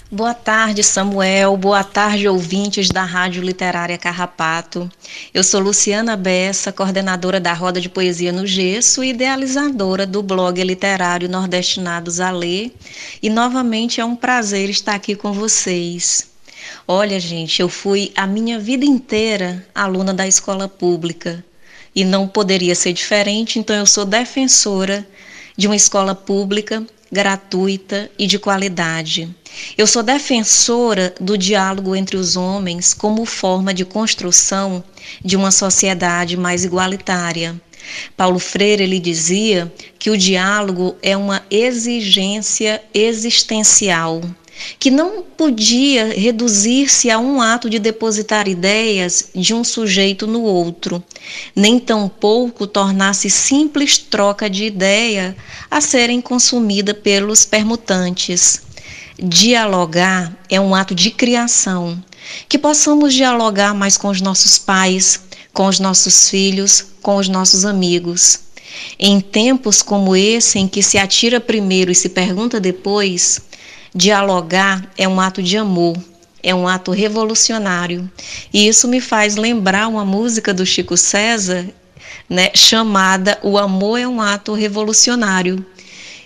[0.10, 1.58] Boa tarde, Samuel.
[1.58, 4.90] Boa tarde, ouvintes da Rádio Literária Carrapato.
[5.34, 10.64] Eu sou Luciana Bessa, coordenadora da Roda de Poesia no Gesso e idealizadora do blog
[10.64, 12.72] literário Nordestinados a Ler.
[13.22, 16.30] E novamente é um prazer estar aqui com vocês.
[16.88, 21.44] Olha, gente, eu fui a minha vida inteira aluna da escola pública
[21.94, 25.06] e não poderia ser diferente, então eu sou defensora
[25.58, 26.82] de uma escola pública
[27.12, 29.36] gratuita e de qualidade.
[29.78, 34.84] Eu sou defensora do diálogo entre os homens como forma de construção
[35.24, 37.60] de uma sociedade mais igualitária.
[38.16, 44.22] Paulo Freire ele dizia que o diálogo é uma exigência existencial
[44.80, 51.04] que não podia reduzir-se a um ato de depositar ideias de um sujeito no outro,
[51.56, 55.36] nem tampouco tornar-se simples troca de ideia
[55.70, 58.67] a serem consumida pelos permutantes.
[59.20, 62.02] Dialogar é um ato de criação,
[62.48, 65.20] que possamos dialogar mais com os nossos pais,
[65.52, 68.42] com os nossos filhos, com os nossos amigos.
[69.00, 73.42] Em tempos como esse, em que se atira primeiro e se pergunta depois,
[73.96, 75.98] Dialogar é um ato de amor,
[76.44, 78.08] é um ato revolucionário.
[78.54, 81.66] E isso me faz lembrar uma música do Chico César,
[82.30, 85.66] né, chamada O Amor é um Ato Revolucionário.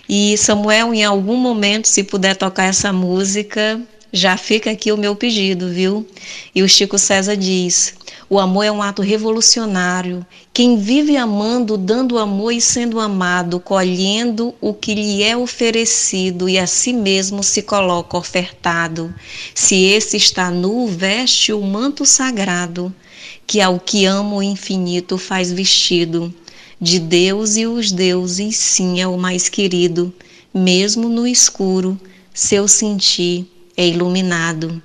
[0.08, 3.80] E Samuel, em algum momento, se puder tocar essa música,
[4.12, 6.06] já fica aqui o meu pedido, viu?
[6.54, 7.94] E o Chico César diz:
[8.32, 10.24] o amor é um ato revolucionário.
[10.54, 16.58] Quem vive amando, dando amor e sendo amado, colhendo o que lhe é oferecido e
[16.58, 19.14] a si mesmo se coloca ofertado.
[19.54, 22.90] Se esse está nu, veste o manto sagrado,
[23.46, 26.34] que ao que ama o infinito faz vestido.
[26.82, 30.12] De Deus e os deuses, sim, é o mais querido,
[30.52, 31.96] mesmo no escuro,
[32.34, 33.46] seu sentir
[33.76, 34.82] é iluminado.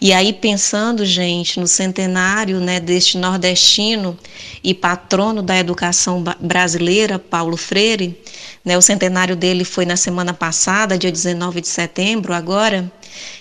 [0.00, 4.18] E aí pensando, gente, no centenário, né, deste nordestino
[4.62, 8.18] e patrono da educação brasileira, Paulo Freire,
[8.64, 12.90] né, o centenário dele foi na semana passada, dia 19 de setembro, agora,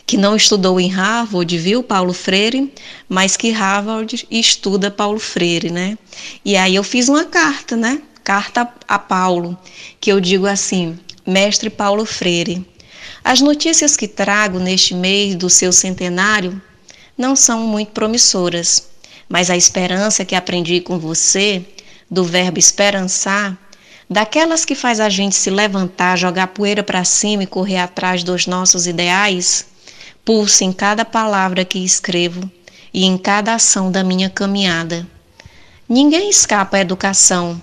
[0.05, 2.71] que não estudou em Harvard, viu, Paulo Freire,
[3.09, 5.97] mas que Harvard estuda Paulo Freire, né?
[6.43, 8.01] E aí eu fiz uma carta, né?
[8.23, 9.57] Carta a Paulo,
[9.99, 12.65] que eu digo assim: Mestre Paulo Freire,
[13.25, 16.61] as notícias que trago neste mês do seu centenário
[17.17, 18.87] não são muito promissoras,
[19.27, 21.65] mas a esperança que aprendi com você,
[22.09, 23.57] do verbo esperançar,
[24.07, 28.45] daquelas que faz a gente se levantar, jogar poeira para cima e correr atrás dos
[28.45, 29.65] nossos ideais,
[30.23, 32.47] pulsa em cada palavra que escrevo
[32.93, 35.03] e em cada ação da minha caminhada.
[35.89, 37.59] Ninguém escapa à educação.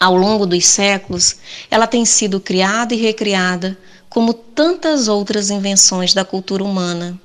[0.00, 1.36] Ao longo dos séculos,
[1.70, 3.76] ela tem sido criada e recriada
[4.14, 7.20] como tantas outras invenções da cultura humana.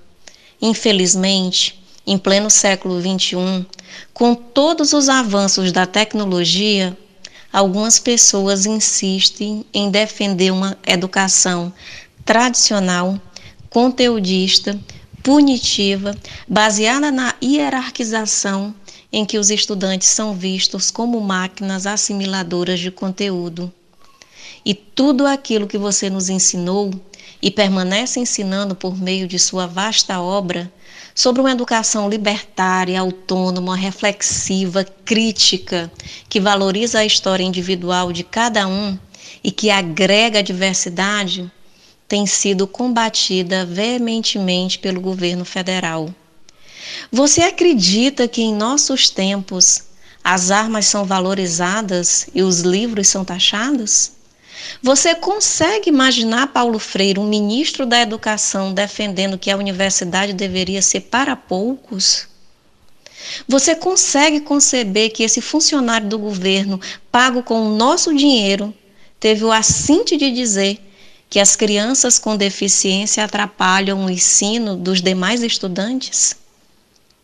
[0.60, 3.64] Infelizmente, em pleno século XXI,
[4.12, 6.98] com todos os avanços da tecnologia,
[7.54, 11.72] algumas pessoas insistem em defender uma educação
[12.26, 13.22] tradicional,
[13.70, 14.76] conteudista,
[15.22, 16.18] punitiva,
[16.48, 18.74] baseada na hierarquização
[19.14, 23.72] em que os estudantes são vistos como máquinas assimiladoras de conteúdo.
[24.66, 26.92] E tudo aquilo que você nos ensinou
[27.42, 30.72] e permanece ensinando por meio de sua vasta obra
[31.16, 35.92] sobre uma educação libertária, autônoma, reflexiva, crítica,
[36.28, 38.98] que valoriza a história individual de cada um
[39.44, 41.52] e que agrega a diversidade,
[42.08, 46.14] tem sido combatida veementemente pelo governo federal.
[47.12, 49.84] Você acredita que em nossos tempos
[50.24, 54.19] as armas são valorizadas e os livros são taxados?
[54.82, 61.02] Você consegue imaginar Paulo Freire, um ministro da Educação, defendendo que a universidade deveria ser
[61.02, 62.28] para poucos?
[63.48, 66.80] Você consegue conceber que esse funcionário do governo,
[67.12, 68.74] pago com o nosso dinheiro,
[69.20, 70.80] teve o assinte de dizer
[71.30, 76.36] que as crianças com deficiência atrapalham o ensino dos demais estudantes?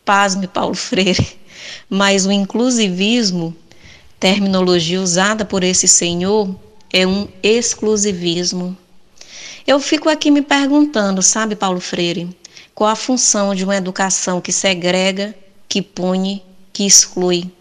[0.04, 1.40] Pasme, Paulo Freire,
[1.90, 3.56] mas o inclusivismo,
[4.20, 6.54] terminologia usada por esse senhor,
[6.96, 8.76] é um exclusivismo.
[9.68, 12.30] Eu fico aqui me perguntando, sabe, Paulo Freire,
[12.74, 15.36] qual a função de uma educação que segrega,
[15.68, 16.42] que pune,
[16.72, 17.52] que exclui?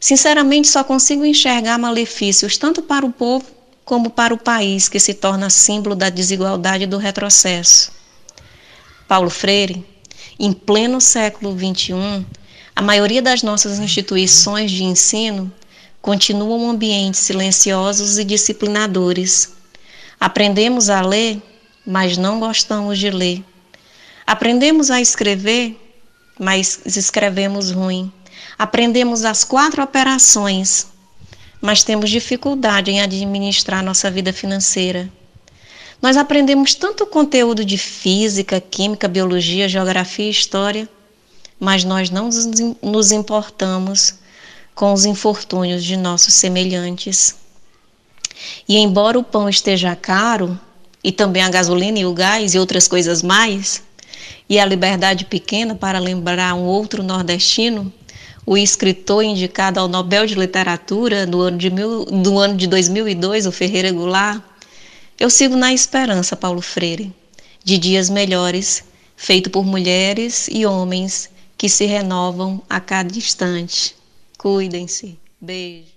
[0.00, 3.44] Sinceramente, só consigo enxergar malefícios tanto para o povo
[3.84, 7.92] como para o país, que se torna símbolo da desigualdade e do retrocesso.
[9.06, 9.84] Paulo Freire,
[10.38, 12.24] em pleno século XXI,
[12.74, 15.52] a maioria das nossas instituições de ensino
[16.06, 19.54] continuam ambientes silenciosos e disciplinadores.
[20.20, 21.42] Aprendemos a ler,
[21.84, 23.44] mas não gostamos de ler.
[24.24, 25.76] Aprendemos a escrever,
[26.38, 28.12] mas escrevemos ruim.
[28.56, 30.86] Aprendemos as quatro operações,
[31.60, 35.12] mas temos dificuldade em administrar nossa vida financeira.
[36.00, 40.88] Nós aprendemos tanto conteúdo de física, química, biologia, geografia e história,
[41.58, 42.30] mas nós não
[42.80, 44.14] nos importamos
[44.76, 47.34] com os infortúnios de nossos semelhantes.
[48.68, 50.60] E embora o pão esteja caro,
[51.02, 53.82] e também a gasolina e o gás e outras coisas mais,
[54.46, 57.90] e a liberdade pequena para lembrar um outro nordestino,
[58.44, 63.46] o escritor indicado ao Nobel de Literatura do ano de, mil, do ano de 2002,
[63.46, 64.42] o Ferreira Goulart,
[65.18, 67.10] eu sigo na esperança, Paulo Freire,
[67.64, 68.84] de dias melhores,
[69.16, 73.96] feito por mulheres e homens que se renovam a cada instante.
[74.38, 75.18] Cuidem-se.
[75.40, 75.96] Beijo.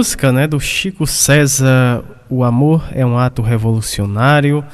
[0.00, 2.02] Música, né, do Chico César.
[2.30, 4.64] O amor é um ato revolucionário,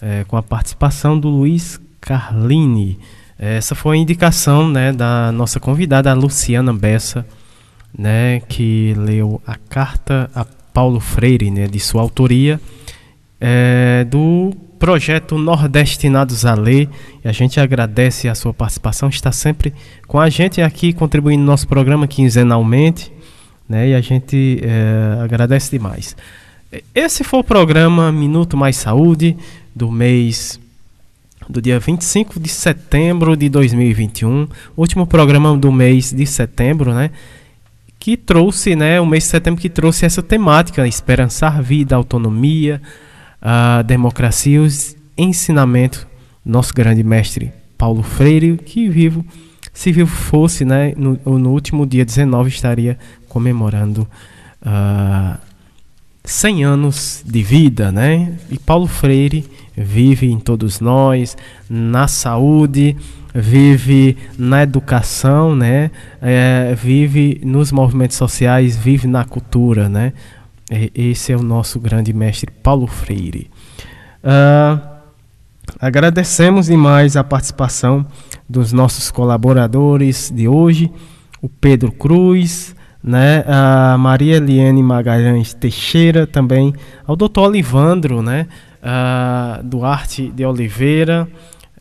[0.00, 2.96] é, com a participação do Luiz Carlini.
[3.36, 7.26] Essa foi a indicação, né, da nossa convidada, Luciana Bessa,
[7.92, 12.60] né, que leu a carta a Paulo Freire, né, de sua autoria,
[13.40, 16.88] é, do projeto Nordestinados a Ler.
[17.24, 19.74] E a gente agradece a sua participação, está sempre
[20.06, 23.17] com a gente aqui, contribuindo no nosso programa quinzenalmente
[23.68, 23.90] né?
[23.90, 26.16] E a gente é, agradece demais.
[26.94, 29.36] Esse foi o programa Minuto Mais Saúde
[29.74, 30.60] do mês
[31.48, 34.46] do dia 25 de setembro de 2021,
[34.76, 37.10] último programa do mês de setembro, né?
[37.98, 42.80] Que trouxe, né, o mês de setembro que trouxe essa temática, esperançar vida, autonomia,
[43.86, 46.06] democracia os ensinamentos
[46.44, 49.24] nosso grande mestre Paulo Freire, que vivo,
[49.78, 52.98] se vivo fosse, né, no, no último dia 19 estaria
[53.28, 55.38] comemorando uh, ah,
[56.24, 58.36] 100 anos de vida, né?
[58.50, 61.36] E Paulo Freire vive em todos nós,
[61.70, 62.96] na saúde,
[63.32, 65.92] vive na educação, né?
[66.20, 70.12] É, vive nos movimentos sociais, vive na cultura, né?
[70.92, 73.48] Esse é o nosso grande mestre Paulo Freire.
[74.24, 74.80] Uh,
[75.78, 78.04] agradecemos demais a participação
[78.48, 80.90] dos nossos colaboradores de hoje,
[81.42, 83.44] o Pedro Cruz, né?
[83.46, 86.74] A Maria Eliane Magalhães Teixeira também,
[87.06, 88.46] ao doutor Olivandro, né?
[88.82, 91.28] A Duarte de Oliveira,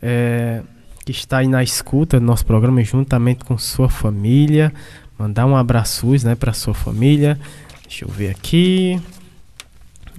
[0.02, 0.62] é,
[1.06, 4.74] que está aí na escuta do nosso programa juntamente com sua família.
[5.18, 7.40] Mandar um abraço né, para sua família.
[7.84, 9.02] Deixa eu ver aqui.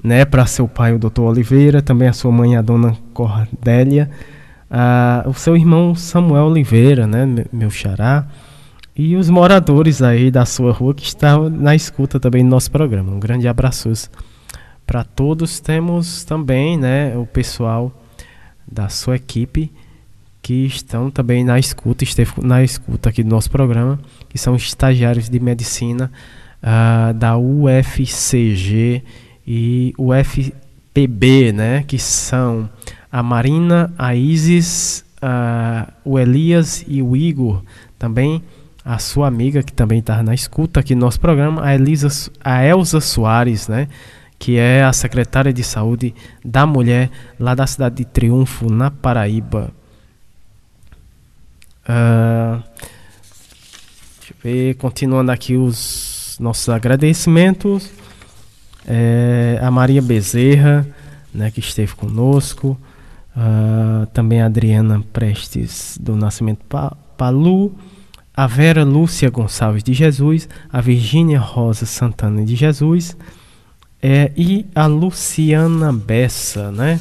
[0.02, 4.08] Né, para seu pai, o doutor Oliveira, também a sua mãe, a dona Cordélia,
[5.26, 8.26] o seu irmão Samuel Oliveira, né, meu xará,
[8.94, 13.12] e os moradores aí da sua rua que estão na escuta também do nosso programa.
[13.12, 13.92] Um grande abraço
[14.84, 15.60] para todos.
[15.60, 17.92] Temos também né, o pessoal
[18.66, 19.70] da sua equipe
[20.42, 25.28] que estão também na escuta, esteve na escuta aqui do nosso programa, que são estagiários
[25.28, 26.10] de medicina
[26.62, 29.02] uh, da UFCG
[29.46, 32.68] e UFPB, né, que são
[33.18, 37.64] a Marina, a Isis, uh, o Elias e o Igor,
[37.98, 38.44] também
[38.84, 42.08] a sua amiga que também está na escuta aqui no nosso programa, a Elisa,
[42.44, 43.88] a Elza Soares, né?
[44.38, 46.14] Que é a secretária de saúde
[46.44, 49.72] da mulher lá da cidade de Triunfo, na Paraíba.
[51.82, 52.62] Uh,
[54.20, 57.90] deixa eu ver, continuando aqui os nossos agradecimentos.
[58.86, 60.86] É, a Maria Bezerra,
[61.34, 62.78] né, que esteve conosco.
[63.38, 66.64] Uh, também a Adriana Prestes do Nascimento
[67.16, 67.72] Palu
[68.38, 73.16] a Vera Lúcia Gonçalves de Jesus, a Virgínia Rosa Santana de Jesus
[74.00, 77.00] é, e a Luciana Bessa, né?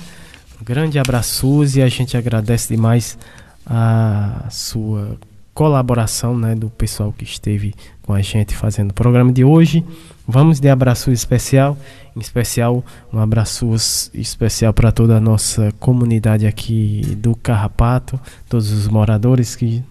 [0.60, 3.20] Um grande abraço e a gente agradece demais
[3.64, 5.16] a sua
[5.54, 9.86] colaboração, né, do pessoal que esteve com a gente fazendo o programa de hoje.
[10.28, 11.78] Vamos de abraço especial,
[12.14, 12.84] em especial
[13.14, 13.74] um abraço
[14.14, 19.82] especial para toda a nossa comunidade aqui do Carrapato, todos os moradores que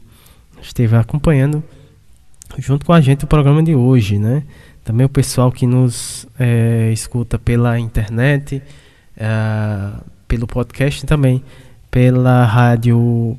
[0.61, 1.65] esteve acompanhando
[2.59, 4.43] junto com a gente o programa de hoje, né?
[4.85, 8.63] Também o pessoal que nos é, escuta pela internet,
[9.17, 9.91] é,
[10.29, 11.43] pelo podcast também,
[11.91, 13.37] pela rádio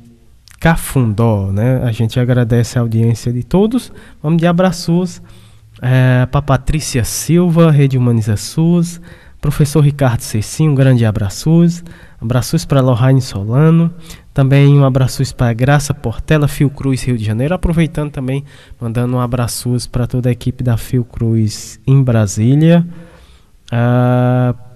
[0.60, 1.80] Cafundó, né?
[1.84, 3.92] A gente agradece a audiência de todos.
[4.22, 5.22] Vamos de abraços
[5.80, 9.00] é, para Patrícia Silva, Rede Humaniza SUS,
[9.40, 11.84] professor Ricardo Cecinho, um grande abraços.
[12.20, 13.94] Abraços para Lohane Solano,
[14.34, 17.54] também um abraço para Graça Portela, Fiocruz, Rio de Janeiro.
[17.54, 18.44] Aproveitando também,
[18.80, 22.84] mandando um abraço para toda a equipe da Fiocruz em Brasília.
[23.72, 24.67] Uh,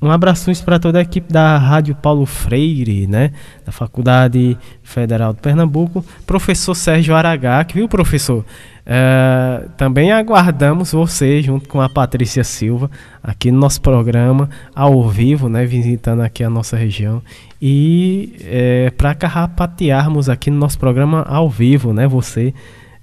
[0.00, 3.32] um abraço para toda a equipe da Rádio Paulo Freire, né?
[3.64, 6.04] Da Faculdade Federal de Pernambuco.
[6.26, 8.44] Professor Sérgio Aragac, viu, professor?
[8.86, 12.90] Uh, também aguardamos você, junto com a Patrícia Silva,
[13.22, 15.64] aqui no nosso programa, ao vivo, né?
[15.64, 17.22] Visitando aqui a nossa região
[17.60, 22.06] e é, para carrapatearmos aqui no nosso programa ao vivo, né?
[22.06, 22.52] Você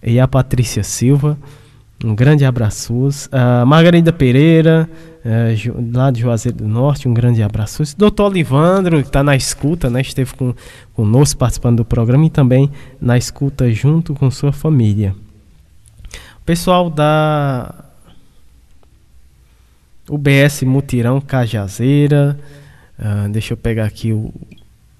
[0.02, 1.38] e a Patrícia Silva.
[2.04, 3.10] Um grande abraço.
[3.32, 4.90] A Margarida Pereira,
[5.26, 5.56] é,
[5.94, 7.82] lá de Juazeiro do Norte, um grande abraço.
[7.98, 10.02] Doutor Olivandro, que está na escuta, né?
[10.02, 10.54] Esteve com,
[10.94, 12.70] conosco participando do programa e também
[13.00, 15.16] na escuta junto com sua família.
[16.42, 17.86] O pessoal da
[20.10, 22.38] UBS Mutirão Cajazeira.
[23.00, 24.34] Uh, deixa eu pegar aqui o,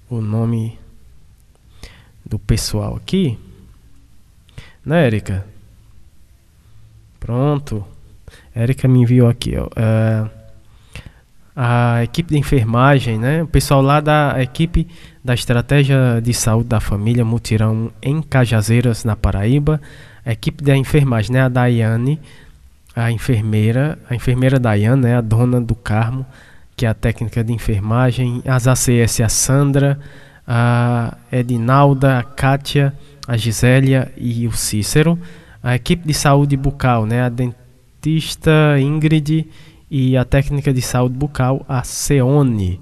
[0.08, 0.78] o nome
[2.24, 3.38] do pessoal aqui.
[4.84, 5.46] Né, Erika?
[7.20, 7.84] Pronto.
[8.54, 9.66] Érica me enviou aqui, ó.
[9.66, 10.30] Uh,
[11.56, 13.42] a equipe de enfermagem, né?
[13.42, 14.88] O pessoal lá da equipe
[15.22, 19.80] da Estratégia de Saúde da Família Mutirão em Cajazeiras, na Paraíba.
[20.26, 21.42] A equipe da enfermagem, né?
[21.42, 22.20] A Daiane,
[22.94, 25.16] a enfermeira, a enfermeira Daiane, né?
[25.16, 26.26] A dona do Carmo,
[26.76, 28.42] que é a técnica de enfermagem.
[28.44, 29.98] As ACS, a Sandra,
[30.46, 32.92] a Edinalda, a Kátia,
[33.28, 35.16] a Gisélia e o Cícero.
[35.62, 37.22] A equipe de saúde bucal, né?
[37.22, 37.28] A
[38.04, 39.48] dentista Ingrid
[39.90, 42.78] e a técnica de saúde bucal, a Seone.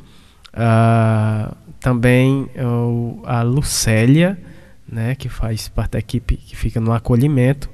[0.52, 4.38] Uh, também uh, a Lucélia,
[4.86, 7.70] né, que faz parte da equipe que fica no acolhimento.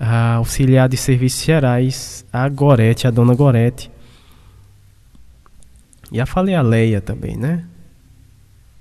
[0.00, 3.90] A auxiliar de serviços gerais, a Gorete, a dona Gorete.
[6.10, 7.64] E a falei a Leia também, né?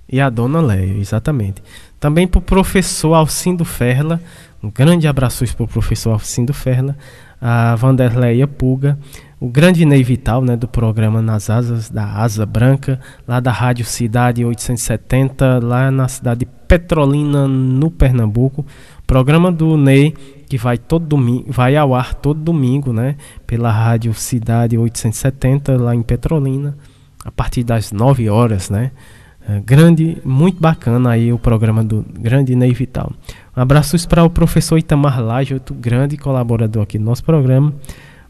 [0.07, 1.61] E a dona Leia, exatamente.
[1.99, 4.21] Também para o professor Alcindo Ferla,
[4.61, 6.95] um grande abraço para o professor Alcindo Ferla,
[7.41, 8.97] a Vanderleia Puga,
[9.39, 13.85] o grande Ney Vital, né, do programa Nas Asas, da Asa Branca, lá da Rádio
[13.85, 18.65] Cidade 870, lá na cidade de Petrolina, no Pernambuco.
[19.05, 20.13] Programa do Ney,
[20.49, 23.15] que vai todo domingo, vai ao ar todo domingo, né,
[23.45, 26.75] pela Rádio Cidade 870, lá em Petrolina,
[27.23, 28.91] a partir das 9 horas, né.
[29.49, 33.13] É, grande, muito bacana aí o programa do grande Ney Vital.
[33.57, 37.73] Um abraço para o professor Itamar Laje, outro grande colaborador aqui do nosso programa.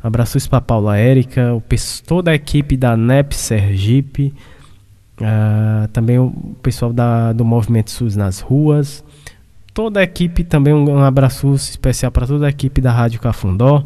[0.01, 1.61] Abraços para Paula Érica, o,
[2.07, 4.33] toda a equipe da NEP Sergipe,
[5.19, 6.31] uh, também o
[6.63, 9.03] pessoal da, do Movimento SUS nas ruas,
[9.73, 13.83] toda a equipe, também um, um abraço especial para toda a equipe da Rádio Cafundó.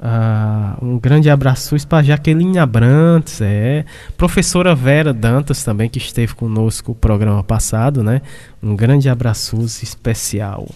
[0.00, 3.84] Uh, um grande abraço para Jaqueline Abrantes, é,
[4.16, 8.22] professora Vera Dantas também que esteve conosco no programa passado, né?
[8.62, 10.66] Um grande abraço especial.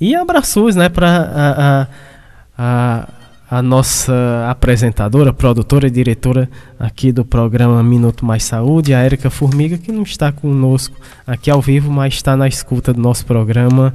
[0.00, 1.86] E abraços, né, para a,
[2.56, 3.08] a
[3.50, 6.48] a nossa apresentadora, produtora e diretora
[6.78, 10.94] aqui do programa Minuto Mais Saúde, a Érica Formiga, que não está conosco
[11.26, 13.92] aqui ao vivo, mas está na escuta do nosso programa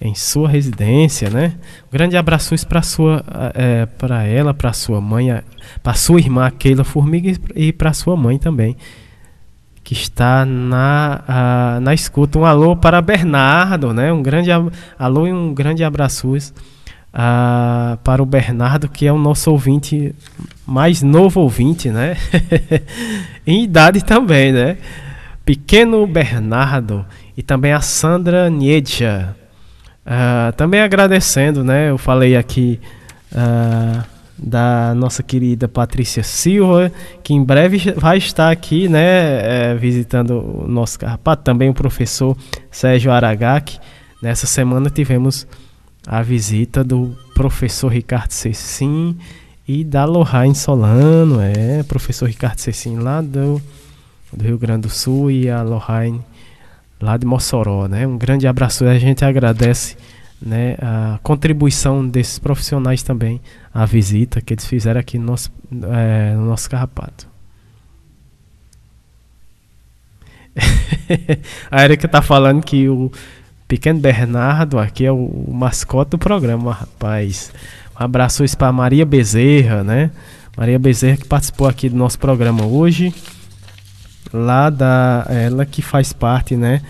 [0.00, 1.54] em sua residência, né?
[1.88, 3.22] Um grande abraço para sua,
[3.54, 5.28] é, para ela, para sua mãe,
[5.82, 8.76] para sua irmã Keila Formiga e para sua mãe também,
[9.84, 12.38] que está na, a, na escuta.
[12.38, 14.10] Um alô para Bernardo, né?
[14.10, 14.50] Um grande
[14.98, 16.34] alô e um grande abraço
[17.12, 20.14] ah, para o Bernardo, que é o nosso ouvinte,
[20.66, 22.16] mais novo ouvinte, né?
[23.46, 24.78] em idade também, né?
[25.44, 27.04] Pequeno Bernardo
[27.36, 29.04] e também a Sandra Nietzsche.
[30.12, 31.90] Ah, também agradecendo, né?
[31.90, 32.80] Eu falei aqui
[33.32, 34.04] ah,
[34.36, 36.90] da nossa querida Patrícia Silva,
[37.22, 39.70] que em breve vai estar aqui, né?
[39.70, 41.44] É, visitando o nosso carrapato.
[41.44, 42.36] Também o professor
[42.72, 43.78] Sérgio Aragaki.
[44.20, 45.46] Nessa semana tivemos
[46.04, 49.16] a visita do professor Ricardo Cecim
[49.66, 53.62] e da Lohane Solano, é, professor Ricardo Cecim lá do,
[54.32, 56.20] do Rio Grande do Sul e a Lohane
[57.00, 58.06] lá de Mossoró, né?
[58.06, 59.96] Um grande abraço, a gente agradece,
[60.40, 63.40] né, a contribuição desses profissionais também,
[63.72, 65.50] a visita que eles fizeram aqui no nosso,
[65.92, 67.28] é, no nosso carrapato.
[71.70, 73.10] a Erika tá falando que o
[73.68, 77.52] Pequeno Bernardo aqui é o, mascote do programa, rapaz.
[77.98, 80.10] Um abraço para Maria Bezerra, né?
[80.56, 83.14] Maria Bezerra que participou aqui do nosso programa hoje.
[84.32, 85.26] Lá da.
[85.28, 86.82] Ela que faz parte, né?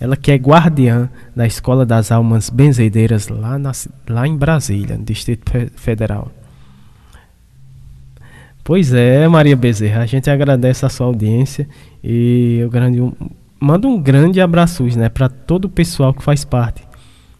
[0.00, 3.72] Ela que é guardiã da Escola das Almas Benzedeiras lá, na,
[4.08, 6.32] lá em Brasília, no Distrito Federal.
[8.64, 11.68] Pois é, Maria Bezerra, a gente agradece a sua audiência
[12.02, 13.00] e o grande
[13.60, 16.82] manda um grande abraço né, para todo o pessoal que faz parte.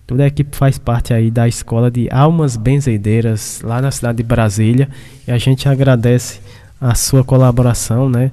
[0.06, 4.24] Toda a equipe faz parte aí da escola de Almas Benzedeiras, lá na cidade de
[4.24, 4.88] Brasília.
[5.26, 6.40] E a gente agradece
[6.80, 8.32] a sua colaboração, né?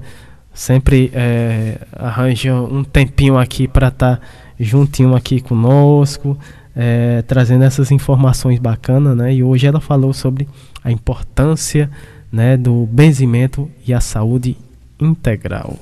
[0.58, 4.22] Sempre é, arranja um tempinho aqui para estar tá
[4.60, 6.36] juntinho aqui conosco,
[6.76, 9.36] é, trazendo essas informações bacanas, né?
[9.36, 10.50] E hoje ela falou sobre
[10.84, 11.92] a importância
[12.32, 14.58] né, do benzimento e a saúde
[15.00, 15.78] integral.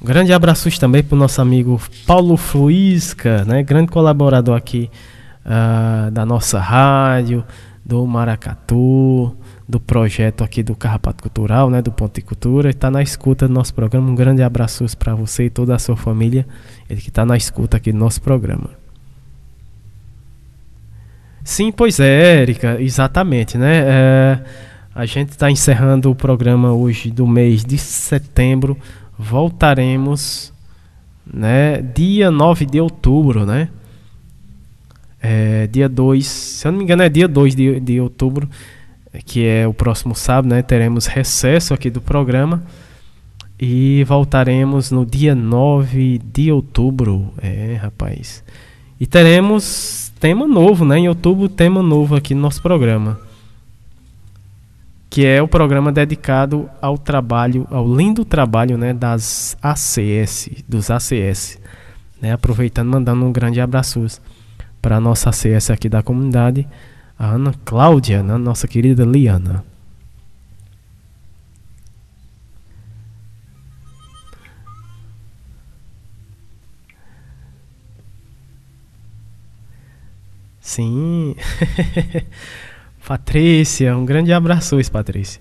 [0.00, 3.60] Um grande abraço também para o nosso amigo Paulo Fluisca, né?
[3.64, 4.88] grande colaborador aqui
[5.44, 7.44] uh, da nossa rádio,
[7.84, 9.36] do Maracatu,
[9.68, 11.80] do projeto aqui do Carrapato Cultural, né?
[11.80, 14.10] do Ponto de Cultura, está na escuta do nosso programa.
[14.10, 16.46] Um grande abraço para você e toda a sua família,
[16.88, 18.70] ele que está na escuta aqui do nosso programa.
[21.42, 23.82] Sim, pois é, Érica, exatamente, né?
[23.86, 24.40] É,
[24.94, 28.78] a gente está encerrando o programa hoje do mês de setembro
[29.18, 30.52] voltaremos,
[31.26, 33.68] né, dia 9 de outubro, né?
[35.22, 38.48] É, dia 2, se eu não me engano, é dia 2 de, de outubro,
[39.22, 40.62] que é o próximo sábado, né?
[40.62, 42.62] Teremos recesso aqui do programa.
[43.58, 47.32] E voltaremos no dia 9 de outubro.
[47.40, 48.42] É, rapaz.
[48.98, 50.98] E teremos tema novo, né?
[50.98, 53.18] Em outubro, tema novo aqui no nosso programa.
[55.08, 61.60] Que é o programa dedicado ao trabalho, ao lindo trabalho, né, das ACS, dos ACS,
[62.20, 62.32] né?
[62.32, 64.04] Aproveitando mandando um grande abraço
[64.82, 66.66] para nossa ACS aqui da comunidade,
[67.18, 68.36] a Ana Cláudia, né?
[68.36, 69.64] nossa querida Liana.
[80.60, 81.36] Sim.
[83.06, 85.40] Patrícia, um grande abraço, Patrícia.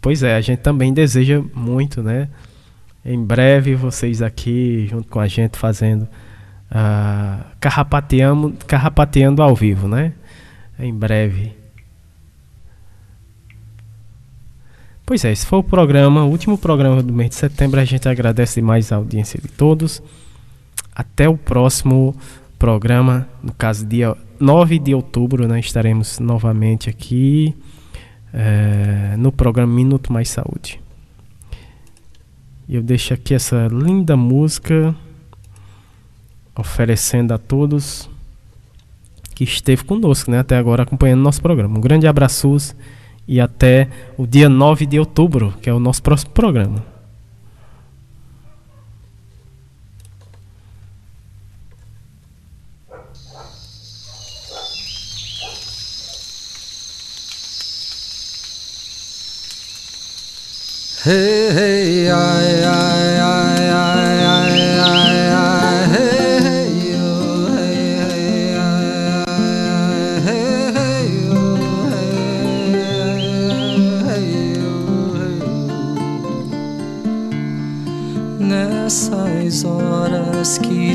[0.00, 2.28] Pois é, a gente também deseja muito, né?
[3.04, 6.08] Em breve vocês aqui junto com a gente fazendo
[6.72, 10.14] uh, carrapateando, carrapateando ao vivo, né?
[10.78, 11.54] Em breve.
[15.04, 17.78] Pois é, esse foi o programa, o último programa do mês de setembro.
[17.78, 20.02] A gente agradece demais a audiência de todos.
[20.94, 22.14] Até o próximo
[22.58, 27.54] programa, no caso, dia 9 de outubro, né, estaremos novamente aqui
[28.32, 30.80] é, no programa Minuto Mais Saúde.
[32.68, 34.94] Eu deixo aqui essa linda música
[36.56, 38.08] oferecendo a todos
[39.34, 41.78] que esteve conosco né, até agora acompanhando nosso programa.
[41.78, 42.74] Um grande abraço
[43.26, 46.92] e até o dia 9 de outubro, que é o nosso próximo programa.
[61.04, 63.41] Hey, hey, ai, ai, ai,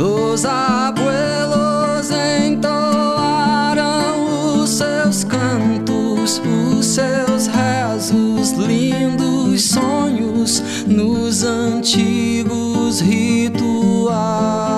[0.00, 3.82] Los abuelos entoaram
[4.62, 14.69] os seus cantos, os seus rezos, lindos sonhos nos antigos rituais.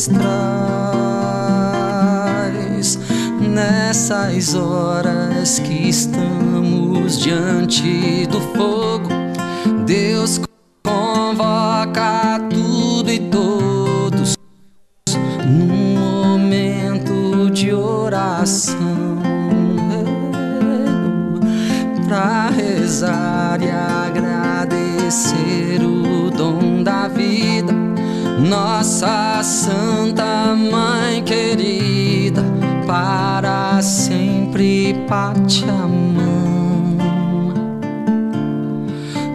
[0.00, 0.20] Ancestrais
[3.40, 9.10] nessas horas que estamos diante do fogo.
[9.84, 10.40] Deus
[28.50, 32.42] Nossa Santa Mãe querida,
[32.84, 36.18] para sempre Pachamama.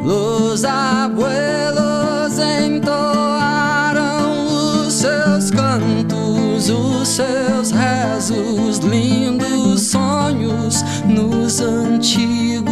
[0.04, 4.48] Los abuelos entoaram
[4.84, 12.65] os seus cantos, os seus rezos, lindos sonhos nos antigos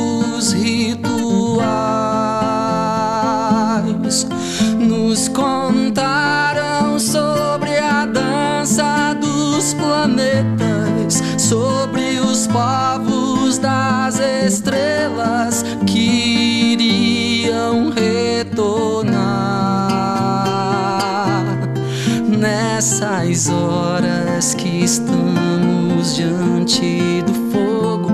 [23.34, 28.12] nessas horas que estamos diante do fogo.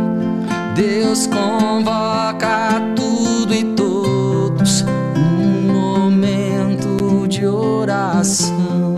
[0.76, 4.86] Deus convoca tudo e todos
[5.16, 8.96] num momento de oração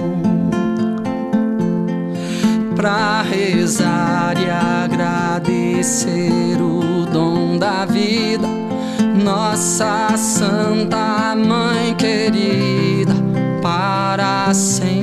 [2.75, 8.47] para rezar e agradecer o dom da vida.
[9.23, 13.13] nossa Santa Mãe querida,
[13.61, 15.00] para sempre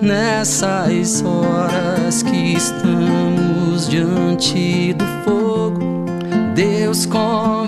[0.00, 6.06] Nessas horas que estamos diante do fogo,
[6.54, 7.67] Deus convoca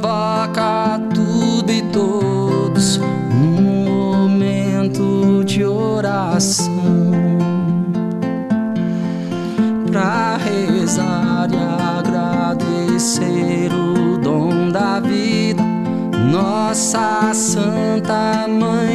[6.40, 6.80] oração
[9.90, 11.56] pra rezar e
[11.98, 15.62] agradecer o dom da vida,
[16.32, 18.89] nossa Santa Mãe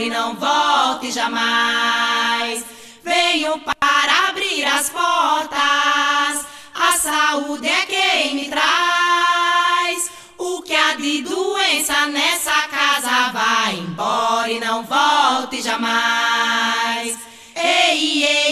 [0.00, 2.64] e não volte jamais.
[3.02, 10.10] Venho para abrir as portas, a saúde é quem me traz.
[10.38, 17.16] O que há de doença nessa casa vai embora e não volte jamais.
[17.54, 18.45] Ei, ei,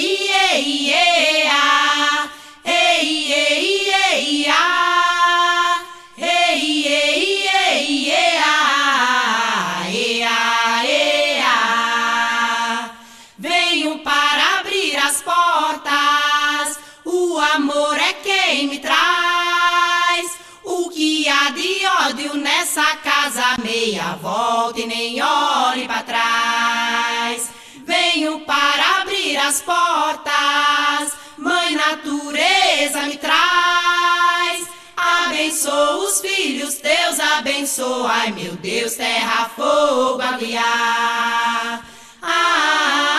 [22.74, 27.50] nessa casa, meia volta e nem olhe para trás.
[27.86, 34.66] Venho para abrir as portas, Mãe Natureza me traz.
[34.96, 41.86] Abençoa os filhos, Deus abençoa, ai meu Deus, terra, fogo, água ar.
[42.22, 43.13] Ah, ah,